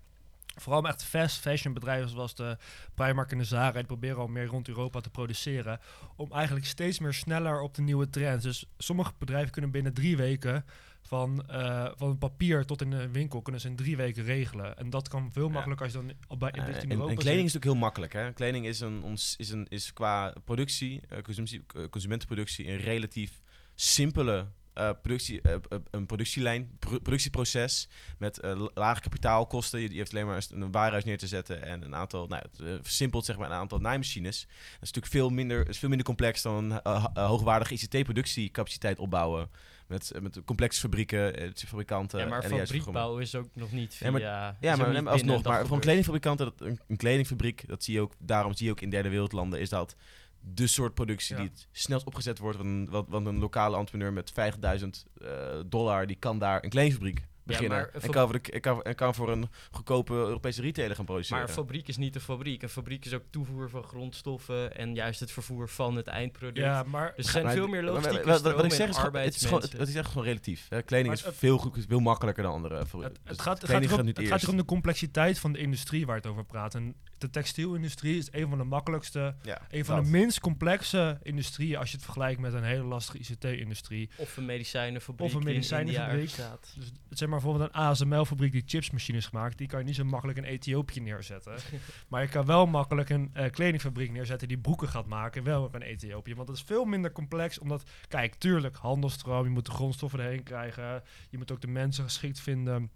Vooral 0.57 0.87
echt 0.87 1.05
fast 1.05 1.39
fashion 1.41 1.75
bedrijven 1.75 2.09
zoals 2.09 2.35
de 2.35 2.57
Primark 2.95 3.33
en 3.33 3.39
de 3.39 3.45
Zara. 3.45 3.73
Die 3.73 3.85
proberen 3.85 4.19
al 4.19 4.27
meer 4.27 4.47
rond 4.47 4.69
Europa 4.69 5.01
te 5.01 5.11
produceren. 5.11 5.81
Om 6.17 6.33
eigenlijk 6.33 6.67
steeds 6.67 6.99
meer 6.99 7.15
sneller 7.15 7.61
op 7.61 7.75
de 7.75 7.83
nieuwe 7.83 8.11
trends. 8.11 8.45
Dus 8.45 8.67
sommige 8.79 9.13
bedrijven 9.19 9.51
kunnen 9.51 9.71
binnen 9.71 9.95
drie 9.95 10.17
weken 10.17 10.65
van, 11.03 11.49
eh, 11.49 11.91
van 11.97 12.19
papier 12.19 12.65
tot 12.65 12.81
in 12.83 12.91
de 12.91 13.09
winkel 13.11 13.43
kunnen 13.43 13.61
ze 13.61 13.69
in 13.69 13.77
drie 13.77 13.97
weken 13.97 14.25
regelen. 14.25 14.79
En 14.79 14.91
dat 14.91 15.09
kan 15.09 15.33
veel 15.33 15.47
Ja. 15.47 15.53
makkelijker 15.53 15.85
als 15.87 15.95
je 15.95 16.01
dan 16.29 16.39
bij 16.39 16.51
in 16.51 16.63
en, 16.63 16.69
in 16.69 16.75
en 16.75 16.91
Europa 16.91 17.15
kleding 17.15 17.47
is 17.47 17.53
natuurlijk 17.53 17.65
heel 17.65 17.75
makkelijk. 17.75 18.13
Hè? 18.13 18.33
Kleding 18.33 18.67
is, 18.67 18.81
een, 18.81 19.03
ons, 19.03 19.35
is, 19.37 19.51
een, 19.51 19.67
is 19.69 19.93
qua 19.93 20.35
productie, 20.45 21.01
eh, 21.09 21.23
consumptie, 21.23 21.65
eh, 21.77 21.89
consumentenproductie, 21.91 22.69
een 22.69 22.77
relatief 22.79 23.41
simpele 23.75 24.47
eh, 24.75 24.91
productie, 25.03 25.41
eh, 25.41 25.53
eh, 25.55 25.79
een 25.91 26.07
productielijn, 26.07 26.77
pro- 26.79 26.99
productieproces 26.99 27.89
met 28.19 28.39
la- 28.43 28.71
lage 28.75 29.01
kapitaalkosten. 29.01 29.81
Je, 29.81 29.91
je 29.91 29.97
heeft 29.97 30.13
alleen 30.13 30.27
maar 30.27 30.47
een, 30.51 30.73
warenhuis 30.73 31.05
neer 31.05 31.19
te 31.19 31.27
zetten 31.27 31.63
en 31.63 31.83
een 31.83 31.95
aantal, 31.95 32.27
nou, 32.27 32.43
het, 32.43 32.79
versimpeld 32.83 33.25
zeg 33.25 33.37
maar, 33.39 33.51
een 33.51 33.57
aantal 33.57 33.79
naaimachines. 33.79 34.41
Dat 34.41 34.57
is 34.73 34.93
natuurlijk 34.93 35.13
veel 35.13 35.31
minder, 35.31 35.69
is 35.69 35.79
veel 35.79 35.89
minder 35.89 36.07
complex 36.07 36.43
dan 36.43 36.81
een 36.83 37.11
hoogwaardige 37.25 37.75
ICT-productiecapaciteit 37.75 38.99
opbouwen. 38.99 39.51
Met, 39.87 40.13
met 40.21 40.41
complexe 40.45 40.81
fabrieken, 40.81 41.53
fabrikanten. 41.57 42.19
Ja, 42.19 42.27
maar 42.27 42.43
en 42.43 42.49
de 42.49 42.55
juiste 42.55 42.75
fabriek 42.77 42.95
bouwen 42.95 43.23
is 43.23 43.35
ook 43.35 43.49
nog 43.53 43.73
niet 43.73 43.95
via... 43.95 44.07
Ja, 44.07 44.13
maar- 44.13 44.21
ja, 44.61 44.77
maar, 44.77 45.09
alsnog, 45.09 45.43
maar 45.43 45.43
voor 45.43 45.53
een 45.53 45.65
gebeurd. 45.65 45.81
kledingfabrikant, 45.83 46.39
dat, 46.39 46.53
een, 46.59 46.81
een 46.89 46.97
kledingfabriek, 46.97 47.69
dat 47.69 47.85
zie 47.85 47.95
je 47.95 48.01
ook, 48.01 48.13
daarom 48.19 48.55
zie 48.55 48.67
je 48.67 48.73
ook 48.73 48.81
in 48.81 48.91
derde 48.91 49.09
wereldlanden, 49.09 49.61
is 49.61 49.69
dat 49.69 49.97
de 50.47 50.67
soort 50.67 50.95
productie 50.95 51.35
Ja. 51.37 51.41
die 51.43 51.51
het 51.51 51.69
snelst 51.73 52.07
opgezet 52.07 52.39
wordt. 52.39 52.57
Want 52.57 52.69
een, 52.69 52.89
wat, 52.91 53.05
want 53.09 53.27
een 53.27 53.39
lokale 53.39 53.77
entrepreneur 53.77 54.13
met 54.13 54.33
50.000 54.33 54.87
eh, 55.19 55.29
dollar, 55.67 56.07
die 56.07 56.17
kan 56.17 56.39
daar 56.39 56.65
een 56.65 56.71
kledingfabriek 56.71 57.27
beginnen. 57.47 57.93
en, 57.93 58.11
kan 58.11 58.29
voor 58.31 58.43
de, 58.43 58.51
en, 58.53 58.61
kan, 58.61 58.83
en 58.83 58.95
kan 58.95 59.15
voor 59.15 59.31
een 59.31 59.49
goedkope 59.71 60.13
Europese 60.13 60.61
retailer 60.63 60.97
gaan 60.97 61.05
produceren. 61.05 61.39
Maar 61.39 61.49
een 61.49 61.55
fabriek 61.55 61.89
is 61.89 61.97
niet 61.97 62.15
een 62.15 62.21
fabriek. 62.21 62.63
Een 62.63 62.69
fabriek 62.69 63.05
is 63.05 63.13
ook 63.15 63.23
toevoer 63.31 63.71
van 63.71 63.83
grondstoffen 63.83 64.77
en 64.77 64.95
juist 64.95 65.21
het 65.21 65.33
vervoer 65.33 65.69
van 65.69 65.97
het 65.97 66.07
eindproduct. 66.07 66.59
Ja, 66.59 66.83
maar 66.83 67.13
Dus 67.17 67.25
er 67.27 67.33
zijn 67.33 67.45
Maar- 67.45 67.53
veel 67.53 67.67
meer 67.67 67.83
logistieke 67.83 68.27
wat, 68.27 68.35
ik 68.35 68.39
stromen 68.47 68.71
zeg 68.71 68.89
is, 68.89 68.97
het 68.97 69.35
is 69.35 69.45
gewoon, 69.45 69.61
het, 69.61 69.73
het 69.73 69.89
is 69.89 69.95
echt 69.95 70.09
gewoon 70.09 70.25
relatief. 70.25 70.67
hè. 70.69 70.83
Kleding 70.83 71.09
Maar 71.09 71.17
is 71.19 71.25
het- 71.25 71.35
veel, 71.37 71.59
goed, 71.59 71.85
veel 71.89 72.01
makkelijker 72.01 72.43
dan 72.43 72.53
andere. 72.53 72.87
voor- 72.87 73.03
Het, 73.03 73.13
dus 73.13 73.21
het, 73.25 73.41
gaat, 73.41 73.61
het, 73.61 73.71
gaat 73.71 73.83
erom, 73.83 73.97
gaat 73.97 74.05
niet 74.05 74.17
het 74.17 74.29
gaat 74.29 74.41
hier 74.41 74.51
om 74.51 74.57
de 74.57 74.65
complexiteit 74.65 75.39
van 75.39 75.53
de 75.53 75.59
industrie 75.59 76.07
waar 76.07 76.17
het 76.17 76.27
over 76.27 76.45
praat. 76.45 76.75
En 76.75 76.95
de 77.25 77.31
textielindustrie 77.31 78.19
is 78.19 78.29
een 78.33 78.49
van 78.49 78.59
de 78.59 78.65
makkelijkste, 78.65 79.35
Ja, 79.43 79.61
een 79.71 79.85
van 79.85 79.97
dat. 79.97 80.05
de 80.05 80.11
minst 80.11 80.41
complexe 80.41 81.19
industrieën 81.23 81.77
als 81.77 81.91
je 81.91 81.95
het 81.97 82.05
vergelijkt 82.05 82.41
met 82.41 82.53
een 82.53 82.65
hele 82.65 82.83
lastige 82.85 83.19
ICT-industrie. 83.19 84.11
Of 84.17 84.37
een 84.37 84.45
medicijnenfabriek 84.45 85.27
Of 85.29 85.35
een 85.35 85.45
medicijnenfabriek. 85.45 86.31
in. 86.31 86.45
Dus 86.75 86.93
zeg 87.09 87.29
maar 87.29 87.41
bijvoorbeeld 87.41 87.71
een 87.75 87.81
ASML-fabriek 87.81 88.53
die 88.53 88.63
chipsmachines 88.67 89.31
maakt, 89.31 89.59
die 89.59 89.67
kan 89.67 89.79
je 89.79 89.85
niet 89.85 89.95
zo 89.95 90.05
makkelijk 90.05 90.39
in 90.39 90.45
Ethiopië 90.45 91.01
neerzetten. 91.01 91.55
maar 92.09 92.23
je 92.23 92.29
kan 92.29 92.47
wel 92.47 92.67
makkelijk 92.67 93.11
een 93.11 93.31
eh, 93.33 93.51
kledingfabriek 93.51 94.11
neerzetten 94.11 94.49
die 94.49 94.59
broeken 94.59 94.89
gaat 94.89 95.07
maken, 95.07 95.45
wel 95.45 95.71
in 95.75 95.83
Ethiopië. 95.83 96.35
Want 96.35 96.47
dat 96.47 96.57
is 96.57 96.63
veel 96.63 96.85
minder 96.85 97.13
complex, 97.13 97.59
omdat, 97.59 97.83
kijk, 98.09 98.35
tuurlijk, 98.35 98.77
handelstroom, 98.77 99.45
je 99.45 99.51
moet 99.51 99.67
de 99.67 99.73
grondstoffen 99.73 100.21
erheen 100.21 100.43
krijgen, 100.43 101.03
je 101.31 101.39
moet 101.39 101.51
ook 101.53 101.61
de 101.61 101.67
mensen 101.69 102.05
geschikt 102.05 102.41
vinden. 102.41 102.91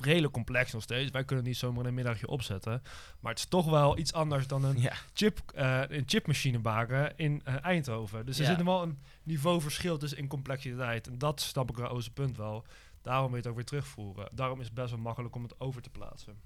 Redelijk 0.00 0.32
complex 0.32 0.72
nog 0.72 0.82
steeds. 0.82 1.10
Wij 1.10 1.24
kunnen 1.24 1.44
het 1.44 1.46
niet 1.54 1.56
zomaar 1.62 1.84
een 1.86 1.94
middagje 1.94 2.26
opzetten. 2.28 2.82
Maar 3.20 3.30
het 3.32 3.40
is 3.40 3.46
toch 3.48 3.70
wel 3.70 3.98
iets 3.98 4.12
anders 4.12 4.46
dan 4.46 4.64
een, 4.64 4.80
Ja. 4.80 4.92
chip, 5.12 5.40
eh, 5.54 5.82
een 5.88 6.02
chipmachine 6.06 6.58
maken 6.58 7.16
in 7.16 7.40
eh, 7.44 7.64
Eindhoven. 7.64 8.26
Dus 8.26 8.38
er 8.38 8.44
Ja. 8.44 8.56
zit 8.56 8.64
wel 8.64 8.82
een 8.82 8.98
niveauverschil 9.22 9.98
tussen 9.98 10.18
in 10.18 10.26
complexiteit. 10.28 11.06
En 11.06 11.18
dat 11.18 11.40
snap 11.40 11.70
ik 11.70 11.76
wel 11.76 11.88
Oze 11.88 12.10
punt 12.12 12.36
wel. 12.36 12.64
Daarom 13.02 13.24
wil 13.26 13.34
je 13.34 13.40
het 13.40 13.46
ook 13.46 13.54
weer 13.54 13.64
terugvoeren. 13.64 14.28
Daarom 14.32 14.58
is 14.60 14.66
het 14.66 14.74
best 14.74 14.90
wel 14.90 14.98
makkelijk 15.00 15.34
om 15.34 15.42
het 15.42 15.60
over 15.60 15.82
te 15.82 15.90
plaatsen. 15.90 16.40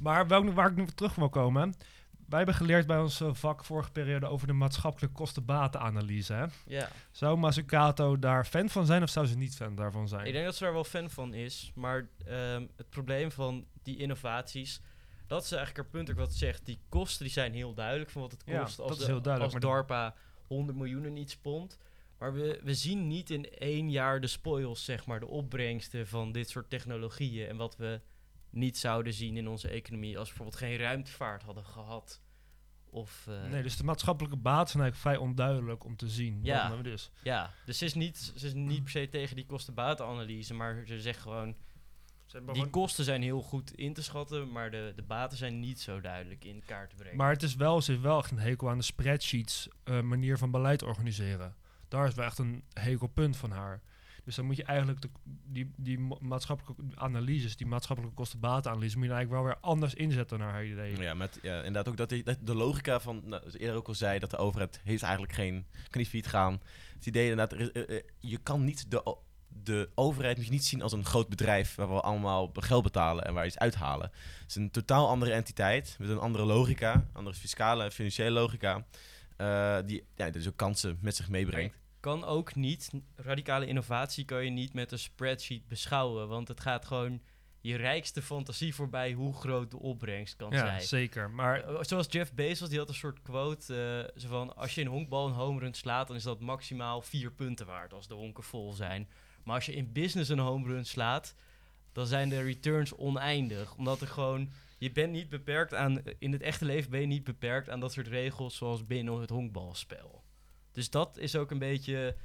Maar 0.00 0.26
welk, 0.28 0.50
waar 0.52 0.70
ik 0.70 0.76
nu 0.76 0.86
terug 0.86 1.14
wil 1.14 1.28
komen. 1.28 1.74
Wij 2.28 2.36
hebben 2.38 2.54
geleerd 2.56 2.86
bij 2.86 2.98
ons 2.98 3.20
eh, 3.20 3.34
vak 3.34 3.64
vorige 3.64 3.90
periode 3.90 4.26
over 4.26 4.46
de 4.46 4.52
maatschappelijke 4.52 5.14
kosten-batenanalyse. 5.16 6.32
hè. 6.32 6.44
Ja, 6.66 6.88
Zou 7.10 7.38
Mazzucato 7.38 8.18
daar 8.18 8.44
fan 8.46 8.68
van 8.68 8.86
zijn 8.86 9.02
of 9.02 9.08
zou 9.10 9.26
ze 9.26 9.36
niet 9.36 9.54
fan 9.56 9.74
daarvan 9.74 10.08
zijn? 10.08 10.26
ik 10.26 10.32
denk 10.32 10.44
dat 10.44 10.56
ze 10.56 10.64
daar 10.64 10.72
wel 10.72 10.84
fan 10.84 11.10
van 11.10 11.34
is. 11.34 11.72
Maar 11.74 12.08
ehm, 12.26 12.66
het 12.76 12.90
probleem 12.90 13.30
van 13.32 13.66
die 13.82 13.96
innovaties... 13.96 14.80
Dat 15.26 15.44
is 15.44 15.52
eigenlijk 15.52 15.80
haar 15.82 15.90
punt 15.96 16.10
ook 16.10 16.16
wat 16.24 16.32
ze 16.32 16.38
zegt. 16.38 16.66
Die 16.66 16.80
kosten 16.88 17.24
die 17.24 17.32
zijn 17.32 17.52
heel 17.54 17.74
duidelijk 17.74 18.10
van 18.10 18.22
wat 18.22 18.30
het 18.30 18.44
kost 18.44 18.78
als, 18.80 18.98
de- 18.98 19.12
als 19.40 19.52
DARPA 19.60 20.14
100 20.46 20.78
miljoen 20.78 21.12
niet 21.12 21.30
spont. 21.30 21.78
Maar 22.18 22.32
we, 22.32 22.60
we 22.64 22.74
zien 22.74 23.06
niet 23.06 23.30
in 23.30 23.50
één 23.50 23.90
jaar 23.90 24.20
de 24.20 24.26
spoils, 24.26 24.84
zeg 24.84 25.06
maar, 25.06 25.20
de 25.20 25.26
opbrengsten 25.26 26.06
van 26.06 26.32
dit 26.32 26.48
soort 26.48 26.70
technologieën. 26.70 27.48
En 27.48 27.56
wat 27.56 27.76
we 27.76 28.00
niet 28.50 28.78
zouden 28.78 29.12
zien 29.12 29.36
in 29.36 29.48
onze 29.48 29.68
economie 29.68 30.18
als 30.18 30.28
we 30.30 30.34
bijvoorbeeld 30.36 30.62
geen 30.70 30.78
ruimtevaart 30.78 31.42
hadden 31.42 31.64
gehad. 31.64 32.20
Of, 32.90 33.26
eh, 33.28 33.50
Nee, 33.50 33.62
dus 33.62 33.76
de 33.76 33.84
maatschappelijke 33.84 34.36
baten 34.36 34.68
zijn 34.70 34.82
eigenlijk 34.82 35.16
vrij 35.16 35.28
onduidelijk 35.28 35.84
om 35.84 35.96
te 35.96 36.08
zien. 36.08 36.38
Ja. 36.42 36.68
Nou 36.68 36.82
dus. 36.82 37.10
Ja, 37.22 37.50
dus 37.66 37.78
ze 37.78 37.84
is, 37.84 37.94
niet, 37.94 38.32
ze 38.36 38.46
is 38.46 38.54
niet 38.54 38.82
per 38.82 38.90
se 38.90 39.08
tegen 39.08 39.36
die 39.36 39.46
kosten-batenanalyse, 39.46 40.54
maar 40.54 40.82
ze 40.86 41.00
zegt 41.00 41.20
gewoon... 41.20 41.56
Ze 42.26 42.38
Die 42.44 42.48
gewoon- 42.54 42.70
kosten 42.70 43.04
zijn 43.04 43.22
heel 43.22 43.42
goed 43.42 43.74
in 43.74 43.92
te 43.94 44.02
schatten, 44.02 44.52
maar 44.52 44.70
de, 44.70 44.92
de 44.96 45.02
baten 45.02 45.38
zijn 45.38 45.60
niet 45.60 45.80
zo 45.80 46.00
duidelijk 46.00 46.44
in 46.44 46.62
kaart 46.66 46.90
te 46.90 46.96
brengen. 46.96 47.16
Maar 47.16 47.30
het 47.30 47.42
is 47.42 47.54
wel, 47.54 47.82
ze 47.82 47.90
heeft 47.90 48.02
wel 48.02 48.18
echt 48.18 48.30
een 48.30 48.38
hekel 48.38 48.70
aan 48.70 48.78
de 48.78 48.84
spreadsheets 48.84 49.68
eh, 49.84 50.00
manier 50.00 50.38
van 50.38 50.50
beleid 50.50 50.82
organiseren. 50.82 51.54
Daar 51.88 52.06
is 52.06 52.14
wel 52.14 52.24
echt 52.24 52.38
een 52.38 52.64
hekelpunt 52.72 53.36
van 53.36 53.50
haar. 53.50 53.82
Dus 54.28 54.36
dan 54.36 54.46
moet 54.46 54.56
je 54.56 54.64
eigenlijk 54.64 55.00
de, 55.00 55.08
die, 55.44 55.72
die 55.76 55.98
ma- 55.98 56.16
maatschappelijke 56.20 56.82
analyses, 56.94 57.56
die 57.56 57.66
maatschappelijke 57.66 58.16
kosten-batenanalyse, 58.16 58.96
moet 58.98 59.06
je 59.06 59.12
eigenlijk 59.12 59.42
wel 59.42 59.52
weer 59.52 59.60
anders 59.60 59.94
inzetten 59.94 60.38
naar 60.38 60.50
haar 60.50 60.66
idee. 60.66 60.96
Ja, 60.96 61.14
met, 61.14 61.38
ja, 61.42 61.56
inderdaad 61.56 61.88
ook 61.88 61.96
dat, 61.96 62.08
die, 62.08 62.24
de 62.40 62.54
logica 62.54 63.00
van, 63.00 63.22
nou, 63.24 63.40
zoals 63.40 63.56
eerder 63.56 63.76
ook 63.76 63.88
al 63.88 63.94
zei, 63.94 64.18
dat 64.18 64.30
de 64.30 64.36
overheid 64.36 64.80
heeft 64.84 65.02
eigenlijk 65.02 65.32
geen, 65.32 65.66
kan 65.90 66.26
gaan. 66.26 66.60
Het 66.94 67.06
idee 67.06 67.30
inderdaad, 67.30 67.58
er 67.58 67.72
eh, 67.72 67.96
eh, 67.96 68.02
je 68.20 68.38
kan 68.38 68.64
niet 68.64 68.90
de, 68.90 69.16
de 69.48 69.88
overheid 69.94 70.36
moet 70.36 70.46
je 70.46 70.52
niet 70.52 70.64
zien 70.64 70.82
als 70.82 70.92
een 70.92 71.04
groot 71.04 71.28
bedrijf 71.28 71.74
waar 71.74 71.88
we 71.88 72.00
allemaal 72.00 72.50
geld 72.54 72.82
betalen 72.82 73.24
en 73.24 73.34
waar 73.34 73.46
iets 73.46 73.58
uithalen. 73.58 74.10
Het 74.40 74.48
is 74.48 74.54
een 74.54 74.70
totaal 74.70 75.08
andere 75.08 75.32
entiteit 75.32 75.96
met 75.98 76.08
een 76.08 76.18
andere 76.18 76.44
logica, 76.44 77.08
andere 77.12 77.36
fiscale 77.36 77.84
en 77.84 77.92
financiële 77.92 78.30
logica, 78.30 78.86
eh, 79.36 79.78
die 79.86 80.04
ja, 80.16 80.30
dus 80.30 80.48
ook 80.48 80.56
kansen 80.56 80.98
met 81.00 81.16
zich 81.16 81.28
meebrengt. 81.28 81.76
Kan 82.00 82.24
ook 82.24 82.54
niet, 82.54 82.90
radicale 83.16 83.66
innovatie 83.66 84.24
kan 84.24 84.44
je 84.44 84.50
niet 84.50 84.72
met 84.72 84.92
een 84.92 84.98
spreadsheet 84.98 85.68
beschouwen, 85.68 86.28
want 86.28 86.48
het 86.48 86.60
gaat 86.60 86.84
gewoon 86.84 87.20
je 87.60 87.76
rijkste 87.76 88.22
fantasie 88.22 88.74
voorbij 88.74 89.12
hoe 89.12 89.34
groot 89.34 89.70
de 89.70 89.78
opbrengst 89.78 90.36
kan 90.36 90.50
Ja, 90.50 90.58
zijn. 90.58 90.80
zeker. 90.80 91.30
Maar 91.30 91.60
Eh, 91.64 91.76
Zoals 91.82 92.06
Jeff 92.10 92.32
Bezos, 92.32 92.68
die 92.68 92.78
had 92.78 92.88
een 92.88 92.94
soort 92.94 93.22
quote, 93.22 93.74
eh, 94.14 94.20
zo 94.20 94.28
van, 94.28 94.56
als 94.56 94.74
je 94.74 94.80
in 94.80 94.86
honkbal 94.86 95.26
een 95.26 95.32
home 95.32 95.60
run 95.60 95.74
slaat, 95.74 96.06
dan 96.06 96.16
is 96.16 96.22
dat 96.22 96.40
maximaal 96.40 97.02
vier 97.02 97.32
punten 97.32 97.66
waard 97.66 97.92
als 97.92 98.08
de 98.08 98.14
honken 98.14 98.42
vol 98.42 98.72
zijn. 98.72 99.08
Maar 99.44 99.54
als 99.54 99.66
je 99.66 99.74
in 99.74 99.92
business 99.92 100.30
een 100.30 100.38
home 100.38 100.66
run 100.66 100.84
slaat, 100.86 101.34
dan 101.92 102.06
zijn 102.06 102.28
de 102.28 102.42
returns 102.42 102.94
oneindig. 102.96 103.74
Omdat 103.76 104.00
er 104.00 104.06
gewoon, 104.08 104.50
je 104.78 104.92
bent 104.92 105.12
niet 105.12 105.28
beperkt 105.28 105.74
aan, 105.74 106.02
in 106.18 106.32
het 106.32 106.42
echte 106.42 106.64
leven 106.64 106.90
ben 106.90 107.00
je 107.00 107.06
niet 107.06 107.24
beperkt 107.24 107.70
aan 107.70 107.80
dat 107.80 107.92
soort 107.92 108.06
regels 108.08 108.56
zoals 108.56 108.86
binnen 108.86 109.20
het 109.20 109.30
honkbalspel. 109.30 110.22
Dus 110.78 110.90
dat 110.90 111.16
is 111.18 111.36
ook 111.36 111.50
een 111.50 111.58
beetje 111.58 112.16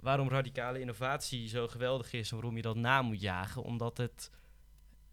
waarom 0.00 0.28
radicale 0.28 0.80
innovatie 0.80 1.48
zo 1.48 1.68
geweldig 1.68 2.12
is 2.12 2.28
en 2.30 2.36
waarom 2.36 2.56
je 2.56 2.62
dat 2.62 2.76
na 2.76 3.02
moet 3.02 3.20
jagen. 3.20 3.62
Omdat 3.62 3.96
het, 3.96 4.30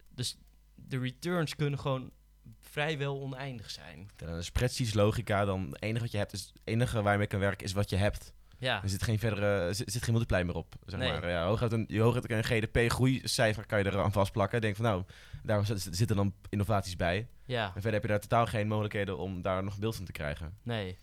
dus 0.09 0.37
de 0.75 0.99
returns 0.99 1.55
kunnen 1.55 1.79
gewoon 1.79 2.11
vrijwel 2.59 3.21
oneindig 3.21 3.71
zijn. 3.71 4.09
Een 4.17 4.43
spreadsheets 4.43 4.93
logica, 4.93 5.45
dan 5.45 5.65
het 5.71 5.81
enige 5.81 6.01
wat 6.03 6.11
je 6.11 6.17
hebt, 6.17 6.33
is 6.33 6.41
het 6.41 6.61
enige 6.63 7.01
waar 7.01 7.11
je 7.11 7.17
mee 7.17 7.27
kan 7.27 7.39
werken, 7.39 7.65
is 7.65 7.73
wat 7.73 7.89
je 7.89 7.95
hebt. 7.95 8.33
Ja, 8.57 8.83
Er 8.83 8.89
zit 8.89 9.03
geen 9.03 9.19
verdere, 9.19 9.45
er 9.45 9.75
zit, 9.75 10.03
geen 10.03 10.13
multiplier 10.13 10.45
meer 10.45 10.55
op. 10.55 10.75
Zeg 10.85 10.99
Nee. 10.99 11.11
maar. 11.11 11.29
Ja, 11.29 11.45
hooguit 11.47 11.71
een, 11.71 11.85
je 11.87 11.99
hooguit 12.01 12.31
een 12.31 12.43
GDP-groeicijfer 12.43 13.65
kan 13.65 13.79
je 13.79 13.85
eraan 13.85 14.11
vastplakken. 14.11 14.61
Denk 14.61 14.75
van 14.75 14.85
nou, 14.85 15.03
daar 15.43 15.65
zit- 15.65 15.87
zitten 15.91 16.15
dan 16.15 16.33
innovaties 16.49 16.95
bij. 16.95 17.27
ja, 17.45 17.65
En 17.65 17.71
verder 17.73 17.91
heb 17.93 18.01
je 18.01 18.07
daar 18.07 18.19
totaal 18.19 18.45
geen 18.45 18.67
mogelijkheden 18.67 19.17
om 19.17 19.41
daar 19.41 19.63
nog 19.63 19.73
een 19.73 19.79
beeld 19.79 19.95
van 19.95 20.05
te 20.05 20.11
krijgen. 20.11 20.57
nee. 20.63 20.97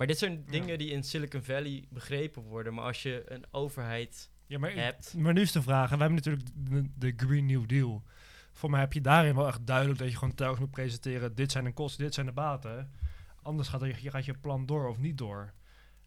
Maar 0.00 0.08
dit 0.08 0.18
zijn 0.18 0.42
Ja. 0.44 0.50
dingen 0.50 0.78
die 0.78 0.90
in 0.90 1.02
Silicon 1.02 1.42
Valley 1.42 1.84
begrepen 1.90 2.42
worden. 2.42 2.74
Maar 2.74 2.84
als 2.84 3.02
je 3.02 3.22
een 3.26 3.44
overheid 3.50 4.30
Ja, 4.46 4.58
maar, 4.58 4.74
hebt... 4.74 5.14
maar 5.14 5.32
nu 5.32 5.40
is 5.40 5.52
de 5.52 5.62
vraag, 5.62 5.90
en 5.90 5.96
we 5.96 6.02
hebben 6.02 6.22
natuurlijk 6.24 6.46
de, 6.54 6.90
de 6.94 7.24
Green 7.26 7.46
New 7.46 7.68
Deal. 7.68 8.02
Voor 8.52 8.70
mij 8.70 8.80
heb 8.80 8.92
je 8.92 9.00
daarin 9.00 9.34
wel 9.34 9.46
echt 9.46 9.66
duidelijk 9.66 9.98
dat 9.98 10.10
je 10.10 10.16
gewoon 10.16 10.34
telkens 10.34 10.60
moet 10.60 10.70
presenteren, 10.70 11.34
dit 11.34 11.52
zijn 11.52 11.64
de 11.64 11.72
kosten, 11.72 12.04
dit 12.04 12.14
zijn 12.14 12.26
de 12.26 12.32
baten. 12.32 12.90
Anders 13.42 13.68
gaat, 13.68 13.82
er, 13.82 13.94
gaat 13.94 14.24
je 14.24 14.34
plan 14.40 14.66
door 14.66 14.88
of 14.88 14.98
niet 14.98 15.18
door. 15.18 15.52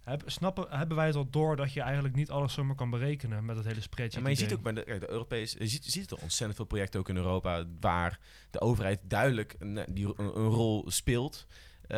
Heb, 0.02 0.24
snappen, 0.26 0.66
hebben 0.70 0.98
wij 0.98 1.06
het 1.06 1.16
al 1.16 1.30
door 1.30 1.56
dat 1.56 1.74
je 1.74 1.82
eigenlijk 1.82 2.16
niet 2.16 2.30
alles 2.30 2.54
zomaar 2.54 2.76
kan 2.76 2.90
berekenen 2.90 3.46
met 3.46 3.56
het 3.56 3.66
hele 3.66 3.82
spreadsheet 3.82 4.14
Ja, 4.14 4.22
maar 4.22 4.32
je 4.32 4.38
ziet 4.38 4.54
ook 4.54 4.62
bij 4.62 4.74
de, 4.74 5.10
Europese, 5.10 5.60
je 5.60 5.68
ziet, 5.68 5.86
je 5.86 5.92
ziet 5.92 6.12
er 6.12 6.18
ontzettend 6.22 6.56
veel 6.56 6.66
projecten 6.66 7.00
ook 7.00 7.10
in 7.10 7.16
Europa 7.16 7.66
waar 7.80 8.20
de 8.52 8.62
overheid 8.62 9.00
duidelijk 9.04 9.56
een, 9.60 9.86
die, 9.90 10.06
een, 10.06 10.38
een 10.38 10.48
rol 10.48 10.92
speelt. 10.92 11.48
Eh, 11.88 11.98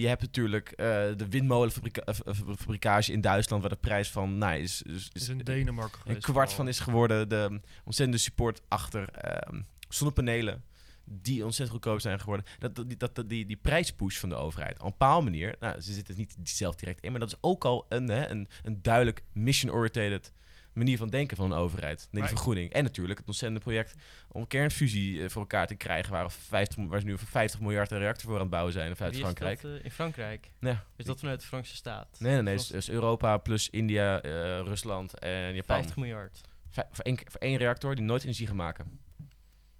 je 0.00 0.06
hebt 0.06 0.20
natuurlijk 0.20 0.68
eh, 0.70 0.86
de 1.16 1.26
windmolenfabrikage 1.28 3.12
in 3.12 3.20
Duitsland, 3.20 3.62
waar 3.62 3.70
de 3.70 3.76
prijs 3.76 4.10
van 4.10 4.38
nou, 4.38 4.58
is, 4.58 4.82
is, 4.82 4.94
is 4.94 5.10
is 5.22 5.28
in 5.28 5.38
Denemarken 5.38 6.00
een 6.04 6.20
kwart 6.20 6.52
van 6.52 6.68
is 6.68 6.80
geworden. 6.80 7.28
De 7.28 7.60
ontzettende 7.84 8.20
support 8.20 8.60
achter 8.68 9.08
ehm, 9.08 9.60
zonnepanelen. 9.88 10.64
Die 11.06 11.44
ontzettend 11.44 11.70
goedkoop 11.78 12.00
zijn 12.00 12.20
geworden. 12.20 12.46
Dat, 12.58 12.76
dat, 12.76 12.88
die, 12.88 12.96
dat, 12.96 13.14
dat- 13.14 13.28
die, 13.28 13.46
die 13.46 13.56
prijspush 13.56 14.18
van 14.18 14.28
de 14.28 14.34
overheid. 14.34 14.74
Op 14.78 14.84
een 14.84 14.90
bepaalde 14.90 15.24
manier. 15.24 15.56
Nou, 15.60 15.80
ze 15.80 15.92
zitten 15.92 16.14
niet 16.16 16.36
zelf 16.42 16.74
direct 16.74 17.00
in. 17.00 17.10
Maar 17.10 17.20
dat 17.20 17.28
is 17.28 17.38
ook 17.40 17.64
al 17.64 17.86
een, 17.88 18.08
hè, 18.08 18.28
een, 18.28 18.48
een 18.62 18.82
duidelijk 18.82 19.22
mission-oriented 19.32 20.32
manier 20.74 20.96
van 20.98 21.08
denken 21.08 21.36
van 21.36 21.52
een 21.52 21.58
overheid. 21.58 22.08
Nee, 22.10 22.22
die 22.22 22.30
vergroening. 22.30 22.72
En 22.72 22.82
natuurlijk 22.82 23.18
het 23.18 23.26
ontzettende 23.28 23.62
project 23.64 23.94
om 24.28 24.46
kernfusie 24.46 25.22
eh, 25.22 25.28
voor 25.28 25.40
elkaar 25.40 25.66
te 25.66 25.74
krijgen. 25.74 26.12
Waar, 26.12 26.30
50, 26.30 26.84
waar 26.86 27.00
ze 27.00 27.06
nu 27.06 27.18
voor 27.18 27.28
50 27.28 27.60
miljard 27.60 27.90
een 27.90 27.98
reactor 27.98 28.24
voor 28.24 28.34
aan 28.34 28.40
het 28.40 28.50
bouwen 28.50 28.72
zijn. 28.72 28.94
Wie 28.94 29.08
is 29.10 29.18
Frankrijk. 29.18 29.60
dat, 29.62 29.72
eh, 29.78 29.84
in 29.84 29.90
Frankrijk. 29.90 30.50
Ja. 30.60 30.84
Is 30.96 31.04
dat 31.04 31.18
vanuit 31.20 31.40
de 31.40 31.46
Franse 31.46 31.74
staat? 31.76 32.16
Nee, 32.18 32.32
nee, 32.32 32.42
nee. 32.42 32.54
Frans- 32.54 32.68
Het 32.68 32.76
is, 32.76 32.88
is 32.88 32.94
Europa 32.94 33.36
plus 33.36 33.70
India, 33.70 34.20
eh, 34.22 34.30
Rusland 34.60 35.18
en 35.18 35.54
Japan. 35.54 35.76
50 35.76 35.96
miljard. 35.96 36.40
Vij- 36.70 36.88
voor, 36.90 37.04
één, 37.04 37.18
voor 37.24 37.40
één 37.40 37.56
reactor 37.56 37.94
die 37.94 38.04
nooit 38.04 38.22
energie 38.22 38.46
gaat 38.46 38.56
maken. 38.56 38.84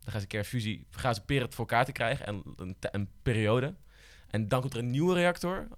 Dan 0.00 0.12
gaan 0.12 0.20
ze 0.20 0.20
een 0.20 0.26
keer 0.26 0.44
fusie, 0.44 0.86
gaan 0.90 1.14
ze 1.14 1.20
proberen 1.20 1.44
het 1.44 1.54
voor 1.54 1.66
elkaar 1.68 1.84
te 1.84 1.92
krijgen 1.92 2.26
en 2.26 2.42
een, 2.56 2.76
een 2.80 3.08
periode. 3.22 3.74
En 4.30 4.48
dan 4.48 4.60
komt 4.60 4.72
er 4.72 4.78
een 4.78 4.90
nieuwe 4.90 5.14
reactor. 5.14 5.68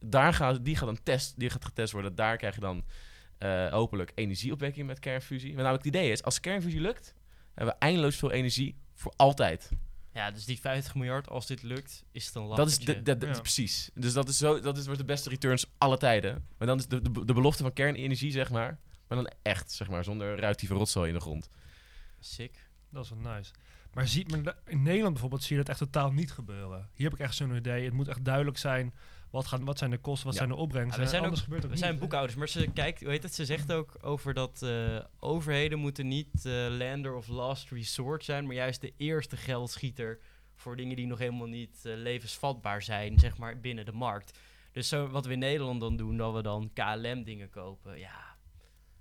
Daar 0.00 0.34
gaat, 0.34 0.64
die 0.64 0.76
gaat 0.76 0.86
dan 0.86 1.02
test, 1.02 1.38
die 1.38 1.50
gaat 1.50 1.64
getest 1.64 1.92
worden. 1.92 2.14
Daar 2.14 2.36
krijg 2.36 2.54
je 2.54 2.60
dan 2.60 2.84
eh, 3.38 3.68
hopelijk 3.68 4.12
energieopwekking 4.14 4.86
met 4.86 4.98
kernfusie. 4.98 5.54
Maar 5.54 5.62
namelijk 5.62 5.84
het 5.84 5.94
idee 5.94 6.10
is, 6.10 6.22
als 6.22 6.40
kernfusie 6.40 6.80
lukt, 6.80 7.14
hebben 7.54 7.74
we 7.74 7.80
eindeloos 7.80 8.16
veel 8.16 8.30
energie 8.30 8.76
voor 8.94 9.12
altijd. 9.16 9.70
Ja, 10.12 10.30
dus 10.30 10.44
die 10.44 10.60
50 10.60 10.94
miljard, 10.94 11.28
als 11.28 11.46
dit 11.46 11.62
lukt, 11.62 12.04
is 12.12 12.26
het 12.26 12.34
een 12.34 12.48
Dat 12.48 12.68
is, 12.68 12.78
de, 12.78 13.02
de- 13.02 13.16
de- 13.18 13.26
Ja. 13.26 13.40
precies. 13.40 13.90
Dus 13.94 14.12
dat 14.12 14.28
is, 14.28 14.36
zo, 14.38 14.60
dat 14.60 14.76
is 14.78 14.84
wordt 14.84 15.00
de 15.00 15.06
beste 15.06 15.28
returns 15.28 15.66
alle 15.78 15.98
tijden. 15.98 16.46
Maar 16.58 16.68
dan 16.68 16.78
is 16.78 16.86
de, 16.86 17.02
de, 17.02 17.24
de 17.24 17.32
belofte 17.32 17.62
van 17.62 17.72
kernenergie, 17.72 18.30
zeg 18.30 18.50
maar, 18.50 18.78
Maar 19.08 19.18
dan 19.22 19.30
echt, 19.42 19.70
zeg 19.72 19.88
maar, 19.88 20.04
zonder 20.04 20.38
ruitieve 20.40 20.74
rotzooi 20.74 21.08
in 21.08 21.14
de 21.14 21.20
grond. 21.20 21.50
Sick. 22.18 22.66
Dat 22.90 23.04
is 23.04 23.10
wel 23.10 23.32
nice. 23.34 23.52
Maar 23.94 24.08
ziet 24.08 24.30
men, 24.30 24.54
in 24.66 24.82
Nederland 24.82 25.12
bijvoorbeeld 25.12 25.42
zie 25.42 25.56
je 25.56 25.62
dat 25.62 25.70
echt 25.70 25.78
totaal 25.78 26.12
niet 26.12 26.32
gebeuren. 26.32 26.88
Hier 26.94 27.10
heb 27.10 27.18
ik 27.18 27.24
echt 27.24 27.34
zo'n 27.34 27.56
idee. 27.56 27.84
Het 27.84 27.92
moet 27.94 28.08
echt 28.08 28.24
duidelijk 28.24 28.58
zijn. 28.58 28.94
Wat, 29.30 29.46
gaan, 29.46 29.64
wat 29.64 29.78
zijn 29.78 29.90
de 29.90 29.98
kosten, 29.98 30.24
wat 30.26 30.34
Ja. 30.34 30.40
zijn 30.40 30.52
de 30.54 30.56
opbrengsten. 30.62 31.02
We 31.02 31.08
zijn 31.08 31.24
ook- 31.24 31.62
We 31.70 31.76
zijn 31.76 31.98
boekhouders, 31.98 32.36
maar 32.38 32.48
ze 32.48 32.66
kijkt, 32.74 33.00
hoe 33.00 33.10
heet 33.10 33.22
het? 33.22 33.34
Ze 33.34 33.44
zegt 33.44 33.72
ook 33.72 33.96
over 34.00 34.34
dat 34.34 34.62
eh, 34.62 34.98
overheden 35.20 35.78
moeten 35.78 36.08
niet 36.08 36.44
eh 36.46 36.66
lander 36.68 37.14
of 37.14 37.28
last 37.28 37.70
resort 37.70 38.24
zijn, 38.24 38.46
maar 38.46 38.54
juist 38.54 38.80
de 38.80 38.92
eerste 38.96 39.36
geldschieter 39.36 40.18
voor 40.54 40.76
dingen 40.76 40.96
die 40.96 41.06
nog 41.06 41.18
helemaal 41.18 41.46
niet 41.46 41.84
eh, 41.84 41.92
levensvatbaar 41.96 42.82
zijn, 42.82 43.18
zeg 43.18 43.38
maar 43.38 43.60
binnen 43.60 43.84
de 43.84 43.92
markt. 43.92 44.38
Dus 44.72 44.88
zo, 44.88 45.08
wat 45.08 45.26
we 45.26 45.32
in 45.32 45.38
Nederland 45.38 45.80
dan 45.80 45.96
doen, 45.96 46.16
dat 46.16 46.34
we 46.34 46.42
dan 46.42 46.70
KLM 46.74 47.22
dingen 47.24 47.50
kopen. 47.50 47.98
Ja, 47.98 48.36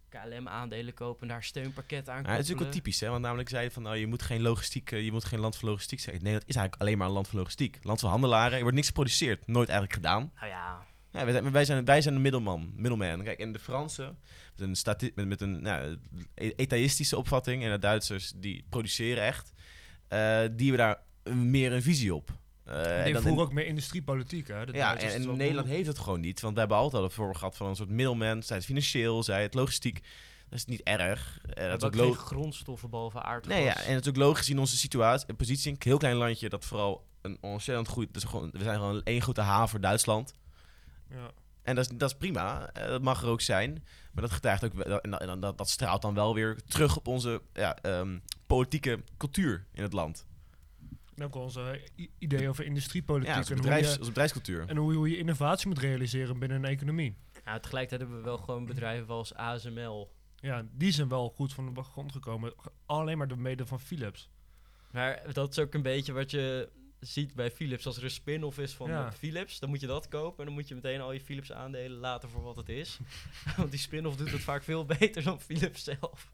KLM 0.10 0.47
aandelen 0.47 0.93
kopen, 0.93 1.28
daar 1.28 1.43
steunpakket 1.43 2.10
aan 2.10 2.24
Ja, 2.24 2.32
het 2.32 2.45
is 2.45 2.51
ook 2.53 2.60
wel 2.60 2.70
typisch, 2.70 2.99
hè? 2.99 3.10
Want 3.10 3.22
namelijk 3.22 3.49
zei 3.49 3.64
je 3.64 3.72
van, 3.72 3.84
nou, 3.84 3.95
je 3.97 4.08
moet 4.08 4.22
geen 4.22 4.41
logistiek, 4.41 4.89
je 4.89 5.12
moet 5.12 5.26
geen 5.26 5.39
land 5.39 5.55
voor 5.58 5.70
logistiek 5.70 5.99
zijn. 5.99 6.20
Nee, 6.22 6.34
dat 6.34 6.43
is 6.45 6.55
eigenlijk 6.55 6.82
alleen 6.82 6.97
maar 6.97 7.08
een 7.08 7.14
land 7.14 7.28
voor 7.28 7.39
logistiek. 7.39 7.80
Land 7.82 7.99
voor 7.99 8.10
handelaren, 8.10 8.53
er 8.55 8.62
wordt 8.62 8.76
niks 8.76 8.88
geproduceerd. 8.88 9.47
Nooit 9.47 9.70
eigenlijk 9.70 9.93
gedaan. 9.93 10.32
Nou 10.36 10.47
ja, 10.47 10.86
Ja, 11.12 11.24
wij, 11.24 11.32
zijn, 11.34 11.51
wij, 11.51 11.66
zijn, 11.66 11.86
wij 11.86 12.01
zijn 12.01 12.14
de 12.14 12.20
middelman, 12.20 12.72
middelman. 12.76 13.24
Kijk, 13.24 13.39
en 13.39 13.51
de 13.51 13.60
Fransen, 13.60 14.18
met 14.58 14.68
een, 14.68 14.76
stati- 14.76 15.12
met, 15.16 15.28
met 15.28 15.41
een 15.41 15.62
nou, 15.62 15.97
e- 16.34 16.51
etaïstische 16.55 17.18
opvatting, 17.18 17.64
en 17.64 17.72
de 17.72 17.80
Duitsers, 17.80 18.34
die 18.36 18.66
produceren 18.70 19.24
echt, 19.24 19.53
eh, 20.08 20.39
die 20.51 20.70
hebben 20.70 20.78
daar 20.78 21.01
meer 21.36 21.74
een 21.74 21.82
visie 21.82 22.16
op. 22.16 22.38
Eh, 22.68 22.97
en 22.97 23.03
Die 23.03 23.13
dan- 23.13 23.22
voeren 23.22 23.43
ook 23.43 23.53
meer 23.53 23.65
industriepolitiek. 23.65 24.47
Hè? 24.47 24.65
De 24.65 24.74
ja, 24.74 24.97
en, 24.97 25.13
en 25.13 25.38
Nederland 25.38 25.68
heeft 25.68 25.88
het 25.88 25.99
gewoon 25.99 26.20
niet. 26.20 26.41
Want 26.41 26.53
we 26.53 26.59
hebben 26.59 26.78
altijd 26.78 27.03
al 27.03 27.09
voor 27.09 27.36
gehad 27.36 27.57
van 27.57 27.68
een 27.68 27.76
soort 27.76 27.89
middelman. 27.89 28.43
Zij 28.43 28.55
het 28.55 28.65
financieel, 28.65 29.24
zij 29.24 29.41
het 29.41 29.53
logistiek. 29.53 30.01
Dat 30.49 30.59
is 30.59 30.65
niet 30.65 30.82
erg. 30.84 31.39
Eh, 31.43 31.63
we 31.63 31.70
dat 31.70 31.78
is 31.78 31.82
hebben 31.82 32.05
ook 32.05 32.18
grondstoffen 32.18 32.89
behalve 32.89 33.22
aardgas. 33.22 33.53
Nee, 33.53 33.63
ja, 33.63 33.76
en 33.82 33.93
het 33.93 34.03
is 34.05 34.09
ook 34.09 34.18
logisch 34.18 34.49
in 34.49 34.59
onze 34.59 34.78
situatie, 34.78 35.34
positie. 35.34 35.72
Een 35.72 35.78
heel 35.80 35.97
klein 35.97 36.15
landje 36.15 36.49
dat 36.49 36.65
vooral 36.65 37.05
een 37.22 37.38
ontzettend 37.41 37.88
goed... 37.88 38.13
Dus 38.13 38.24
gewoon, 38.24 38.49
we 38.51 38.63
zijn 38.63 38.76
gewoon 38.80 39.01
één 39.03 39.22
grote 39.22 39.41
haven 39.41 39.70
voor 39.70 39.80
Duitsland. 39.82 40.34
Ja. 41.09 41.32
En 41.63 41.76
dat 41.76 41.91
is, 41.91 41.97
dat 41.97 42.09
is 42.11 42.18
prima. 42.18 42.70
eh, 42.74 42.88
dat 42.88 43.01
mag 43.01 43.22
er 43.22 43.28
ook 43.28 43.41
zijn. 43.41 43.84
Maar 44.11 44.24
dat 44.24 44.32
getuigt 44.32 44.63
ook... 44.63 44.80
En, 44.80 45.09
dat, 45.11 45.22
en 45.22 45.39
dat, 45.39 45.57
dat 45.57 45.70
straalt 45.70 46.01
dan 46.01 46.13
wel 46.13 46.34
weer 46.34 46.57
terug 46.68 46.97
op 46.97 47.07
onze 47.07 47.41
ja, 47.53 47.76
ehm, 47.82 48.18
politieke 48.47 49.03
cultuur 49.18 49.65
in 49.74 49.84
het 49.84 49.93
land. 49.93 50.26
En 51.18 51.24
ook 51.24 51.36
onze 51.36 51.82
i- 51.97 52.09
idee 52.20 52.49
over 52.49 52.65
industriepolitiek. 52.65 53.34
Ja, 53.34 53.39
en, 53.39 53.47
hoe 53.47 53.55
bedrijfs, 53.55 53.91
je, 53.91 53.97
onze 53.97 54.09
bedrijfscultuur. 54.09 54.65
en 54.68 54.78
hoe, 54.78 54.93
hoe 54.93 55.09
je 55.09 55.18
innovatie 55.18 55.68
moet 55.68 55.80
realiseren 55.80 56.39
binnen 56.39 56.57
een 56.63 56.70
economie. 56.70 57.18
Nou, 57.45 57.59
tegelijkertijd 57.59 58.01
hebben 58.01 58.18
we 58.18 58.24
wel 58.24 58.38
gewoon 58.38 58.65
bedrijven 58.65 59.07
als 59.13 59.34
ASML. 59.34 60.11
Ja, 60.36 60.65
die 60.72 60.91
zijn 60.91 61.07
wel 61.07 61.30
goed 61.30 61.53
van 61.53 61.74
de 61.74 61.84
grond 61.84 62.11
gekomen. 62.11 62.53
Alleen 62.86 63.18
maar 63.18 63.28
door 63.28 63.39
mede 63.39 63.65
van 63.65 63.80
Philips. 63.80 64.30
Maar 64.91 65.34
dat 65.34 65.51
is 65.51 65.59
ook 65.59 65.74
een 65.74 65.82
beetje 65.82 66.13
wat 66.13 66.32
je 66.32 66.70
ziet 66.99 67.34
bij 67.34 67.51
Philips. 67.51 67.86
Als 67.86 67.97
er 67.97 68.03
een 68.03 68.09
spin-off 68.11 68.57
is 68.59 68.74
van 68.74 68.89
Ja. 68.89 69.05
eh, 69.05 69.11
Philips, 69.11 69.59
dan 69.59 69.70
moet 69.70 69.80
je 69.82 69.88
dat 69.88 70.07
kopen. 70.07 70.39
En 70.39 70.45
dan 70.45 70.53
moet 70.53 70.68
je 70.68 70.76
meteen 70.76 71.01
al 71.01 71.11
je 71.11 71.22
Philips 71.22 71.51
aandelen 71.51 71.97
laten 71.97 72.30
voor 72.30 72.41
wat 72.41 72.55
het 72.55 72.70
is. 72.70 72.99
Want 73.57 73.72
die 73.72 73.80
spin-off 73.80 74.18
doet 74.18 74.32
het 74.32 74.41
vaak 74.41 74.63
veel 74.63 74.86
beter 74.86 75.24
dan 75.24 75.41
Philips 75.41 75.84
zelf. 75.84 76.32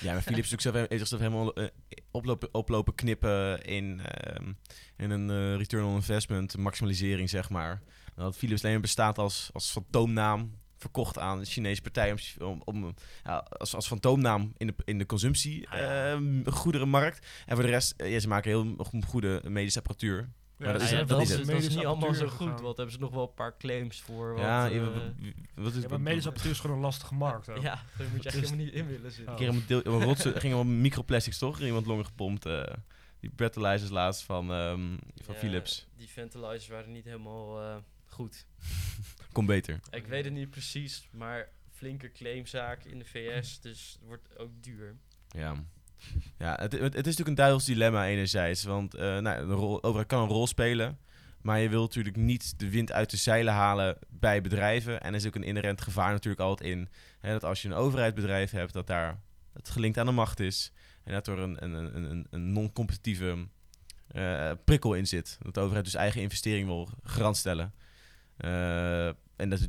Ja, 0.00 0.12
maar 0.12 0.22
Philips 0.22 0.26
heeft 0.36 0.48
zichzelf, 0.48 0.74
heeft 0.74 0.90
zichzelf 0.90 1.20
helemaal 1.20 1.54
eh, 1.54 1.66
oplopen, 2.10 2.48
oplopen 2.54 2.94
knippen 2.94 3.62
in, 3.64 4.00
ehm, 4.00 4.52
in 4.96 5.10
een 5.10 5.30
eh, 5.30 5.56
return 5.56 5.84
on 5.84 5.94
investment, 5.94 6.56
maximalisering 6.56 7.30
zeg 7.30 7.50
maar. 7.50 7.82
Dat 8.14 8.36
Philips 8.36 8.60
alleen 8.60 8.72
maar 8.72 8.82
bestaat 8.82 9.18
als, 9.18 9.50
als 9.52 9.70
fantoomnaam, 9.70 10.60
verkocht 10.76 11.18
aan 11.18 11.38
een 11.38 11.44
Chinese 11.44 11.82
partij 11.82 12.14
om, 12.38 12.62
om, 12.64 12.94
ja, 13.24 13.36
als, 13.36 13.74
als 13.74 13.86
fantoomnaam 13.86 14.52
in 14.56 14.66
de, 14.66 14.74
in 14.84 14.98
de 14.98 15.06
consumptie 15.06 15.68
Ah, 15.68 16.10
ehm, 16.12 16.44
goederenmarkt. 16.50 17.26
En 17.46 17.54
voor 17.56 17.64
de 17.64 17.70
rest, 17.70 17.94
eh, 17.96 18.12
ja, 18.12 18.18
ze 18.18 18.28
maken 18.28 18.50
heel 18.50 18.74
go- 18.78 19.00
goede 19.06 19.40
medische 19.48 19.78
apparatuur. 19.78 20.28
Ja, 20.66 20.72
dat 20.72 20.82
is 20.82 20.90
ja, 20.90 20.96
het, 20.96 21.08
dat, 21.08 21.18
dat 21.18 21.28
is 21.28 21.64
het. 21.66 21.74
niet 21.76 21.84
allemaal 21.86 22.14
zo 22.14 22.28
goed, 22.28 22.60
want 22.60 22.76
hebben 22.76 22.94
ze 22.94 23.00
nog 23.00 23.10
wel 23.10 23.22
een 23.22 23.34
paar 23.34 23.56
claims 23.56 24.00
voor. 24.00 24.32
Wat, 24.32 24.40
ja, 24.42 24.64
je- 24.66 25.12
wat 25.54 25.74
is 25.74 25.82
Ja, 25.82 25.88
maar 25.88 26.00
medische 26.00 26.28
apparatuur 26.28 26.52
is 26.54 26.60
gewoon 26.60 26.76
een 26.76 26.82
lastige 26.82 27.14
markt. 27.14 27.48
Ook. 27.48 27.62
ja, 27.62 27.82
daar 27.98 28.08
moet 28.12 28.22
je 28.22 28.28
echt 28.28 28.38
helemaal 28.40 28.64
niet 28.64 28.72
in 28.74 28.86
willen 28.86 29.10
zitten. 29.12 29.34
Oh. 29.34 29.40
Een 29.40 29.46
keer 29.46 29.48
een 29.60 29.64
deel, 29.82 29.94
een 29.94 30.02
rotse, 30.02 30.40
gingen 30.40 30.56
wel 30.56 30.64
microplastics 30.66 31.38
toch? 31.38 31.60
Er 31.60 31.66
iemand 31.66 31.86
longen 31.86 32.04
gepompt. 32.06 32.46
eh, 32.46 32.62
die 33.20 33.30
breathalyzers 33.30 33.90
laatst 33.90 34.22
van, 34.22 34.52
ehm, 34.52 34.96
van 35.22 35.34
Ja, 35.34 35.40
Philips. 35.40 35.86
Die 35.96 36.08
ventilizers 36.08 36.68
waren 36.68 36.92
niet 36.92 37.04
helemaal 37.04 37.60
eh, 37.62 37.76
goed. 38.06 38.46
Komt 39.32 39.46
beter. 39.46 39.80
Ik 39.90 40.06
weet 40.06 40.24
het 40.24 40.32
niet 40.34 40.50
precies, 40.50 41.08
maar 41.12 41.48
flinke 41.70 42.12
claimzaak 42.12 42.84
in 42.84 42.98
de 42.98 43.04
VS, 43.04 43.60
dus 43.60 43.92
het 43.98 44.06
wordt 44.08 44.38
ook 44.38 44.50
duur. 44.60 44.96
Ja. 45.28 45.64
Ja, 46.38 46.58
het, 46.60 46.72
het, 46.72 46.82
is 46.82 46.92
natuurlijk 46.92 47.28
een 47.28 47.34
duivels 47.34 47.64
dilemma 47.64 48.06
enerzijds. 48.06 48.64
Want 48.64 48.94
eh 48.94 49.18
nou, 49.18 49.46
de 49.46 49.52
rol, 49.52 49.82
overheid 49.82 50.08
kan 50.08 50.22
een 50.22 50.28
rol 50.28 50.46
spelen. 50.46 50.98
Maar 51.42 51.60
je 51.60 51.68
wilt 51.68 51.88
natuurlijk 51.88 52.16
niet 52.16 52.58
de 52.58 52.70
wind 52.70 52.92
uit 52.92 53.10
de 53.10 53.16
zeilen 53.16 53.52
halen 53.52 53.98
bij 54.08 54.40
bedrijven. 54.40 55.00
En 55.00 55.08
er 55.08 55.20
is 55.20 55.26
ook 55.26 55.34
een 55.34 55.42
inherent 55.42 55.80
gevaar 55.80 56.12
natuurlijk 56.12 56.42
altijd 56.42 56.70
in. 56.70 56.88
Hè, 57.20 57.32
dat 57.32 57.44
als 57.44 57.62
je 57.62 57.68
een 57.68 57.74
overheidsbedrijf 57.74 58.50
hebt, 58.50 58.72
dat 58.72 58.86
daar 58.86 59.20
het 59.52 59.68
gelinkt 59.70 59.98
aan 59.98 60.06
de 60.06 60.12
macht 60.12 60.40
is. 60.40 60.72
En 61.04 61.12
dat 61.12 61.26
er 61.26 61.38
een, 61.38 61.64
een, 61.64 61.96
een, 61.96 62.26
een, 62.30 62.52
non-competitieve 62.52 63.46
eh, 64.08 64.50
prikkel 64.64 64.94
in 64.94 65.06
zit. 65.06 65.38
Dat 65.42 65.54
de 65.54 65.60
overheid 65.60 65.84
dus 65.84 65.94
eigen 65.94 66.20
investering 66.20 66.66
wil 66.66 66.88
garant 67.02 67.36
stellen. 67.36 67.74
Eh, 68.36 69.06
en 69.36 69.48
dat 69.48 69.68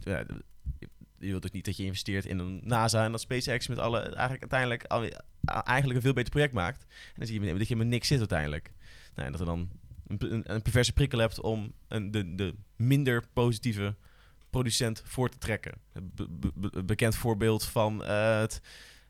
je 1.24 1.30
wilt 1.30 1.41
dus 1.41 1.51
niet 1.51 1.65
dat 1.65 1.78
je 1.78 1.84
investeert 1.84 2.26
in 2.26 2.39
een 2.39 2.61
NASA 2.63 3.03
en 3.03 3.11
dat 3.11 3.21
SpaceX 3.21 3.67
met 3.67 3.80
alle 3.80 3.99
eigenlijk 3.99 4.41
uiteindelijk 4.41 4.84
al- 4.84 5.09
eigenlijk 5.45 5.95
een 5.95 6.05
veel 6.05 6.13
beter 6.13 6.32
project 6.32 6.53
maakt. 6.53 6.82
En 6.82 7.13
dan 7.15 7.28
zie 7.28 7.41
je 7.41 7.57
dat 7.57 7.67
je 7.67 7.76
met 7.76 7.88
niks 7.88 8.07
zit 8.07 8.19
uiteindelijk. 8.19 8.71
Nou, 9.15 9.26
en 9.26 9.32
dat 9.32 9.41
er 9.41 9.47
dan 9.47 9.69
een, 10.07 10.53
een, 10.53 10.61
perverse 10.61 10.93
prikkel 10.93 11.19
hebt 11.19 11.41
om 11.41 11.74
een, 11.88 12.11
de, 12.11 12.36
de 12.36 12.55
minder 12.76 13.24
positieve 13.34 13.95
producent 14.49 15.01
voor 15.05 15.30
te 15.30 15.38
trekken. 15.38 15.74
Bekend 16.86 17.15
voorbeeld 17.15 17.65
van 17.65 18.03
eh, 18.03 18.39
het 18.39 18.61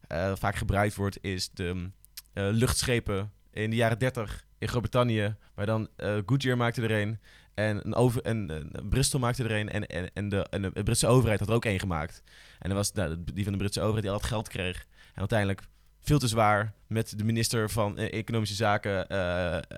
eh, 0.07 0.36
vaak 0.36 0.55
gebruikt 0.55 0.95
wordt 0.95 1.18
is 1.22 1.49
de 1.49 1.89
eh, 2.34 2.47
luchtschepen 2.51 3.32
in 3.51 3.70
de 3.70 3.76
jaren 3.76 3.99
30 3.99 4.45
in 4.57 4.68
Groot-Brittannië, 4.68 5.36
waar 5.53 5.66
dan 5.66 5.89
Goodyear 6.26 6.57
maakte 6.57 6.82
er 6.82 7.01
een 7.01 7.20
en, 7.54 7.86
een 7.86 7.95
over, 7.95 8.22
en 8.22 8.70
Bristol 8.89 9.20
maakte 9.20 9.43
er 9.43 9.51
een 9.51 9.70
en, 9.70 9.88
en, 9.88 10.14
en, 10.14 10.30
de, 10.30 10.47
en 10.49 10.62
de 10.62 10.84
Britse 10.84 11.08
overheid 11.08 11.39
had 11.39 11.49
er 11.49 11.56
ook 11.56 11.66
één 11.66 11.80
gemaakt. 11.80 12.24
En 12.60 12.70
dat 12.70 12.78
was 12.78 12.91
nou, 12.91 13.24
die 13.34 13.43
van 13.43 13.54
de 13.54 13.60
Britse 13.60 13.80
overheid 13.80 14.01
die 14.01 14.12
al 14.12 14.18
het 14.18 14.28
geld 14.28 14.47
kreeg. 14.47 14.86
En 15.14 15.20
uiteindelijk 15.20 15.68
veel 16.01 16.20
te 16.20 16.28
zwaar 16.28 16.74
met 16.88 17.18
de 17.18 17.24
minister 17.24 17.70
van 17.70 17.97
eh, 17.97 18.20
Economische 18.20 18.56
Zaken 18.56 19.08
eh, 19.08 19.78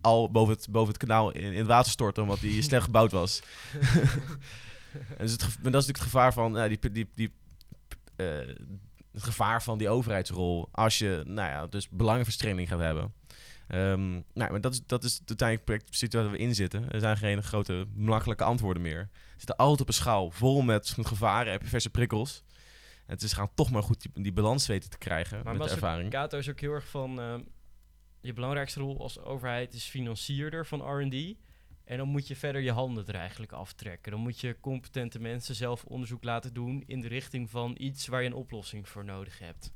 al 0.00 0.30
boven 0.30 0.54
het, 0.54 0.66
boven 0.70 0.88
het 0.88 0.96
kanaal 0.96 1.30
in, 1.30 1.52
in 1.52 1.58
het 1.58 1.66
water 1.66 1.90
storten, 1.90 2.22
omdat 2.22 2.40
die 2.40 2.62
slecht 2.68 2.84
gebouwd 2.84 3.12
was. 3.12 3.42
en 4.92 5.16
dus 5.18 5.32
het, 5.32 5.40
dat 5.40 5.50
is 5.50 5.62
natuurlijk 5.62 5.88
het 5.88 5.96
gevaar 5.96 6.32
van 6.32 6.52
nou, 6.52 6.68
die, 6.68 6.92
die, 6.92 7.08
die, 7.14 7.32
eh, 8.16 8.26
het 9.12 9.22
gevaar 9.22 9.62
van 9.62 9.78
die 9.78 9.88
overheidsrol 9.88 10.68
als 10.72 10.98
je 10.98 11.22
nou 11.26 11.50
ja, 11.50 11.66
dus 11.66 11.88
belangenverstrengeling 11.88 12.68
gaat 12.68 12.80
hebben. 12.80 13.12
Ehm, 13.68 14.10
nou, 14.10 14.50
maar 14.50 14.60
dat 14.60 14.72
is, 14.72 14.80
dat 14.86 15.04
is 15.04 15.20
uiteindelijk 15.26 15.64
project 15.64 15.96
situatie 15.96 16.28
waar 16.28 16.38
we 16.38 16.44
in 16.44 16.54
zitten. 16.54 16.90
Er 16.90 17.00
zijn 17.00 17.16
geen 17.16 17.42
grote 17.42 17.86
makkelijke 17.94 18.44
antwoorden 18.44 18.82
meer. 18.82 19.08
We 19.12 19.34
zitten 19.36 19.56
altijd 19.56 19.80
op 19.80 19.88
een 19.88 19.94
schaal 19.94 20.30
vol 20.30 20.62
met 20.62 20.96
gevaren 21.02 21.52
en 21.52 21.58
perverse 21.58 21.90
prikkels. 21.90 22.42
En 23.06 23.14
het 23.14 23.22
is 23.22 23.32
gaan 23.32 23.54
toch 23.54 23.70
maar 23.70 23.82
goed 23.82 24.00
die, 24.02 24.22
die 24.22 24.32
balans 24.32 24.66
weten 24.66 24.90
te 24.90 24.98
krijgen 24.98 25.40
Maar 25.44 25.56
met 25.56 25.68
de 25.68 25.74
ervaring. 25.74 26.10
Kato 26.10 26.38
is 26.38 26.48
ook 26.50 26.60
heel 26.60 26.72
erg 26.72 26.88
van... 26.88 27.20
ehm, 27.20 27.40
je 28.20 28.32
belangrijkste 28.32 28.80
rol 28.80 29.00
als 29.00 29.18
overheid 29.18 29.74
is 29.74 29.84
financierder 29.84 30.66
van 30.66 31.00
R&D. 31.00 31.36
En 31.84 31.96
dan 31.96 32.08
moet 32.08 32.28
je 32.28 32.36
verder 32.36 32.60
je 32.60 32.72
handen 32.72 33.06
er 33.06 33.14
eigenlijk 33.14 33.52
aftrekken. 33.52 34.12
Dan 34.12 34.20
moet 34.20 34.40
je 34.40 34.60
competente 34.60 35.20
mensen 35.20 35.54
zelf 35.54 35.84
onderzoek 35.84 36.24
laten 36.24 36.54
doen... 36.54 36.82
in 36.86 37.00
de 37.00 37.08
richting 37.08 37.50
van 37.50 37.74
iets 37.78 38.06
waar 38.06 38.22
je 38.22 38.28
een 38.28 38.34
oplossing 38.34 38.88
voor 38.88 39.04
nodig 39.04 39.38
hebt. 39.38 39.72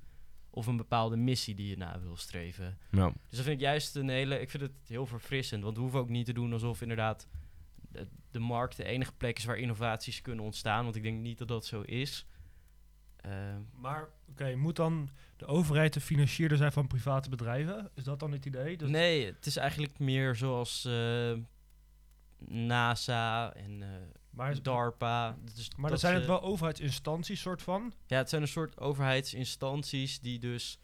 Of 0.54 0.66
een 0.66 0.76
bepaalde 0.76 1.16
missie 1.16 1.54
die 1.54 1.68
je 1.68 1.76
na 1.76 2.00
wil 2.00 2.16
streven. 2.16 2.78
Ja. 2.90 3.06
Dus 3.06 3.36
dat 3.36 3.44
vind 3.44 3.56
ik 3.56 3.60
juist 3.60 3.96
een 3.96 4.08
hele... 4.08 4.40
Ik 4.40 4.50
vind 4.50 4.62
het 4.62 4.72
heel 4.86 5.06
verfrissend. 5.06 5.62
Want 5.62 5.76
we 5.76 5.82
hoeven 5.82 6.00
ook 6.00 6.08
niet 6.08 6.26
te 6.26 6.32
doen 6.32 6.52
alsof 6.52 6.82
inderdaad... 6.82 7.26
De, 7.88 8.08
de 8.30 8.38
markt 8.38 8.76
de 8.76 8.84
enige 8.84 9.12
plek 9.12 9.38
is 9.38 9.44
waar 9.44 9.56
innovaties 9.56 10.20
kunnen 10.22 10.44
ontstaan. 10.44 10.84
Want 10.84 10.96
ik 10.96 11.02
denk 11.02 11.20
niet 11.20 11.38
dat 11.38 11.48
dat 11.48 11.66
zo 11.66 11.80
is. 11.80 12.26
Ehm, 13.16 13.60
Maar 13.74 14.08
oké, 14.28 14.54
moet 14.54 14.76
dan 14.76 15.08
de 15.36 15.46
overheid 15.46 15.92
de 15.92 16.00
financierder 16.00 16.56
zijn 16.56 16.72
van 16.72 16.86
private 16.86 17.28
bedrijven? 17.28 17.90
Is 17.94 18.04
dat 18.04 18.20
dan 18.20 18.32
het 18.32 18.46
idee? 18.46 18.76
Dus 18.76 18.90
Nee, 18.90 19.26
het 19.26 19.46
is 19.46 19.56
eigenlijk 19.56 19.98
meer 19.98 20.36
zoals 20.36 20.84
eh, 20.84 21.32
NASA 22.38 23.54
en 23.54 23.82
eh, 23.82 23.88
maar 24.32 24.62
DARPA. 24.62 25.36
Dus 25.54 25.68
maar 25.70 25.80
dan 25.80 25.90
dat 25.90 26.00
zijn 26.00 26.12
ze- 26.12 26.18
het 26.18 26.28
wel 26.28 26.42
overheidsinstanties, 26.42 27.40
soort 27.40 27.62
van. 27.62 27.92
Ja, 28.06 28.16
het 28.16 28.28
zijn 28.28 28.42
een 28.42 28.48
soort 28.48 28.78
overheidsinstanties 28.80 30.20
die 30.20 30.38
dus 30.38 30.78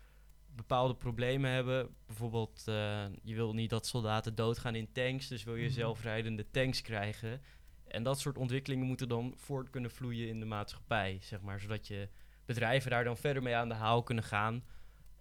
bepaalde 0.55 0.95
problemen 0.95 1.51
hebben. 1.51 1.89
Bijvoorbeeld, 2.07 2.63
eh, 2.67 3.05
je 3.23 3.35
wil 3.35 3.55
niet 3.55 3.71
dat 3.71 3.87
soldaten 3.87 4.35
doodgaan 4.35 4.75
in 4.75 4.93
tanks, 4.93 5.29
dus 5.29 5.45
wil 5.45 5.55
je 5.57 5.65
Mhm. 5.65 5.73
zelfrijdende 5.75 6.51
tanks 6.51 6.83
krijgen. 6.83 7.43
En 7.87 8.03
dat 8.03 8.21
soort 8.21 8.39
ontwikkelingen 8.39 8.87
moeten 8.87 9.09
dan 9.09 9.33
voort 9.37 9.71
kunnen 9.71 9.91
vloeien 9.91 10.29
in 10.29 10.41
de 10.41 10.47
maatschappij, 10.47 11.19
zeg 11.23 11.41
maar. 11.41 11.61
Zodat 11.61 11.87
je 11.87 12.09
bedrijven 12.47 12.91
daar 12.91 13.05
dan 13.05 13.17
verder 13.17 13.43
mee 13.43 13.55
aan 13.57 13.69
de 13.69 13.75
haal 13.75 14.03
kunnen 14.03 14.25
gaan. 14.25 14.65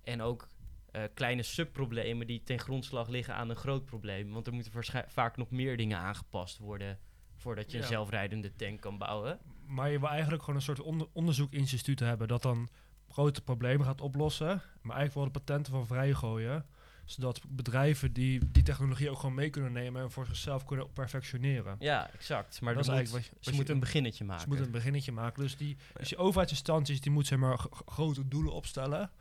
En 0.04 0.22
ook 0.22 0.48
eh, 0.92 1.04
kleine 1.14 1.44
subproblemen 1.44 2.28
die 2.28 2.44
ten 2.44 2.60
grondslag 2.60 3.08
liggen 3.08 3.34
aan 3.36 3.50
een 3.50 3.56
groot 3.56 3.86
probleem. 3.86 4.32
Want 4.32 4.48
er 4.48 4.54
moeten 4.54 4.72
vaak 5.08 5.38
nog 5.38 5.50
meer 5.52 5.78
dingen 5.78 5.98
aangepast 5.98 6.58
worden 6.58 7.00
voordat 7.38 7.72
je 7.72 7.78
Ja. 7.78 7.84
een 7.84 7.90
zelfrijdende 7.90 8.56
tank 8.56 8.82
kan 8.82 8.98
bouwen. 8.98 9.40
Maar 9.66 9.90
je 9.90 10.00
wil 10.00 10.10
eigenlijk 10.10 10.42
gewoon 10.44 10.56
een 10.60 10.66
soort 10.66 10.82
onder 10.82 11.08
onderzoekinstituut 11.14 12.00
hebben 12.00 12.28
dat 12.28 12.42
dan 12.42 12.70
grote 13.10 13.42
problemen 13.42 13.86
gaat 13.86 14.02
oplossen. 14.02 14.48
Maar 14.82 14.96
eigenlijk 14.96 15.14
wel 15.14 15.24
de 15.26 15.40
patenten 15.40 15.74
van 15.74 15.88
vrijgooien. 15.88 16.66
Zodat 17.06 17.42
bedrijven 17.48 18.14
die 18.14 18.52
die 18.52 18.64
technologie 18.64 19.10
ook 19.10 19.20
gewoon 19.20 19.36
mee 19.36 19.50
kunnen 19.50 19.72
nemen 19.72 20.02
en 20.02 20.12
voor 20.12 20.26
zichzelf 20.26 20.66
kunnen 20.66 20.94
perfectioneren. 20.94 21.76
Ja, 21.80 22.10
exact. 22.14 22.62
Maar 22.62 22.74
Dat 22.74 22.82
is 22.82 22.88
moet- 22.90 22.96
eigenlijk 22.98 23.26
wat 23.26 23.34
je- 23.36 23.40
wat 23.40 23.50
ze 23.50 23.56
moeten 23.56 23.74
een 23.74 23.80
beginnetje 23.80 24.24
maken. 24.26 24.42
Ze 24.42 24.48
moeten 24.48 24.66
een 24.66 24.72
beginnetje 24.72 25.12
maken. 25.12 25.42
Dus 25.44 25.58
die, 25.58 25.78
dus 25.94 26.08
die 26.10 26.18
overheidsinstanties 26.18 27.02
die 27.02 27.12
moeten 27.12 27.40
zeg 27.40 27.50
maar 27.50 27.66
grote 27.86 28.28
doelen 28.28 28.54
opstellen. 28.54 29.12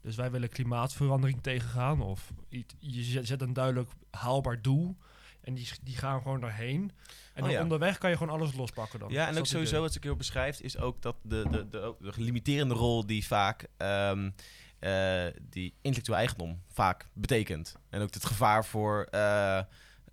Dus 0.00 0.16
wij 0.16 0.30
willen 0.30 0.48
klimaatverandering 0.48 1.42
tegengaan. 1.42 2.00
Of 2.00 2.32
iets- 2.48 2.74
je 2.78 3.24
zet 3.24 3.40
een 3.42 3.52
duidelijk 3.52 3.90
haalbaar 4.10 4.62
doel. 4.62 4.96
En 5.44 5.54
die, 5.54 5.68
die 5.82 5.96
gaan 5.96 6.22
gewoon 6.22 6.40
daarheen. 6.40 6.92
En 7.32 7.42
Oh 7.42 7.48
dan 7.48 7.50
ja. 7.50 7.62
onderweg 7.62 7.98
kan 7.98 8.10
je 8.10 8.16
gewoon 8.16 8.34
alles 8.38 8.54
lospakken 8.54 8.98
dan. 8.98 9.10
Ja, 9.10 9.28
en 9.28 9.38
ook 9.38 9.46
sowieso 9.46 9.80
wat 9.80 9.94
ik 9.94 10.02
heel 10.02 10.16
beschrijft, 10.16 10.62
is 10.62 10.78
ook 10.78 11.02
dat 11.02 11.16
de, 11.22 11.46
de, 11.50 11.68
de 11.68 12.12
limiterende 12.16 12.74
rol 12.74 13.06
die 13.06 13.26
vaak 13.26 13.66
ehm, 13.76 14.30
eh, 14.78 15.26
die 15.40 15.74
intellectueel 15.80 16.18
eigendom 16.18 16.62
vaak 16.68 17.08
betekent. 17.12 17.76
En 17.90 18.02
ook 18.02 18.14
het 18.14 18.24
gevaar 18.24 18.64
voor, 18.64 19.06
eh 19.10 19.60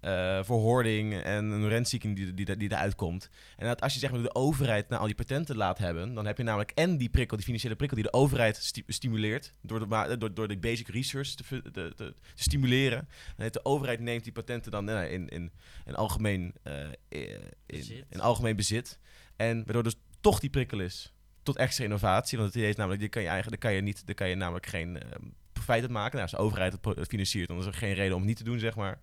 eh, 0.01 0.43
voor 0.43 0.59
hoarding 0.59 1.21
en 1.21 1.45
een 1.45 1.67
rentzieking 1.67 2.15
die, 2.15 2.33
die, 2.33 2.57
die 2.57 2.71
eruit 2.71 2.95
komt. 2.95 3.29
En 3.57 3.67
dat 3.67 3.81
als 3.81 3.93
je 3.93 3.99
zeg 3.99 4.11
maar 4.11 4.21
de 4.21 4.35
overheid 4.35 4.89
naar 4.89 4.99
al 4.99 5.05
die 5.05 5.15
patenten 5.15 5.55
laat 5.55 5.77
hebben, 5.77 6.13
dan 6.13 6.25
heb 6.25 6.37
je 6.37 6.43
namelijk 6.43 6.71
en 6.71 6.97
die 6.97 7.09
prikkel, 7.09 7.35
die 7.37 7.45
financiële 7.45 7.75
prikkel 7.75 7.97
die 7.97 8.05
de 8.05 8.13
overheid 8.13 8.55
sti- 8.55 8.83
stimuleert 8.87 9.53
door 9.61 9.79
de, 9.79 10.17
door, 10.17 10.33
door 10.33 10.47
de 10.47 10.57
basic 10.57 10.87
research 10.87 11.27
te, 11.29 11.43
te, 11.61 11.71
te, 11.71 11.93
te 11.95 12.13
stimuleren. 12.35 13.07
De 13.37 13.65
overheid 13.65 13.99
neemt 13.99 14.23
die 14.23 14.33
patenten 14.33 14.71
dan 14.71 14.89
eh, 14.89 15.11
in, 15.11 15.29
in, 15.29 15.51
in 15.85 15.95
algemeen 15.95 16.53
eh, 16.63 16.73
in, 17.09 17.39
Bezit. 17.65 18.05
in 18.09 18.19
algemeen 18.19 18.55
bezit. 18.55 18.99
En 19.35 19.63
waardoor 19.63 19.83
dus 19.83 19.95
toch 20.21 20.39
die 20.39 20.49
prikkel 20.49 20.79
is 20.79 21.13
tot 21.43 21.57
extra 21.57 21.83
innovatie. 21.83 22.37
Want 22.37 22.49
het 22.49 22.57
idee 22.57 22.69
is 22.69 22.75
namelijk, 22.75 23.01
die 23.01 23.09
kan 23.09 23.21
je 23.21 23.27
eigenlijk, 23.27 23.61
daar 23.61 23.71
kan 23.71 23.79
je, 23.79 23.85
niet, 23.85 24.05
daar 24.05 24.15
kan 24.15 24.29
je 24.29 24.35
namelijk 24.35 24.65
geen 24.65 24.99
eh, 24.99 25.09
profijt 25.53 25.81
uit 25.81 25.91
maken. 25.91 26.11
Nou, 26.11 26.21
als 26.21 26.31
de 26.31 26.37
overheid 26.45 26.77
het 26.81 27.07
financiert, 27.07 27.47
dan 27.47 27.59
is 27.59 27.65
er 27.65 27.73
geen 27.73 27.93
reden 27.93 28.13
om 28.13 28.19
het 28.19 28.27
niet 28.27 28.37
te 28.37 28.43
doen, 28.43 28.59
zeg 28.59 28.75
maar. 28.75 28.99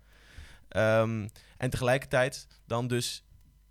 Ehm, 0.69 1.27
en 1.57 1.69
tegelijkertijd 1.69 2.47
dan 2.65 2.87
dus 2.87 3.23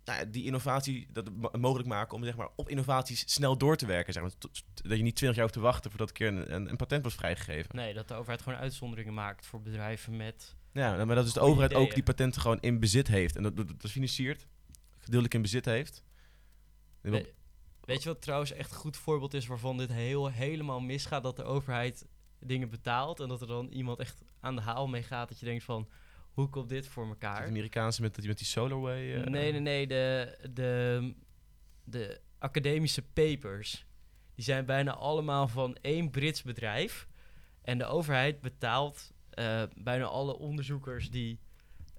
nou 0.05 0.19
ja, 0.19 0.25
die 0.25 0.43
innovatie 0.45 1.07
dat 1.11 1.29
mogelijk 1.57 1.87
maken 1.89 2.15
om 2.15 2.23
zeg 2.23 2.35
maar, 2.35 2.49
op 2.55 2.69
innovaties 2.69 3.33
snel 3.33 3.57
door 3.57 3.75
te 3.77 3.85
werken. 3.85 4.13
Zeg 4.13 4.23
maar. 4.23 4.31
Dat 4.73 4.97
je 4.97 5.03
niet 5.03 5.15
twintig 5.15 5.35
jaar 5.37 5.41
hoeft 5.47 5.53
te 5.53 5.59
wachten 5.59 5.89
voordat 5.89 6.07
een 6.07 6.13
keer 6.15 6.27
een, 6.27 6.53
een, 6.53 6.69
een 6.69 6.75
patent 6.77 7.01
wordt 7.01 7.17
vrijgegeven. 7.17 7.75
Nee, 7.75 7.93
dat 7.93 8.07
de 8.07 8.13
overheid 8.13 8.41
gewoon 8.41 8.59
uitzonderingen 8.59 9.13
maakt 9.13 9.45
voor 9.45 9.61
bedrijven 9.61 10.17
met... 10.17 10.55
Ja, 10.71 10.93
nou, 10.95 11.05
maar 11.05 11.15
dat 11.15 11.25
is 11.25 11.33
de 11.33 11.39
overheid 11.39 11.73
ook 11.73 11.93
die 11.93 12.03
patenten 12.03 12.41
gewoon 12.41 12.59
in 12.59 12.79
bezit 12.79 13.07
heeft. 13.07 13.35
En 13.35 13.43
dat, 13.43 13.57
dat, 13.57 13.67
dat 13.81 13.91
financiert, 13.91 14.47
gedeeltelijk 14.97 15.33
in 15.33 15.41
bezit 15.41 15.65
heeft. 15.65 16.03
We- 17.01 17.33
weet 17.81 18.03
je 18.03 18.09
wat 18.09 18.21
trouwens 18.21 18.51
echt 18.51 18.71
een 18.71 18.77
goed 18.77 18.97
voorbeeld 18.97 19.33
is 19.33 19.47
waarvan 19.47 19.77
dit 19.77 19.91
heel, 19.91 20.27
helemaal 20.31 20.79
misgaat? 20.79 21.23
Dat 21.23 21.35
de 21.35 21.43
overheid 21.43 22.05
dingen 22.39 22.69
betaalt 22.69 23.19
en 23.19 23.27
dat 23.27 23.41
er 23.41 23.47
dan 23.47 23.67
iemand 23.67 23.99
echt 23.99 24.21
aan 24.39 24.55
de 24.55 24.61
haal 24.61 24.87
mee 24.87 25.03
gaat. 25.03 25.29
Dat 25.29 25.39
je 25.39 25.45
denkt 25.45 25.63
van, 25.63 25.89
hoe 26.33 26.49
komt 26.49 26.69
dit 26.69 26.87
voor 26.87 27.03
Het 27.03 27.11
elkaar? 27.11 27.47
Amerikaanse 27.47 28.01
met, 28.01 28.25
met 28.27 28.37
die 28.37 28.47
SolarWay. 28.47 29.15
eh, 29.15 29.23
Nee, 29.23 29.51
nee, 29.51 29.61
nee. 29.61 29.87
De, 29.87 30.37
de, 30.53 31.13
de 31.83 32.21
academische 32.37 33.01
papers, 33.01 33.85
die 34.35 34.43
zijn 34.43 34.65
bijna 34.65 34.93
allemaal 34.93 35.47
van 35.47 35.75
één 35.81 36.09
Brits 36.09 36.41
bedrijf. 36.43 37.07
En 37.61 37.77
de 37.77 37.85
overheid 37.85 38.41
betaalt 38.41 39.13
eh, 39.29 39.63
bijna 39.75 40.05
alle 40.05 40.37
onderzoekers 40.37 41.09
die... 41.11 41.39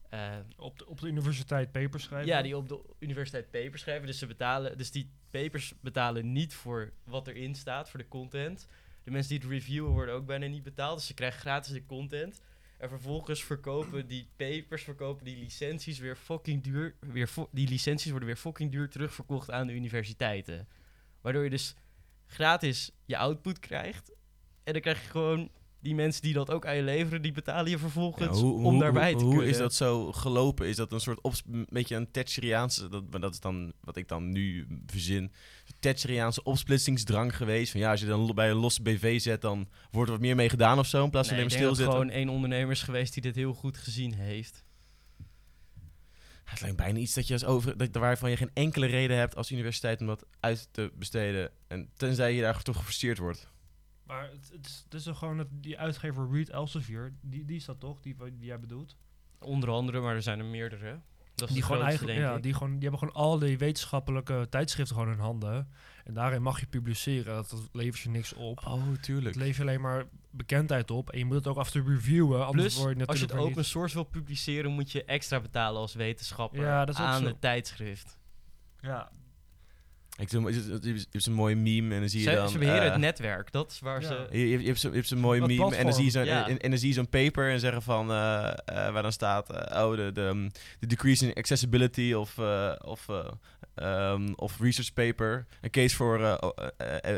eh, 0.08 0.36
Op 0.56 0.78
de, 0.78 0.86
op 0.86 1.00
de 1.00 1.06
universiteit 1.06 1.72
papers 1.72 2.02
schrijven. 2.02 2.28
ja, 2.28 2.42
die 2.42 2.56
op 2.56 2.68
de 2.68 2.80
universiteit 2.98 3.50
papers 3.50 3.82
schrijven. 3.82 4.06
Dus 4.06 4.18
ze 4.18 4.26
betalen, 4.26 4.78
dus 4.78 4.90
die 4.90 5.10
papers 5.30 5.74
betalen 5.80 6.32
niet 6.32 6.54
voor 6.54 6.92
wat 7.04 7.28
erin 7.28 7.54
staat, 7.54 7.90
voor 7.90 8.00
de 8.00 8.08
content. 8.08 8.66
De 9.04 9.10
mensen 9.10 9.30
die 9.30 9.38
het 9.48 9.48
reviewen 9.58 9.90
worden 9.90 10.14
ook 10.14 10.26
bijna 10.26 10.46
niet 10.46 10.62
betaald. 10.62 10.96
Dus 10.98 11.06
ze 11.06 11.14
krijgen 11.14 11.40
gratis 11.40 11.72
de 11.72 11.86
content. 11.86 12.40
En 12.80 12.88
vervolgens 12.88 13.44
verkopen 13.44 14.06
die 14.06 14.28
papers, 14.36 14.82
verkopen 14.82 15.24
die 15.24 15.36
licenties 15.36 15.98
weer 15.98 16.16
fucking 16.16 16.62
duur. 16.62 16.94
Weer 17.00 17.30
die 17.50 17.68
licenties 17.68 18.10
worden 18.10 18.28
weer 18.28 18.36
fucking 18.36 18.70
duur 18.70 18.88
terugverkocht 18.88 19.50
aan 19.50 19.66
de 19.66 19.72
universiteiten. 19.72 20.68
Waardoor 21.20 21.44
je 21.44 21.50
dus 21.50 21.74
gratis 22.26 22.92
je 23.04 23.16
output 23.16 23.58
krijgt. 23.58 24.12
En 24.64 24.72
dan 24.72 24.82
krijg 24.82 25.02
je 25.02 25.08
gewoon 25.08 25.50
die 25.80 25.94
mensen 25.94 26.22
die 26.22 26.32
dat 26.32 26.50
ook 26.50 26.66
aan 26.66 26.76
je 26.76 26.82
leveren, 26.82 27.22
die 27.22 27.32
betalen 27.32 27.70
je 27.70 27.78
vervolgens 27.78 28.38
Ja, 28.38 28.44
hoe, 28.44 28.54
om 28.54 28.62
hoe- 28.62 28.78
daarbij 28.80 29.10
hoe, 29.10 29.18
te 29.18 29.24
hoe 29.24 29.34
kunnen. 29.34 29.50
is 29.52 29.58
dat 29.58 29.74
zo 29.74 30.12
gelopen? 30.12 30.66
Is 30.68 30.76
dat 30.76 30.92
een 30.92 31.00
soort 31.00 31.18
een 31.52 31.66
beetje 31.70 31.96
een 31.96 32.10
Thatcheriaanse, 32.10 32.88
dat, 32.88 33.12
dat 33.12 33.32
is 33.32 33.40
dan 33.40 33.72
wat 33.80 33.96
ik 33.96 34.08
dan 34.08 34.30
nu 34.32 34.66
verzin, 34.86 35.32
Thatcheriaanse 35.78 36.42
opsplitsingsdrang 36.42 37.36
geweest? 37.36 37.70
Van 37.72 37.80
ja, 37.80 37.90
als 37.90 38.00
je 38.00 38.06
dan 38.06 38.32
bij 38.34 38.50
een 38.50 38.56
losse 38.56 38.82
BV 38.82 39.20
zet, 39.20 39.40
dan 39.40 39.68
wordt 39.90 40.08
er 40.08 40.14
wat 40.16 40.24
meer 40.26 40.36
mee 40.36 40.48
gedaan 40.48 40.78
of 40.78 40.86
zo, 40.86 41.04
in 41.04 41.10
plaats 41.10 41.28
van 41.28 41.36
Nee, 41.36 41.46
alleen 41.46 41.58
maar 41.58 41.68
denk 41.68 41.78
dat 41.78 41.86
stilzitten. 41.86 42.14
gewoon 42.16 42.28
één 42.28 42.34
ondernemer 42.36 42.72
is 42.72 42.82
geweest 42.82 43.12
die 43.12 43.22
dit 43.22 43.34
heel 43.34 43.52
goed 43.54 43.76
gezien 43.78 44.14
heeft. 44.14 44.64
Het 46.44 46.60
lijkt 46.60 46.76
bijna 46.76 46.98
iets 46.98 47.14
dat 47.14 47.26
je 47.26 47.32
als 47.32 47.44
over, 47.44 47.76
dat, 47.76 47.88
waarvan 47.96 48.30
je 48.30 48.36
geen 48.36 48.50
enkele 48.54 48.86
reden 48.86 49.16
hebt 49.16 49.36
als 49.36 49.50
universiteit 49.50 50.00
om 50.00 50.06
dat 50.06 50.24
uit 50.40 50.68
te 50.70 50.92
besteden. 50.98 51.50
En 51.68 51.88
tenzij 51.96 52.34
je 52.34 52.40
daar 52.40 52.62
toch 52.62 52.76
gefrustreerd 52.76 53.18
wordt. 53.18 53.48
Maar 54.10 54.30
het, 54.30 54.50
het, 54.52 54.66
is, 54.66 54.80
het 54.84 54.94
is 54.94 55.02
toch 55.02 55.18
gewoon 55.18 55.36
dat 55.36 55.46
die 55.50 55.78
uitgever 55.78 56.28
Reed 56.30 56.48
Elsevier, 56.50 57.12
die, 57.20 57.44
die 57.44 57.56
is 57.56 57.64
dat 57.64 57.80
toch, 57.80 58.00
die, 58.00 58.16
die 58.16 58.46
jij 58.46 58.60
bedoelt? 58.60 58.96
Onder 59.38 59.70
andere, 59.70 60.00
maar 60.00 60.14
er 60.14 60.22
zijn 60.22 60.38
er 60.38 60.44
meerdere. 60.44 61.00
Dat 61.34 61.48
is 61.48 61.54
Die 61.54 61.64
gewoon 61.64 61.82
eigenlijk, 61.82 62.18
ja, 62.18 62.36
ik. 62.36 62.42
die, 62.42 62.54
gewoon, 62.54 62.70
die 62.72 62.80
hebben 62.80 62.98
gewoon 62.98 63.14
al 63.14 63.38
die 63.38 63.58
wetenschappelijke 63.58 64.46
tijdschriften 64.50 64.96
gewoon 64.96 65.12
in 65.12 65.18
handen. 65.18 65.68
En 66.04 66.14
daarin 66.14 66.42
mag 66.42 66.60
je 66.60 66.66
publiceren. 66.66 67.34
Dat, 67.34 67.50
dat 67.50 67.68
levert 67.72 68.02
je 68.02 68.08
niks 68.08 68.32
op. 68.32 68.66
Oh, 68.66 68.92
tuurlijk. 69.00 69.26
Het 69.26 69.36
levert 69.36 69.56
je 69.56 69.62
alleen 69.62 69.80
maar 69.80 70.04
bekendheid 70.30 70.90
op. 70.90 71.10
En 71.10 71.18
je 71.18 71.24
moet 71.24 71.34
het 71.36 71.46
ook 71.46 71.56
af 71.56 71.74
en 71.74 71.82
toe 71.82 71.94
reviewen. 71.94 72.46
Anders 72.46 72.74
Plus, 72.74 72.84
word 72.84 72.98
je 72.98 73.06
als 73.06 73.18
je 73.20 73.26
het 73.26 73.34
open 73.34 73.64
source 73.64 73.94
wil 73.94 74.04
publiceren, 74.04 74.70
moet 74.70 74.92
je 74.92 75.04
extra 75.04 75.40
betalen 75.40 75.80
als 75.80 75.94
wetenschapper 75.94 76.60
Ja, 76.60 76.84
dat 76.84 76.94
is 76.94 77.00
ook 77.00 77.06
aan 77.06 77.20
zo. 77.20 77.26
het 77.26 77.40
tijdschrift. 77.40 78.18
Ja, 78.80 79.10
Ik 80.20 80.30
doe, 80.30 80.52
het, 80.72 81.06
is 81.10 81.26
een 81.26 81.32
mooie 81.32 81.56
meme 81.56 81.94
en 81.94 82.00
dan 82.00 82.08
zie 82.08 82.20
je 82.22 82.30
Ze, 82.30 82.34
dan... 82.36 82.48
ze 82.48 82.58
beheren 82.58 82.82
eh, 82.84 82.90
het 82.90 83.00
netwerk, 83.00 83.52
dat 83.52 83.70
is 83.70 83.80
waar 83.80 84.00
Ja. 84.02 84.06
ze... 84.08 84.26
Je, 84.30 84.48
je, 84.48 84.60
je 84.60 84.66
hebt 84.66 84.80
zo- 84.80 84.88
je 84.88 84.94
hebt 84.94 85.08
zo'n 85.08 85.18
mooie 85.18 85.40
meme 85.46 85.76
en 85.76 85.84
dan 85.84 85.92
zie 85.94 86.04
je 86.04 86.10
zo'n 86.10 86.22
platform, 86.22 86.48
ja. 86.48 86.54
en, 86.54 86.60
en 86.60 86.70
dan 86.70 86.78
zie 86.78 86.88
je 86.88 86.94
zo'n 86.94 87.08
paper 87.08 87.50
en 87.50 87.60
zeggen 87.60 87.82
van 87.82 88.10
eh, 88.10 88.46
eh, 88.48 88.92
waar 88.92 89.02
dan 89.02 89.12
staat 89.12 89.50
eh, 89.50 89.84
oh 89.84 89.96
de, 89.96 90.10
de, 90.12 90.20
um, 90.20 90.50
de 90.78 90.86
decrease 90.86 91.26
in 91.26 91.34
accessibility 91.34 92.12
of 92.12 92.38
eh, 92.38 92.72
of 92.84 93.06
eh, 93.74 94.10
ehm, 94.10 94.32
of 94.36 94.60
research 94.60 94.92
paper 94.92 95.46
een 95.60 95.70
case 95.70 95.96
voor 95.96 96.18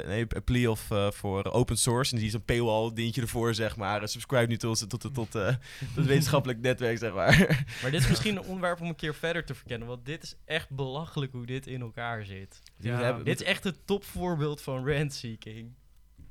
nee, 0.07 0.27
a 0.37 0.41
plea 0.45 0.71
of 0.71 0.89
voor 1.11 1.45
open 1.45 1.77
source 1.77 2.13
en 2.13 2.19
zie 2.19 2.27
je 2.27 2.33
zo'n 2.33 2.45
paywall 2.45 2.91
dingetje 2.95 3.21
ervoor 3.21 3.55
zeg 3.55 3.77
maar 3.77 4.09
subscribe 4.09 4.47
nu 4.47 4.57
tot 4.57 4.89
tot 4.89 5.01
tot, 5.01 5.15
tot, 5.15 5.35
eh, 5.35 5.47
tot 5.79 5.97
het 5.97 6.07
wetenschappelijk 6.07 6.61
netwerk 6.61 6.99
zeg 6.99 7.15
maar. 7.15 7.67
Maar 7.83 7.91
dit 7.91 8.01
is 8.01 8.09
misschien 8.09 8.37
een 8.37 8.45
onderwerp 8.45 8.81
om 8.81 8.89
een 8.89 8.95
keer 8.95 9.15
verder 9.15 9.45
te 9.45 9.55
verkennen, 9.55 9.89
want 9.89 10.07
dit 10.07 10.23
is 10.23 10.37
echt 10.45 10.71
belachelijk 10.71 11.33
hoe 11.33 11.47
dit 11.47 11.67
in 11.67 11.81
elkaar 11.81 12.25
zit. 12.25 12.63
Die 12.77 12.91
Ja, 12.91 13.13
Dit 13.13 13.41
is 13.41 13.47
echt 13.47 13.65
het 13.65 13.87
topvoorbeeld 13.87 14.63
van 14.63 14.85
rent-seeking. 14.85 15.75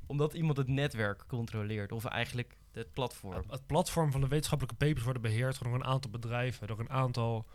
Omdat 0.06 0.34
iemand 0.34 0.58
het 0.58 0.68
netwerk 0.68 1.24
controleert, 1.28 1.92
of 1.92 2.06
eigenlijk 2.06 2.56
het 2.72 2.94
platform. 2.94 3.34
het, 3.34 3.52
het 3.52 3.66
platform 3.66 4.12
van 4.12 4.22
de 4.22 4.28
wetenschappelijke 4.28 4.86
papers 4.86 5.04
worden 5.04 5.22
beheerd 5.22 5.64
door 5.64 5.74
een 5.74 5.84
aantal 5.84 6.12
bedrijven, 6.12 6.68
door 6.68 6.80
een 6.80 6.90
aantal... 6.90 7.46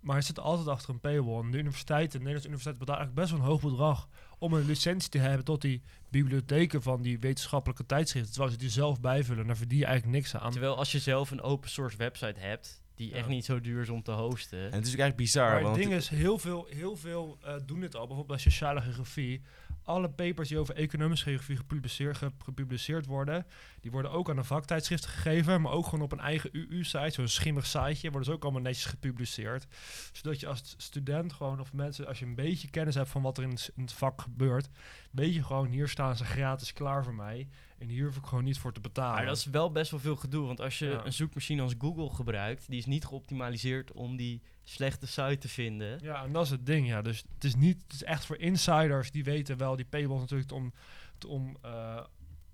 Maar 0.00 0.16
het 0.16 0.24
zit 0.24 0.38
altijd 0.40 0.68
achter 0.68 0.90
een 0.90 1.00
paywall. 1.00 1.42
En 1.42 1.50
de 1.50 1.58
universiteiten, 1.58 2.10
de 2.18 2.24
Nederlandse 2.24 2.48
universiteit 2.48 2.78
betaalt 2.78 2.98
eigenlijk 2.98 3.28
best 3.28 3.30
wel 3.30 3.40
een 3.40 3.52
hoog 3.52 3.70
bedrag 3.70 4.08
om 4.38 4.52
een 4.52 4.66
licentie 4.66 5.10
te 5.10 5.18
hebben 5.18 5.44
tot 5.44 5.60
die 5.60 5.82
bibliotheken 6.10 6.82
van 6.82 7.02
die 7.02 7.18
wetenschappelijke 7.18 7.86
tijdschriften. 7.86 8.32
Terwijl 8.32 8.52
ze 8.52 8.58
die 8.58 8.70
zelf 8.70 9.00
bijvullen. 9.00 9.46
Daar 9.46 9.56
verdien 9.56 9.78
je 9.78 9.84
eigenlijk 9.84 10.16
niks 10.16 10.36
aan. 10.36 10.50
Terwijl 10.50 10.76
als 10.76 10.92
je 10.92 10.98
zelf 10.98 11.30
een 11.30 11.42
open 11.42 11.70
source 11.70 11.96
website 11.96 12.40
hebt, 12.40 12.82
die 12.94 13.08
Ja. 13.10 13.14
echt 13.16 13.28
niet 13.28 13.44
zo 13.44 13.60
duur 13.60 13.80
is 13.82 13.88
om 13.88 14.02
te 14.02 14.10
hosten. 14.12 14.58
en 14.58 14.64
het 14.64 14.86
is 14.86 14.92
ook 14.92 14.98
eigenlijk 14.98 15.16
bizar 15.16 15.46
Maar 15.46 15.54
het 15.54 15.62
want 15.62 15.76
ding 15.76 15.92
is, 15.92 16.08
heel 16.08 16.38
veel, 16.38 16.66
heel 16.70 16.96
veel 16.96 17.38
eh, 17.42 17.54
doen 17.66 17.80
dit 17.80 17.94
al. 17.94 18.06
Bijvoorbeeld 18.06 18.26
bij 18.42 18.50
sociale 18.50 18.80
geografie. 18.80 19.42
Alle 19.88 20.08
papers 20.10 20.48
die 20.48 20.58
over 20.58 20.74
economische 20.74 21.24
geografie 21.24 21.56
gepubliceerd, 21.56 22.16
ge- 22.16 22.32
gepubliceerd 22.44 23.06
worden... 23.06 23.46
die 23.80 23.90
worden 23.90 24.10
ook 24.10 24.30
aan 24.30 24.36
een 24.38 24.44
vaktijdschrift 24.44 25.06
gegeven... 25.06 25.60
maar 25.60 25.72
ook 25.72 25.84
gewoon 25.84 26.04
op 26.04 26.12
een 26.12 26.20
eigen 26.20 26.50
UU-site, 26.52 27.10
zo'n 27.10 27.28
schimmig 27.28 27.66
siteje... 27.66 28.10
worden 28.10 28.24
ze 28.24 28.32
ook 28.32 28.42
allemaal 28.42 28.60
netjes 28.62 28.84
gepubliceerd. 28.84 29.66
Zodat 30.12 30.40
je 30.40 30.46
als 30.46 30.74
student 30.76 31.32
gewoon, 31.32 31.60
of 31.60 31.72
mensen... 31.72 32.06
als 32.06 32.18
je 32.18 32.24
een 32.24 32.34
beetje 32.34 32.70
kennis 32.70 32.94
hebt 32.94 33.08
van 33.08 33.22
wat 33.22 33.36
er 33.38 33.42
in 33.44 33.50
het, 33.50 33.70
in 33.76 33.82
het 33.82 33.92
vak 33.92 34.20
gebeurt... 34.20 34.68
weet 35.10 35.34
je 35.34 35.42
gewoon, 35.44 35.66
hier 35.66 35.88
staan 35.88 36.16
ze 36.16 36.24
gratis 36.24 36.72
klaar 36.72 37.04
voor 37.04 37.14
mij. 37.14 37.48
En 37.78 37.88
hier 37.88 38.04
hoef 38.06 38.16
ik 38.16 38.24
gewoon 38.26 38.44
niet 38.44 38.58
voor 38.58 38.72
te 38.72 38.80
betalen. 38.80 39.14
Maar 39.14 39.26
dat 39.26 39.36
is 39.36 39.44
wel 39.44 39.72
best 39.72 39.90
wel 39.90 40.00
veel 40.00 40.16
gedoe. 40.16 40.46
Want 40.46 40.60
als 40.60 40.78
je 40.78 40.86
Ja. 40.86 41.04
een 41.04 41.12
zoekmachine 41.12 41.62
als 41.62 41.74
Google 41.78 42.10
gebruikt, 42.14 42.68
die 42.68 42.78
is 42.78 42.86
niet 42.86 43.04
geoptimaliseerd 43.04 43.92
om 43.92 44.16
die 44.16 44.42
slechte 44.68 45.06
site 45.06 45.38
te 45.38 45.48
vinden. 45.48 45.98
Ja, 46.02 46.24
en 46.24 46.32
dat 46.32 46.44
is 46.44 46.50
het 46.50 46.66
ding, 46.66 46.86
ja. 46.88 47.02
Dus 47.02 47.24
het 47.34 47.44
is 47.44 47.54
niet, 47.54 47.82
het 47.82 47.92
is 47.92 48.02
echt 48.04 48.24
voor 48.26 48.36
insiders 48.38 49.10
die 49.10 49.24
weten 49.24 49.56
wel 49.56 49.76
die 49.76 49.84
paywall 49.84 50.18
natuurlijk 50.18 50.48
te 50.48 50.54
om, 50.54 50.72
te 51.18 51.28
om, 51.28 51.56
eh, 51.62 52.04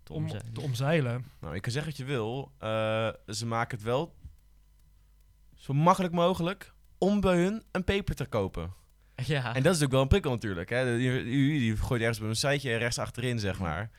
Te 0.03 0.13
om, 0.13 0.23
omzeilen. 0.23 0.53
te 0.53 0.61
omzeilen. 0.61 1.25
Nou, 1.41 1.55
je 1.55 1.61
kan 1.61 1.73
zeggen 1.73 1.91
wat 1.91 2.01
je 2.01 2.05
wil. 2.07 2.53
eh, 2.59 3.09
ze 3.27 3.47
maken 3.47 3.77
het 3.77 3.87
wel 3.87 4.15
zo 5.55 5.73
makkelijk 5.73 6.15
mogelijk 6.15 6.73
om 6.99 7.21
bij 7.21 7.37
hun 7.43 7.63
een 7.73 7.85
paper 7.85 8.15
te 8.15 8.27
kopen. 8.27 8.73
Ja. 9.25 9.55
En 9.55 9.63
dat 9.63 9.77
is 9.77 9.83
ook 9.83 9.91
wel 9.91 10.03
een 10.03 10.09
prikkel 10.09 10.31
natuurlijk. 10.31 10.71
Hè? 10.71 10.97
Die, 10.97 11.25
die, 11.25 11.59
die 11.59 11.77
gooit 11.77 12.01
ergens 12.01 12.21
op 12.21 12.27
een 12.27 12.37
siteje 12.37 12.77
rechts 12.77 12.99
achterin, 12.99 13.39
zeg 13.39 13.59
maar. 13.59 13.91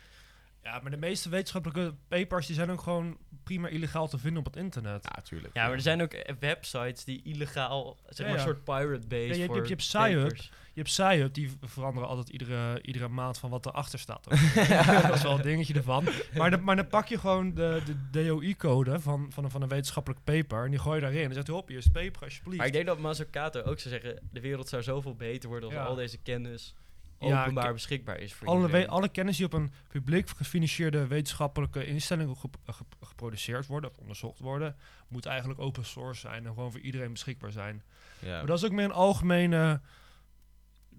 Ja, 0.66 0.80
maar 0.82 0.92
de 0.92 0.98
meeste 0.98 1.30
wetenschappelijke 1.30 1.94
papers 2.08 2.46
die 2.48 2.56
zijn 2.56 2.72
ook 2.72 2.82
gewoon 2.82 3.18
prima 3.44 3.68
illegaal 3.68 4.08
te 4.08 4.18
vinden 4.18 4.40
op 4.40 4.46
het 4.46 4.56
internet. 4.64 5.08
Ja, 5.16 5.22
tuurlijk. 5.22 5.54
Ja, 5.54 5.64
maar 5.64 5.74
er 5.74 5.82
zijn 5.82 6.02
ook 6.02 6.16
websites 6.40 7.04
die 7.04 7.22
illegaal, 7.24 7.98
zeg 8.08 8.18
Ja, 8.18 8.24
maar, 8.32 8.34
een 8.42 8.46
soort 8.48 8.64
pirate 8.64 9.08
base 9.08 9.24
Ja, 9.28 9.34
je 9.34 9.40
hebt- 9.40 9.54
voor 9.54 9.62
je 9.64 9.70
hebt 9.70 9.82
Sci-Hub. 9.82 10.36
Je 10.74 10.82
hebt 10.82 10.90
Sci-Hub, 10.90 11.34
die 11.34 11.52
veranderen 11.62 12.10
altijd 12.10 12.30
iedere, 12.30 12.82
iedere 12.82 13.08
maand 13.08 13.38
van 13.38 13.50
wat 13.50 13.66
erachter 13.66 14.00
staat. 14.00 14.24
dat 15.08 15.16
is 15.16 15.22
wel 15.24 15.36
een 15.36 15.42
dingetje 15.42 15.74
ervan. 15.74 16.04
Maar, 16.36 16.52
dan- 16.52 16.64
maar 16.64 16.76
dan 16.76 16.88
pak 16.88 17.08
je 17.08 17.18
gewoon 17.20 17.54
de, 17.54 17.82
de 17.86 18.10
DOI-code 18.26 19.00
van, 19.00 19.32
van, 19.32 19.44
een, 19.44 19.52
van 19.52 19.62
een 19.62 19.68
wetenschappelijk 19.70 20.24
paper 20.24 20.64
en 20.64 20.70
die 20.70 20.80
gooi 20.80 20.96
je 20.96 21.02
daarin. 21.02 21.20
En 21.20 21.26
dan 21.26 21.34
zegt 21.34 21.48
hij, 21.48 21.56
hop, 21.56 21.68
hier 21.68 21.78
is 21.78 21.84
het 21.84 21.94
paper, 21.94 22.24
alsjeblieft. 22.24 22.58
Maar 22.58 22.68
ik 22.68 22.74
denk 22.74 22.86
dat 22.86 23.00
Mazzucato 23.00 23.60
ook 23.62 23.80
zou 23.80 23.94
zeggen, 24.00 24.20
de 24.32 24.40
wereld 24.40 24.70
zou 24.70 24.84
zoveel 24.84 25.16
beter 25.16 25.50
worden 25.50 25.70
als 25.70 25.78
Ja. 25.78 25.84
al 25.86 25.96
deze 25.96 26.18
kennis 26.18 26.76
openbaar 27.20 27.74
beschikbaar 27.74 28.20
is 28.20 28.34
voor 28.34 28.48
alle, 28.48 28.66
iedereen. 28.66 28.88
alle 28.88 29.10
kennis 29.10 29.38
die 29.38 29.46
op 29.46 29.54
een 29.54 29.72
publiek 29.88 30.30
gefinancierde 30.30 31.08
wetenschappelijke 31.08 31.86
instelling 31.86 32.38
gep- 32.38 32.58
gep- 32.66 32.96
geproduceerd 33.02 33.66
worden 33.66 33.90
of 33.90 33.98
onderzocht 33.98 34.40
worden, 34.40 34.76
moet 35.08 35.26
eigenlijk 35.26 35.60
open 35.60 35.86
source 35.86 36.20
zijn 36.20 36.46
en 36.46 36.54
gewoon 36.54 36.72
voor 36.72 36.80
iedereen 36.80 37.12
beschikbaar 37.12 37.52
zijn. 37.52 37.84
Ja. 38.20 38.38
Maar 38.38 38.46
dat 38.46 38.58
is 38.58 38.66
ook 38.66 38.72
meer 38.72 38.86
een 38.86 38.92
algemene 38.92 39.82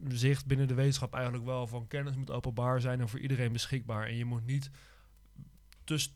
zicht 0.08 0.46
binnen 0.46 0.68
de 0.68 0.74
wetenschap 0.74 1.14
eigenlijk 1.14 1.44
wel 1.44 1.66
van 1.66 1.86
kennis 1.86 2.16
moet 2.16 2.30
openbaar 2.30 2.80
zijn 2.80 3.00
en 3.00 3.08
voor 3.08 3.18
iedereen 3.18 3.52
beschikbaar. 3.52 4.06
En 4.06 4.16
je 4.16 4.24
moet 4.24 4.46
niet 4.46 4.70
dus 5.84 6.14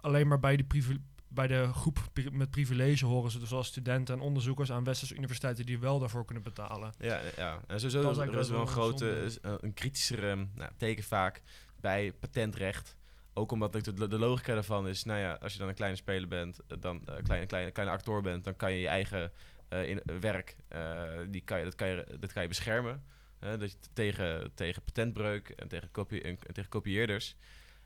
alleen 0.00 0.28
maar 0.28 0.40
bij, 0.40 0.56
die 0.56 0.66
privi- 0.66 1.02
bij 1.30 1.46
de 1.46 1.72
groep 1.72 1.98
met 2.32 2.50
privilege 2.50 3.06
horen, 3.06 3.46
zoals 3.46 3.66
studenten 3.66 4.14
en 4.14 4.20
onderzoekers 4.20 4.72
aan 4.72 4.84
westerse 4.84 5.14
universiteiten 5.14 5.66
die 5.66 5.78
wel 5.78 5.98
daarvoor 5.98 6.24
kunnen 6.24 6.44
betalen. 6.44 6.92
Ja, 6.98 7.20
ja. 7.36 7.54
En 7.54 7.60
Dat 7.66 7.80
sowieso 7.80 8.10
is 8.10 8.18
er 8.18 8.38
is 8.38 8.50
wel 8.50 8.60
een 8.60 8.66
grote, 8.66 9.38
eh, 9.42 9.52
een 9.60 9.74
kritischere 9.74 10.46
nou, 10.54 10.70
teken 10.76 11.04
vaak 11.04 11.42
bij 11.80 12.12
patentrecht. 12.12 12.96
Ook 13.34 13.52
omdat 13.52 13.72
de, 13.72 14.08
de, 14.08 14.18
logica 14.18 14.54
daarvan 14.54 14.88
is, 14.88 15.04
nou 15.04 15.20
ja, 15.20 15.38
als 15.40 15.52
je 15.52 15.58
dan 15.58 15.68
een 15.68 15.74
kleine 15.74 15.96
speler 15.96 16.28
bent, 16.28 16.60
eh, 16.66 16.76
dan 16.80 17.02
een 17.04 17.22
kleine, 17.22 17.46
kleine, 17.46 17.70
kleine 17.70 17.94
acteur 17.94 18.22
bent, 18.22 18.44
dan 18.44 18.56
kan 18.56 18.72
je 18.72 18.80
je 18.80 18.88
eigen 18.88 19.32
eh, 19.70 19.88
in, 19.88 20.02
eh, 20.02 20.16
werk, 20.16 20.56
eh, 20.68 21.04
die 21.28 21.40
kan 21.40 21.58
je, 21.58 21.64
dat, 21.64 21.74
kan 21.74 21.88
je, 21.88 22.06
dat 22.20 22.32
kan 22.32 22.42
je 22.42 22.48
beschermen. 22.48 23.04
dat 23.40 23.70
je 23.70 23.76
tegen, 23.92 24.50
tegen 24.54 24.82
patentbreuk 24.82 25.48
en 25.48 25.68
tegen, 25.68 25.90
kopie, 25.90 26.22
en, 26.22 26.38
en 26.46 26.54
tegen 26.54 26.70
kopieerders. 26.70 27.36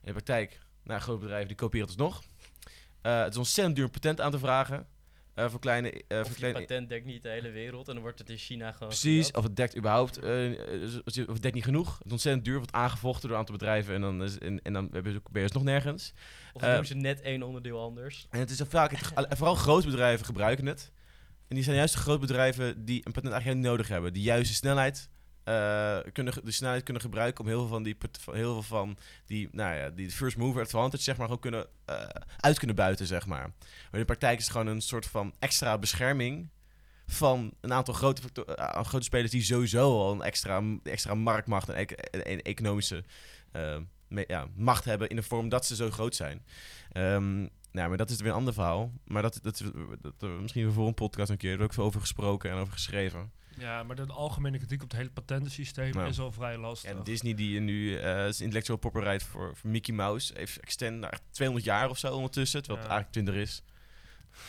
In 0.00 0.06
de 0.06 0.12
praktijk, 0.12 0.60
nou, 0.82 1.00
grote 1.00 1.20
bedrijven 1.20 1.48
die 1.48 1.56
kopiëren 1.56 1.88
het 1.88 2.00
alsnog. 2.00 2.22
Eh 3.04 3.22
het 3.22 3.32
is 3.32 3.38
ontzettend 3.38 3.76
duur 3.76 3.84
om 3.84 3.90
patent 3.90 4.20
aan 4.20 4.30
te 4.30 4.38
vragen. 4.38 4.86
eh, 5.34 5.50
voor 5.50 5.60
kleine, 5.60 6.02
Of 6.08 6.26
voor 6.26 6.36
kleine 6.36 6.58
patent 6.58 6.88
dekt 6.88 7.04
niet 7.04 7.22
de 7.22 7.28
hele 7.28 7.50
wereld 7.50 7.88
en 7.88 7.94
dan 7.94 8.02
wordt 8.02 8.18
het 8.18 8.30
in 8.30 8.36
China 8.36 8.72
gewoon 8.72 8.88
Precies, 8.88 9.30
of 9.30 9.42
het 9.42 9.56
dekt 9.56 9.76
überhaupt, 9.76 10.18
of 10.18 11.32
het 11.32 11.42
dekt 11.42 11.54
niet 11.54 11.64
genoeg. 11.64 11.96
Het 11.96 12.06
is 12.06 12.12
ontzettend 12.12 12.44
duur, 12.44 12.56
wordt 12.56 12.72
aangevochten 12.72 13.22
door 13.22 13.30
een 13.30 13.38
aantal 13.38 13.56
bedrijven 13.56 13.94
en 13.94 14.00
dan, 14.00 14.22
is, 14.22 14.38
en, 14.38 14.62
en 14.62 14.72
dan 14.72 14.88
ben 14.90 15.12
je 15.12 15.20
dus 15.30 15.52
nog 15.52 15.62
nergens. 15.62 16.12
Of 16.52 16.62
dan 16.62 16.74
doen 16.74 16.84
ze 16.84 16.94
net 16.94 17.20
één 17.20 17.42
onderdeel 17.42 17.80
anders. 17.80 18.26
En 18.30 18.38
het 18.38 18.50
is 18.50 18.60
vaak, 18.68 18.90
het, 18.90 19.12
vooral 19.28 19.54
grote 19.54 19.86
bedrijven 19.86 20.26
gebruiken 20.26 20.66
het. 20.66 20.92
En 21.48 21.54
die 21.54 21.64
zijn 21.64 21.76
juist 21.76 21.94
de 21.94 22.00
grote 22.00 22.20
bedrijven 22.20 22.84
die 22.84 23.00
een 23.06 23.12
patent 23.12 23.32
eigenlijk 23.32 23.66
nodig 23.66 23.88
hebben. 23.88 24.12
Die 24.12 24.22
juiste 24.22 24.54
snelheid, 24.54 25.08
eh, 25.44 25.98
kunnen, 26.12 26.34
de 26.44 26.50
snelheid 26.50 26.82
kunnen 26.82 27.02
gebruiken 27.02 27.44
om 27.44 27.50
heel 27.50 27.58
veel 27.58 27.68
van 27.68 27.82
die, 27.82 27.96
heel 28.30 28.52
veel 28.52 28.62
van 28.62 28.96
die, 29.26 29.48
nou 29.52 29.74
ja, 29.76 29.90
die 29.90 30.10
first 30.10 30.36
mover 30.36 30.62
advantage, 30.62 31.02
zeg 31.02 31.16
maar, 31.16 31.30
ook 31.30 31.40
kunnen, 31.42 31.66
eh, 31.84 31.96
uit 32.40 32.58
kunnen 32.58 32.76
buiten, 32.76 33.06
zeg 33.06 33.26
maar. 33.26 33.44
In 33.92 33.98
de 33.98 34.04
praktijk 34.04 34.38
is 34.38 34.44
het 34.44 34.52
gewoon 34.52 34.66
een 34.66 34.80
soort 34.80 35.06
van 35.06 35.34
extra 35.38 35.78
bescherming 35.78 36.48
van 37.06 37.54
een 37.60 37.72
aantal 37.72 37.94
grote, 37.94 38.44
eh, 38.54 38.84
grote 38.84 39.04
spelers 39.04 39.30
die 39.30 39.42
sowieso 39.42 39.98
al 40.00 40.12
een 40.12 40.22
extra, 40.22 40.62
extra 40.82 41.14
marktmacht 41.14 41.68
en, 41.68 41.74
ec- 41.74 41.90
en- 41.90 42.24
en 42.24 42.42
economische 42.42 43.04
ja, 44.26 44.46
macht 44.56 44.84
hebben 44.84 45.08
in 45.08 45.16
de 45.16 45.22
vorm 45.22 45.48
dat 45.48 45.66
ze 45.66 45.74
zo 45.76 45.90
groot 45.90 46.14
zijn. 46.14 46.44
Ehm, 46.92 47.38
nou, 47.72 47.88
maar 47.88 47.96
dat 47.96 48.10
is 48.10 48.20
weer 48.20 48.28
een 48.30 48.36
ander 48.36 48.54
verhaal. 48.54 48.92
Maar 49.04 49.22
dat, 49.22 49.38
dat, 49.42 49.62
misschien 50.40 50.72
voor 50.72 50.86
een 50.86 50.94
podcast 50.94 51.30
een 51.30 51.36
keer 51.36 51.52
er 51.58 51.62
ook 51.62 51.72
veel 51.72 51.84
over 51.84 52.00
gesproken 52.00 52.50
en 52.50 52.56
over 52.56 52.72
geschreven. 52.72 53.32
Ja, 53.58 53.82
maar 53.82 53.96
de 53.96 54.06
algemene 54.06 54.58
kritiek 54.58 54.82
op 54.82 54.88
het 54.88 54.98
hele 54.98 55.10
patentensysteem 55.10 56.00
is 56.00 56.18
al 56.18 56.32
vrij 56.32 56.56
lastig. 56.56 56.90
En 56.90 57.02
Disney 57.02 57.34
die 57.34 57.60
nu 57.60 57.96
eh 57.96 58.02
zijn 58.02 58.38
intellectual 58.38 58.78
property 58.78 59.24
voor, 59.24 59.56
voor 59.56 59.70
Mickey 59.70 59.94
Mouse 59.94 60.32
heeft 60.36 60.60
extend 60.60 61.00
naar 61.00 61.18
200 61.30 61.66
jaar 61.68 61.90
of 61.90 61.98
zo 61.98 62.14
ondertussen, 62.14 62.62
terwijl 62.62 62.82
het 62.82 62.92
eigenlijk 62.92 63.26
20 63.26 63.34
is. 63.34 63.62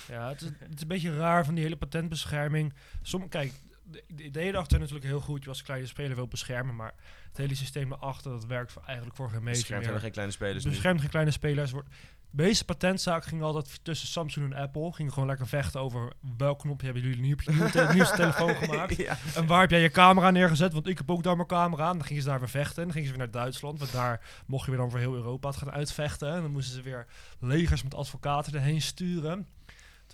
Ja, 0.08 0.30
het 0.30 0.42
is, 0.42 0.48
het 0.48 0.76
is 0.76 0.82
een 0.82 0.88
beetje 0.88 1.18
raar 1.18 1.46
van 1.46 1.54
die 1.54 1.64
hele 1.64 1.76
patentbescherming. 1.76 2.74
Som, 3.02 3.30
kijk, 3.30 3.52
de, 3.84 4.04
de 4.08 4.24
idee 4.24 4.48
erachter 4.48 4.80
natuurlijk 4.80 5.06
heel 5.06 5.20
goed. 5.20 5.44
Je 5.44 5.50
als 5.50 5.62
kleine 5.62 5.88
speler 5.88 6.16
wil 6.16 6.28
beschermen, 6.28 6.76
maar 6.76 6.94
het 7.28 7.38
hele 7.38 7.56
systeem 7.56 7.92
erachter, 7.92 8.32
dat 8.32 8.46
werkt 8.46 8.72
voor, 8.72 8.82
eigenlijk 8.86 9.16
voor 9.16 9.30
geen 9.30 9.44
meter 9.44 9.60
Beschermt 9.60 10.02
geen 10.02 10.12
kleine 10.12 10.34
spelers 10.34 10.64
nu. 10.64 10.70
beschermt 10.70 11.02
geen 11.02 11.10
kleine 11.10 11.32
spelers. 11.32 11.72
Wordt, 11.72 11.90
de 12.36 12.44
meeste 12.44 12.66
patentzaak 12.66 13.26
ging 13.26 13.42
altijd 13.42 13.80
tussen 13.84 14.08
Samsung 14.08 14.54
en 14.54 14.60
Apple. 14.62 14.94
Gingen 14.94 15.14
gewoon 15.14 15.28
lekker 15.28 15.48
vechten 15.48 15.80
over 15.82 16.14
welk 16.38 16.60
knopje 16.60 16.86
hebben 16.86 17.04
jullie 17.04 17.20
nu 17.22 17.34
op 17.34 17.42
je 17.42 17.52
nieuwe, 17.52 17.70
te- 17.70 17.90
nieuwste 17.94 18.16
telefoon 18.24 18.56
gemaakt. 18.56 18.96
ja. 18.96 19.18
En 19.36 19.46
waar 19.48 19.62
heb 19.62 19.70
jij 19.70 19.82
je 19.82 19.90
camera 19.92 20.32
neergezet? 20.32 20.74
Want 20.74 20.88
ik 20.88 20.98
heb 20.98 21.12
ook 21.12 21.24
daar 21.24 21.36
mijn 21.36 21.48
camera 21.48 21.86
aan. 21.86 21.98
Dan 21.98 22.08
gingen 22.08 22.22
ze 22.22 22.28
daar 22.30 22.40
weer 22.40 22.50
vechten. 22.50 22.78
En 22.78 22.84
dan 22.84 22.92
gingen 22.92 23.08
ze 23.08 23.16
weer 23.16 23.24
naar 23.24 23.42
Duitsland. 23.42 23.80
Want 23.80 23.92
daar 23.92 24.22
mocht 24.46 24.64
je 24.66 24.72
weer 24.72 24.80
dan 24.80 24.90
voor 24.90 25.00
heel 25.00 25.14
Europa 25.16 25.48
het 25.48 25.58
gaan 25.58 25.72
uitvechten. 25.72 26.34
En 26.34 26.42
dan 26.42 26.52
moesten 26.52 26.76
ze 26.76 26.82
weer 26.82 27.06
legers 27.40 27.84
met 27.84 27.96
advocaten 27.96 28.54
erheen 28.54 28.82
sturen. 28.82 29.48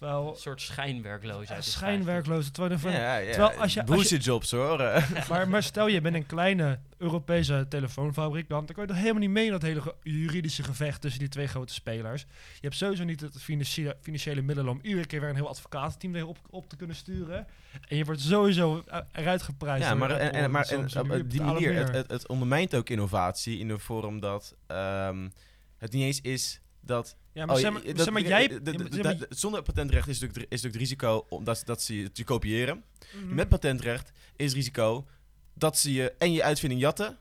Terwijl 0.01 0.29
Een 0.29 0.35
soort 0.35 0.61
schijnwerkloosheid. 0.61 1.63
schijnwerkloze. 1.65 2.51
Terwijl, 2.51 2.79
Ja, 2.81 2.89
ja, 2.99 3.17
ja. 3.17 3.31
Terwijl 3.31 3.59
als 3.59 3.73
je- 3.73 3.85
als 3.85 4.09
je- 4.09 4.17
jobs 4.17 4.51
hoor. 4.51 4.77
Maar, 5.29 5.49
maar 5.49 5.63
stel 5.63 5.87
je 5.87 6.01
bent 6.01 6.15
een 6.15 6.25
kleine 6.25 6.79
Europese 6.97 7.65
telefoonfabrikant, 7.69 8.65
dan 8.67 8.75
kan 8.75 8.83
je 8.85 8.89
toch 8.89 8.99
helemaal 8.99 9.19
niet 9.21 9.29
mee 9.29 9.45
in 9.45 9.51
dat 9.51 9.61
hele 9.61 9.95
juridische 10.03 10.63
gevecht 10.63 11.01
tussen 11.01 11.19
die 11.19 11.29
twee 11.29 11.47
grote 11.47 11.73
spelers. 11.73 12.21
Je 12.53 12.59
hebt 12.61 12.75
sowieso 12.75 13.03
niet 13.03 13.21
het 13.21 13.41
financiële, 13.41 13.97
financiële 14.01 14.41
middelen 14.41 14.71
om 14.71 14.79
iedere 14.81 15.05
keer 15.07 15.19
weer 15.19 15.29
een 15.29 15.35
heel 15.35 15.49
advocatenteam 15.49 16.15
erop 16.15 16.37
op 16.49 16.69
te 16.69 16.75
kunnen 16.75 16.95
sturen. 16.95 17.47
En 17.87 17.97
je 17.97 18.05
wordt 18.05 18.21
sowieso 18.21 18.83
eh, 18.87 18.99
eruit 19.11 19.41
geprijsd. 19.41 19.83
Ja, 19.87 19.95
maar, 19.95 20.11
en, 20.11 20.51
maar 20.51 20.61
en, 20.61 20.67
Samsung. 20.67 21.03
op 21.05 21.11
Jullie 21.11 21.27
die 21.27 21.39
betalen 21.39 21.53
manier, 21.61 21.73
meer. 21.73 21.83
het, 21.85 21.95
het, 21.95 22.11
het 22.11 22.27
ondermijnt 22.27 22.75
ook 22.75 22.89
innovatie 22.89 23.59
in 23.59 23.67
de 23.67 23.79
vorm 23.79 24.19
dat 24.19 24.55
ehm, 24.67 25.29
het 25.77 25.91
niet 25.91 26.03
eens 26.03 26.21
is 26.21 26.61
dat 26.81 27.15
ja, 27.33 27.45
maar 27.45 27.55
Oh, 27.55 27.61
zeg 27.61 27.71
maar, 27.71 27.83
dat- 27.83 27.97
zeg 27.97 28.09
maar 28.13 28.21
jij... 28.21 28.41
ja, 28.43 28.59
maar 28.63 28.87
zeg 28.91 29.03
maar- 29.03 29.17
Zonder 29.29 29.61
patentrecht 29.61 30.07
is 30.07 30.19
natuurlijk, 30.19 30.51
is 30.51 30.61
natuurlijk 30.61 30.73
het 30.73 30.99
risico 31.01 31.25
omdat 31.29 31.61
dat 31.65 31.81
ze 31.81 31.95
je 31.97 32.11
te 32.11 32.23
kopiëren. 32.23 32.83
Mhm. 33.15 33.35
Met 33.35 33.49
patentrecht 33.49 34.11
is 34.35 34.45
het 34.45 34.55
risico 34.55 35.07
dat 35.53 35.77
ze 35.77 35.93
je 35.93 36.11
en 36.17 36.31
je 36.33 36.43
uitvinding 36.43 36.81
jatten. 36.81 37.17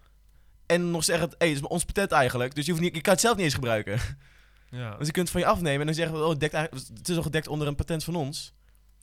En 0.67 0.91
nog 0.91 1.05
zeggen, 1.05 1.29
hé, 1.29 1.35
hey, 1.39 1.49
dit 1.49 1.57
is 1.57 1.63
ons 1.69 1.85
patent 1.85 2.13
eigenlijk. 2.13 2.55
Dus 2.55 2.65
je, 2.65 2.71
hoeft 2.71 2.83
niet, 2.85 2.95
je 2.95 3.01
kan 3.01 3.13
het 3.13 3.23
zelf 3.23 3.37
niet 3.37 3.45
eens 3.45 3.55
gebruiken. 3.55 4.01
ja. 4.71 4.97
Dus 4.97 5.07
je 5.07 5.13
kunt 5.13 5.29
het 5.29 5.31
van 5.31 5.41
je 5.41 5.47
afnemen 5.47 5.81
en 5.81 5.87
dan 5.87 5.95
zeggen 5.95 6.17
we, 6.17 6.23
oh, 6.23 6.31
het, 6.31 6.41
dekt 6.41 6.53
het 6.99 7.09
is 7.09 7.17
al 7.17 7.23
gedekt 7.23 7.49
onder 7.49 7.67
een 7.69 7.75
patent 7.75 8.05
van 8.05 8.15
ons. 8.17 8.53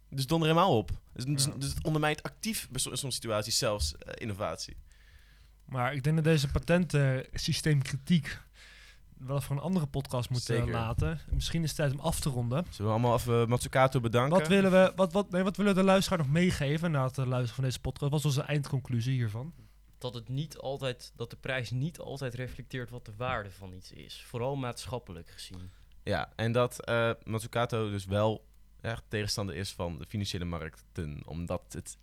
Dus 0.10 0.28
donder 0.28 0.48
helemaal 0.48 0.78
op. 0.78 0.92
Dus, 1.14 1.26
dus, 1.26 1.46
Ja. 1.46 1.52
dus 1.58 1.70
het 1.70 1.84
ondermijnt 1.84 2.24
actief 2.24 2.68
in 2.72 2.80
sommige 2.80 3.12
situaties 3.12 3.58
zelfs 3.58 3.96
eh, 3.98 4.14
innovatie. 4.16 4.76
Maar 5.66 5.94
ik 5.94 6.04
denk 6.04 6.16
dat 6.16 6.26
deze 6.26 6.48
patentensysteemkritiek 6.48 8.40
wel 9.20 9.42
voor 9.42 9.56
een 9.56 9.62
andere 9.62 9.86
podcast 9.88 10.30
moeten 10.30 10.56
Zeker. 10.56 10.72
laten. 10.72 11.20
Misschien 11.32 11.64
is 11.64 11.68
het 11.68 11.78
tijd 11.78 11.92
om 11.92 12.00
af 12.00 12.20
te 12.20 12.30
ronden. 12.30 12.66
Zullen 12.70 12.92
we 12.92 12.98
allemaal 12.98 13.18
even 13.18 13.50
Matsukato 13.50 14.00
bedanken? 14.00 14.40
Wat 14.40 14.48
willen, 14.48 14.72
we, 14.72 14.92
wat, 14.96 15.14
wat, 15.14 15.32
nee, 15.32 15.44
wat 15.44 15.58
willen 15.58 15.74
we 15.74 15.80
de 15.80 15.86
luisteraar 15.86 16.20
nog 16.20 16.30
meegeven 16.30 16.92
na 16.92 17.04
het 17.04 17.18
eh, 17.18 17.26
luisteren 17.26 17.56
van 17.56 17.64
deze 17.64 17.80
podcast? 17.80 18.12
Wat 18.12 18.24
was 18.24 18.26
onze 18.26 18.48
eindconclusie 18.48 19.14
hiervan? 19.14 19.54
Dat, 19.98 20.14
het 20.14 20.30
niet 20.30 20.58
altijd, 20.58 21.12
dat 21.16 21.30
de 21.30 21.38
prijs 21.38 21.72
niet 21.72 22.00
altijd 22.00 22.34
reflecteert 22.34 22.90
wat 22.90 23.06
de 23.06 23.14
waarde 23.18 23.52
van 23.52 23.74
iets 23.74 23.92
is. 23.92 24.24
Vooral 24.26 24.56
maatschappelijk 24.56 25.30
gezien. 25.30 25.72
Ja, 26.04 26.32
en 26.36 26.52
dat 26.52 26.86
eh 26.86 27.12
Matsukato 27.24 27.90
dus 27.90 28.06
wel 28.06 28.46
echt 28.82 29.04
tegenstander 29.08 29.56
is 29.56 29.72
van 29.72 29.98
de 29.98 30.06
financiële 30.06 30.46
markten. 30.46 31.22
Omdat 31.26 31.62
het, 31.64 31.74
het 31.74 31.98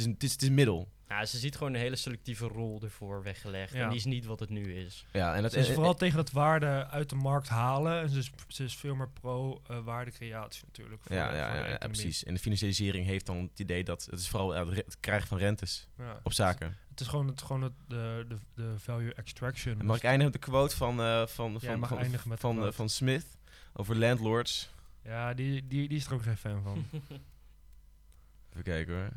is, 0.00 0.06
het 0.06 0.22
is, 0.22 0.32
het 0.32 0.42
is 0.42 0.48
een 0.48 0.54
middel. 0.54 0.88
Ja, 1.08 1.24
ze 1.26 1.38
ziet 1.38 1.56
gewoon 1.56 1.74
een 1.74 1.80
hele 1.80 1.96
selectieve 1.96 2.46
rol 2.46 2.80
ervoor 2.82 3.22
weggelegd. 3.22 3.72
Ja. 3.72 3.82
En 3.82 3.88
die 3.88 3.98
is 3.98 4.04
niet 4.04 4.24
wat 4.24 4.40
het 4.40 4.48
nu 4.48 4.74
is. 4.74 5.06
Ja, 5.12 5.34
en 5.34 5.42
dat 5.42 5.52
Ze 5.52 5.58
is 5.58 5.68
en- 5.68 5.74
vooral 5.74 5.94
tegen 5.94 6.18
het 6.18 6.30
waarde 6.32 6.86
uit 6.86 7.08
de 7.08 7.14
markt 7.14 7.48
halen. 7.48 8.00
En 8.00 8.08
ze 8.08 8.18
is, 8.18 8.30
ze 8.48 8.64
is 8.64 8.76
veel 8.76 8.94
meer 8.94 9.08
pro 9.08 9.62
eh, 9.68 9.78
waardecreatie 9.84 10.62
natuurlijk. 10.66 11.02
voor 11.02 11.16
Ja, 11.16 11.34
ja, 11.34 11.66
ja, 11.68 11.76
precies. 11.78 12.24
En 12.24 12.34
de 12.34 12.40
financialisering 12.40 13.06
heeft 13.06 13.26
dan 13.26 13.36
het 13.36 13.58
idee 13.60 13.84
dat 13.84 14.04
het 14.10 14.20
is 14.20 14.28
vooral 14.28 14.54
ja, 14.54 14.66
het 14.66 14.96
krijgen 15.00 15.28
van 15.28 15.38
rentes 15.38 15.88
Ja. 15.98 16.20
op 16.22 16.32
zaken. 16.32 16.76
Het 16.90 17.00
is 17.00 17.06
gewoon, 17.06 17.26
het, 17.26 17.42
gewoon 17.42 17.62
het, 17.62 17.72
de, 17.88 18.24
de, 18.28 18.36
de 18.54 18.74
value 18.78 19.14
extraction. 19.14 19.78
En 19.80 19.86
mag 19.86 19.96
ik 19.96 20.02
eindigen 20.02 20.32
met 20.32 20.42
de 20.42 20.48
quote 20.50 20.76
van, 20.76 21.00
eh, 21.00 21.26
van, 21.26 21.52
Ja, 21.60 21.78
van, 21.78 21.88
van, 22.18 22.38
van, 22.38 22.66
eh, 22.66 22.72
van 22.72 22.88
Smith 22.88 23.26
over 23.72 23.96
landlords? 23.96 24.70
Ja, 25.04 25.34
die, 25.34 25.66
die, 25.66 25.88
die 25.88 25.98
is 25.98 26.06
er 26.06 26.14
ook 26.14 26.22
geen 26.22 26.36
fan 26.36 26.62
van. 26.62 26.84
Even 28.50 28.62
kijken 28.62 28.94
hoor. 28.94 29.10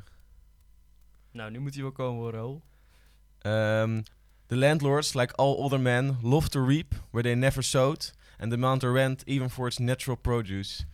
Nou, 1.34 1.52
nu 1.52 1.60
moet 1.60 1.74
hij 1.74 1.82
wel 1.84 1.92
komen 1.92 2.22
hoor, 2.22 2.34
Ro. 2.34 2.62
Um, 3.52 4.04
the 4.48 4.56
landlords, 4.56 5.14
like 5.14 5.36
all 5.36 5.56
other 5.64 5.80
men, 5.80 6.18
love 6.22 6.50
to 6.50 6.66
reap 6.66 6.94
where 7.12 7.24
they 7.24 7.36
never 7.36 7.64
sowed 7.64 8.14
and 8.38 8.50
demand 8.52 8.80
the 8.80 8.92
rent 8.92 9.26
even 9.28 9.50
for 9.50 9.68
its 9.68 9.78
natural 9.78 10.16
produce. 10.18 10.86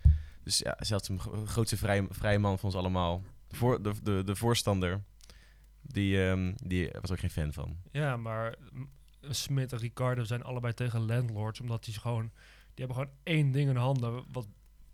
Dus 0.44 0.58
ja, 0.58 0.76
zelfs 0.80 1.08
de 1.08 1.18
gro- 1.20 1.46
grootste 1.46 1.78
vrije, 1.78 2.08
vrije 2.10 2.40
man 2.40 2.58
van 2.60 2.70
ons 2.70 2.78
allemaal. 2.78 3.24
De, 3.48 3.56
voor, 3.56 3.82
de, 3.84 3.94
de, 4.04 4.24
de 4.24 4.36
voorstander, 4.36 5.02
die, 5.82 6.28
ehm, 6.28 6.54
die 6.56 6.90
was 7.02 7.12
ook 7.12 7.20
geen 7.20 7.30
fan 7.30 7.54
van. 7.54 7.78
ja, 7.92 8.18
maar 8.18 8.56
Smit 9.22 9.72
en 9.74 9.80
Ricardo 9.80 10.24
zijn 10.24 10.44
allebei 10.44 10.74
tegen 10.74 11.06
landlords. 11.06 11.60
Omdat 11.60 11.84
die, 11.84 11.94
gewoon, 12.00 12.32
die 12.74 12.86
hebben 12.86 12.96
gewoon 12.96 13.12
één 13.24 13.52
ding 13.52 13.70
in 13.70 13.76
handen. 13.76 14.24
Wat 14.32 14.48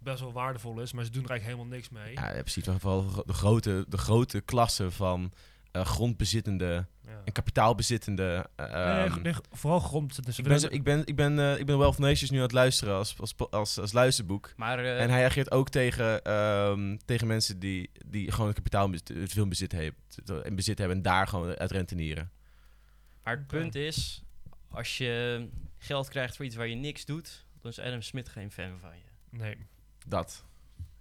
best 0.05 0.19
wel 0.19 0.33
waardevol 0.33 0.79
is. 0.81 0.93
Maar 0.93 1.05
ze 1.05 1.11
doen 1.11 1.23
er 1.23 1.29
eigenlijk 1.29 1.57
helemaal 1.59 1.77
niks 1.79 1.89
mee. 1.89 2.13
Ja, 2.13 2.41
precies. 2.41 2.65
Maar 2.65 2.79
Vooral 2.79 3.23
de 3.25 3.33
grote, 3.33 3.85
de 3.89 3.97
grote 3.97 4.41
klasse 4.41 4.91
van 4.91 5.31
eh, 5.71 5.85
grondbezittende 5.85 6.85
Ja. 7.01 7.21
en 7.25 7.31
kapitaalbezittende. 7.33 8.49
eh, 8.55 8.65
Nee, 8.65 8.73
ehm, 9.09 9.21
nee, 9.21 9.33
vooral 9.51 9.79
grond. 9.79 10.25
Dus 10.25 10.35
ze 10.35 10.41
ik 10.41 10.47
ben, 10.47 10.71
ik 10.71 10.83
ben, 10.83 11.05
ik 11.05 11.15
ben, 11.15 11.39
eh, 11.39 11.59
ik 11.59 11.65
ben 11.65 11.77
Wealth 11.77 11.97
Nations 11.97 12.29
nu 12.31 12.37
aan 12.37 12.43
het 12.43 12.51
luisteren 12.51 12.95
als, 12.95 13.15
als, 13.19 13.33
als, 13.49 13.79
als 13.79 13.91
luisterboek. 13.91 14.53
Maar 14.55 14.79
eh, 14.79 15.01
En 15.03 15.09
hij 15.09 15.25
ageert 15.25 15.51
ook 15.51 15.69
tegen, 15.69 16.23
ehm, 16.23 16.97
tegen 17.05 17.27
mensen 17.27 17.59
die, 17.59 17.89
die 18.05 18.31
gewoon 18.31 18.47
het 18.47 18.55
kapitaal 18.55 18.89
bezit- 18.89 19.07
het 19.07 19.31
veel 19.33 19.47
bezit 19.47 19.71
hebben, 19.71 20.43
in 20.45 20.55
bezit 20.55 20.77
hebben 20.77 20.97
en 20.97 21.03
daar 21.03 21.27
gewoon 21.27 21.55
uit 21.57 21.71
rentenieren. 21.71 22.31
Maar 23.23 23.37
het 23.37 23.47
punt 23.47 23.75
is, 23.75 24.23
als 24.69 24.97
je 24.97 25.47
geld 25.77 26.09
krijgt 26.09 26.35
voor 26.35 26.45
iets 26.45 26.55
waar 26.55 26.67
je 26.67 26.75
niks 26.75 27.05
doet, 27.05 27.45
dan 27.61 27.71
is 27.71 27.79
Adam 27.79 28.01
Smith 28.01 28.29
geen 28.29 28.51
fan 28.51 28.77
van 28.79 28.89
je. 28.95 29.37
Nee, 29.37 29.57
Dat. 30.05 30.43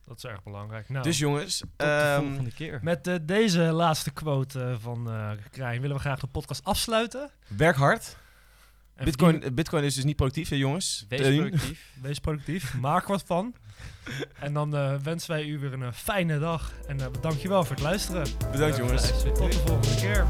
dat 0.07 0.17
is 0.17 0.25
erg 0.25 0.43
belangrijk. 0.43 0.89
Nou, 0.89 1.05
Dus 1.05 1.19
jongens, 1.19 1.63
ehm, 1.77 2.19
volgende 2.25 2.53
keer. 2.53 2.79
met 2.83 3.07
eh, 3.07 3.15
deze 3.23 3.61
laatste 3.61 4.11
quote 4.11 4.61
eh, 4.63 4.75
van 4.81 5.11
eh 5.11 5.31
Krijn 5.51 5.81
willen 5.81 5.97
we 5.97 6.03
graag 6.03 6.21
de 6.21 6.27
podcast 6.27 6.65
afsluiten. 6.65 7.31
werk 7.47 7.77
hard. 7.77 8.17
En 8.95 9.05
Bitcoin, 9.05 9.33
verdien- 9.33 9.55
Bitcoin 9.55 9.85
is 9.85 9.95
dus 9.95 10.05
niet 10.05 10.17
productief, 10.17 10.49
hè 10.49 10.57
jongens. 10.57 11.07
Wees 11.09 11.21
Teun. 11.21 11.37
productief. 11.37 11.93
Wees 12.03 12.19
productief, 12.19 12.75
maak 12.75 13.07
wat 13.07 13.23
van. 13.27 13.55
En 14.39 14.53
dan 14.53 14.71
wensen 15.03 15.31
wij 15.31 15.45
u 15.47 15.59
weer 15.59 15.73
een 15.73 15.93
fijne 15.95 16.39
dag. 16.39 16.73
En 16.87 17.01
eh, 17.01 17.09
bedankt 17.11 17.43
je 17.43 17.49
wel 17.49 17.65
voor 17.65 17.75
het 17.75 17.85
luisteren. 17.85 18.27
Bedankt 18.53 18.77
jongens. 18.77 19.23
Tot 19.23 19.53
de 19.53 19.63
volgende 19.67 19.95
keer. 20.01 20.27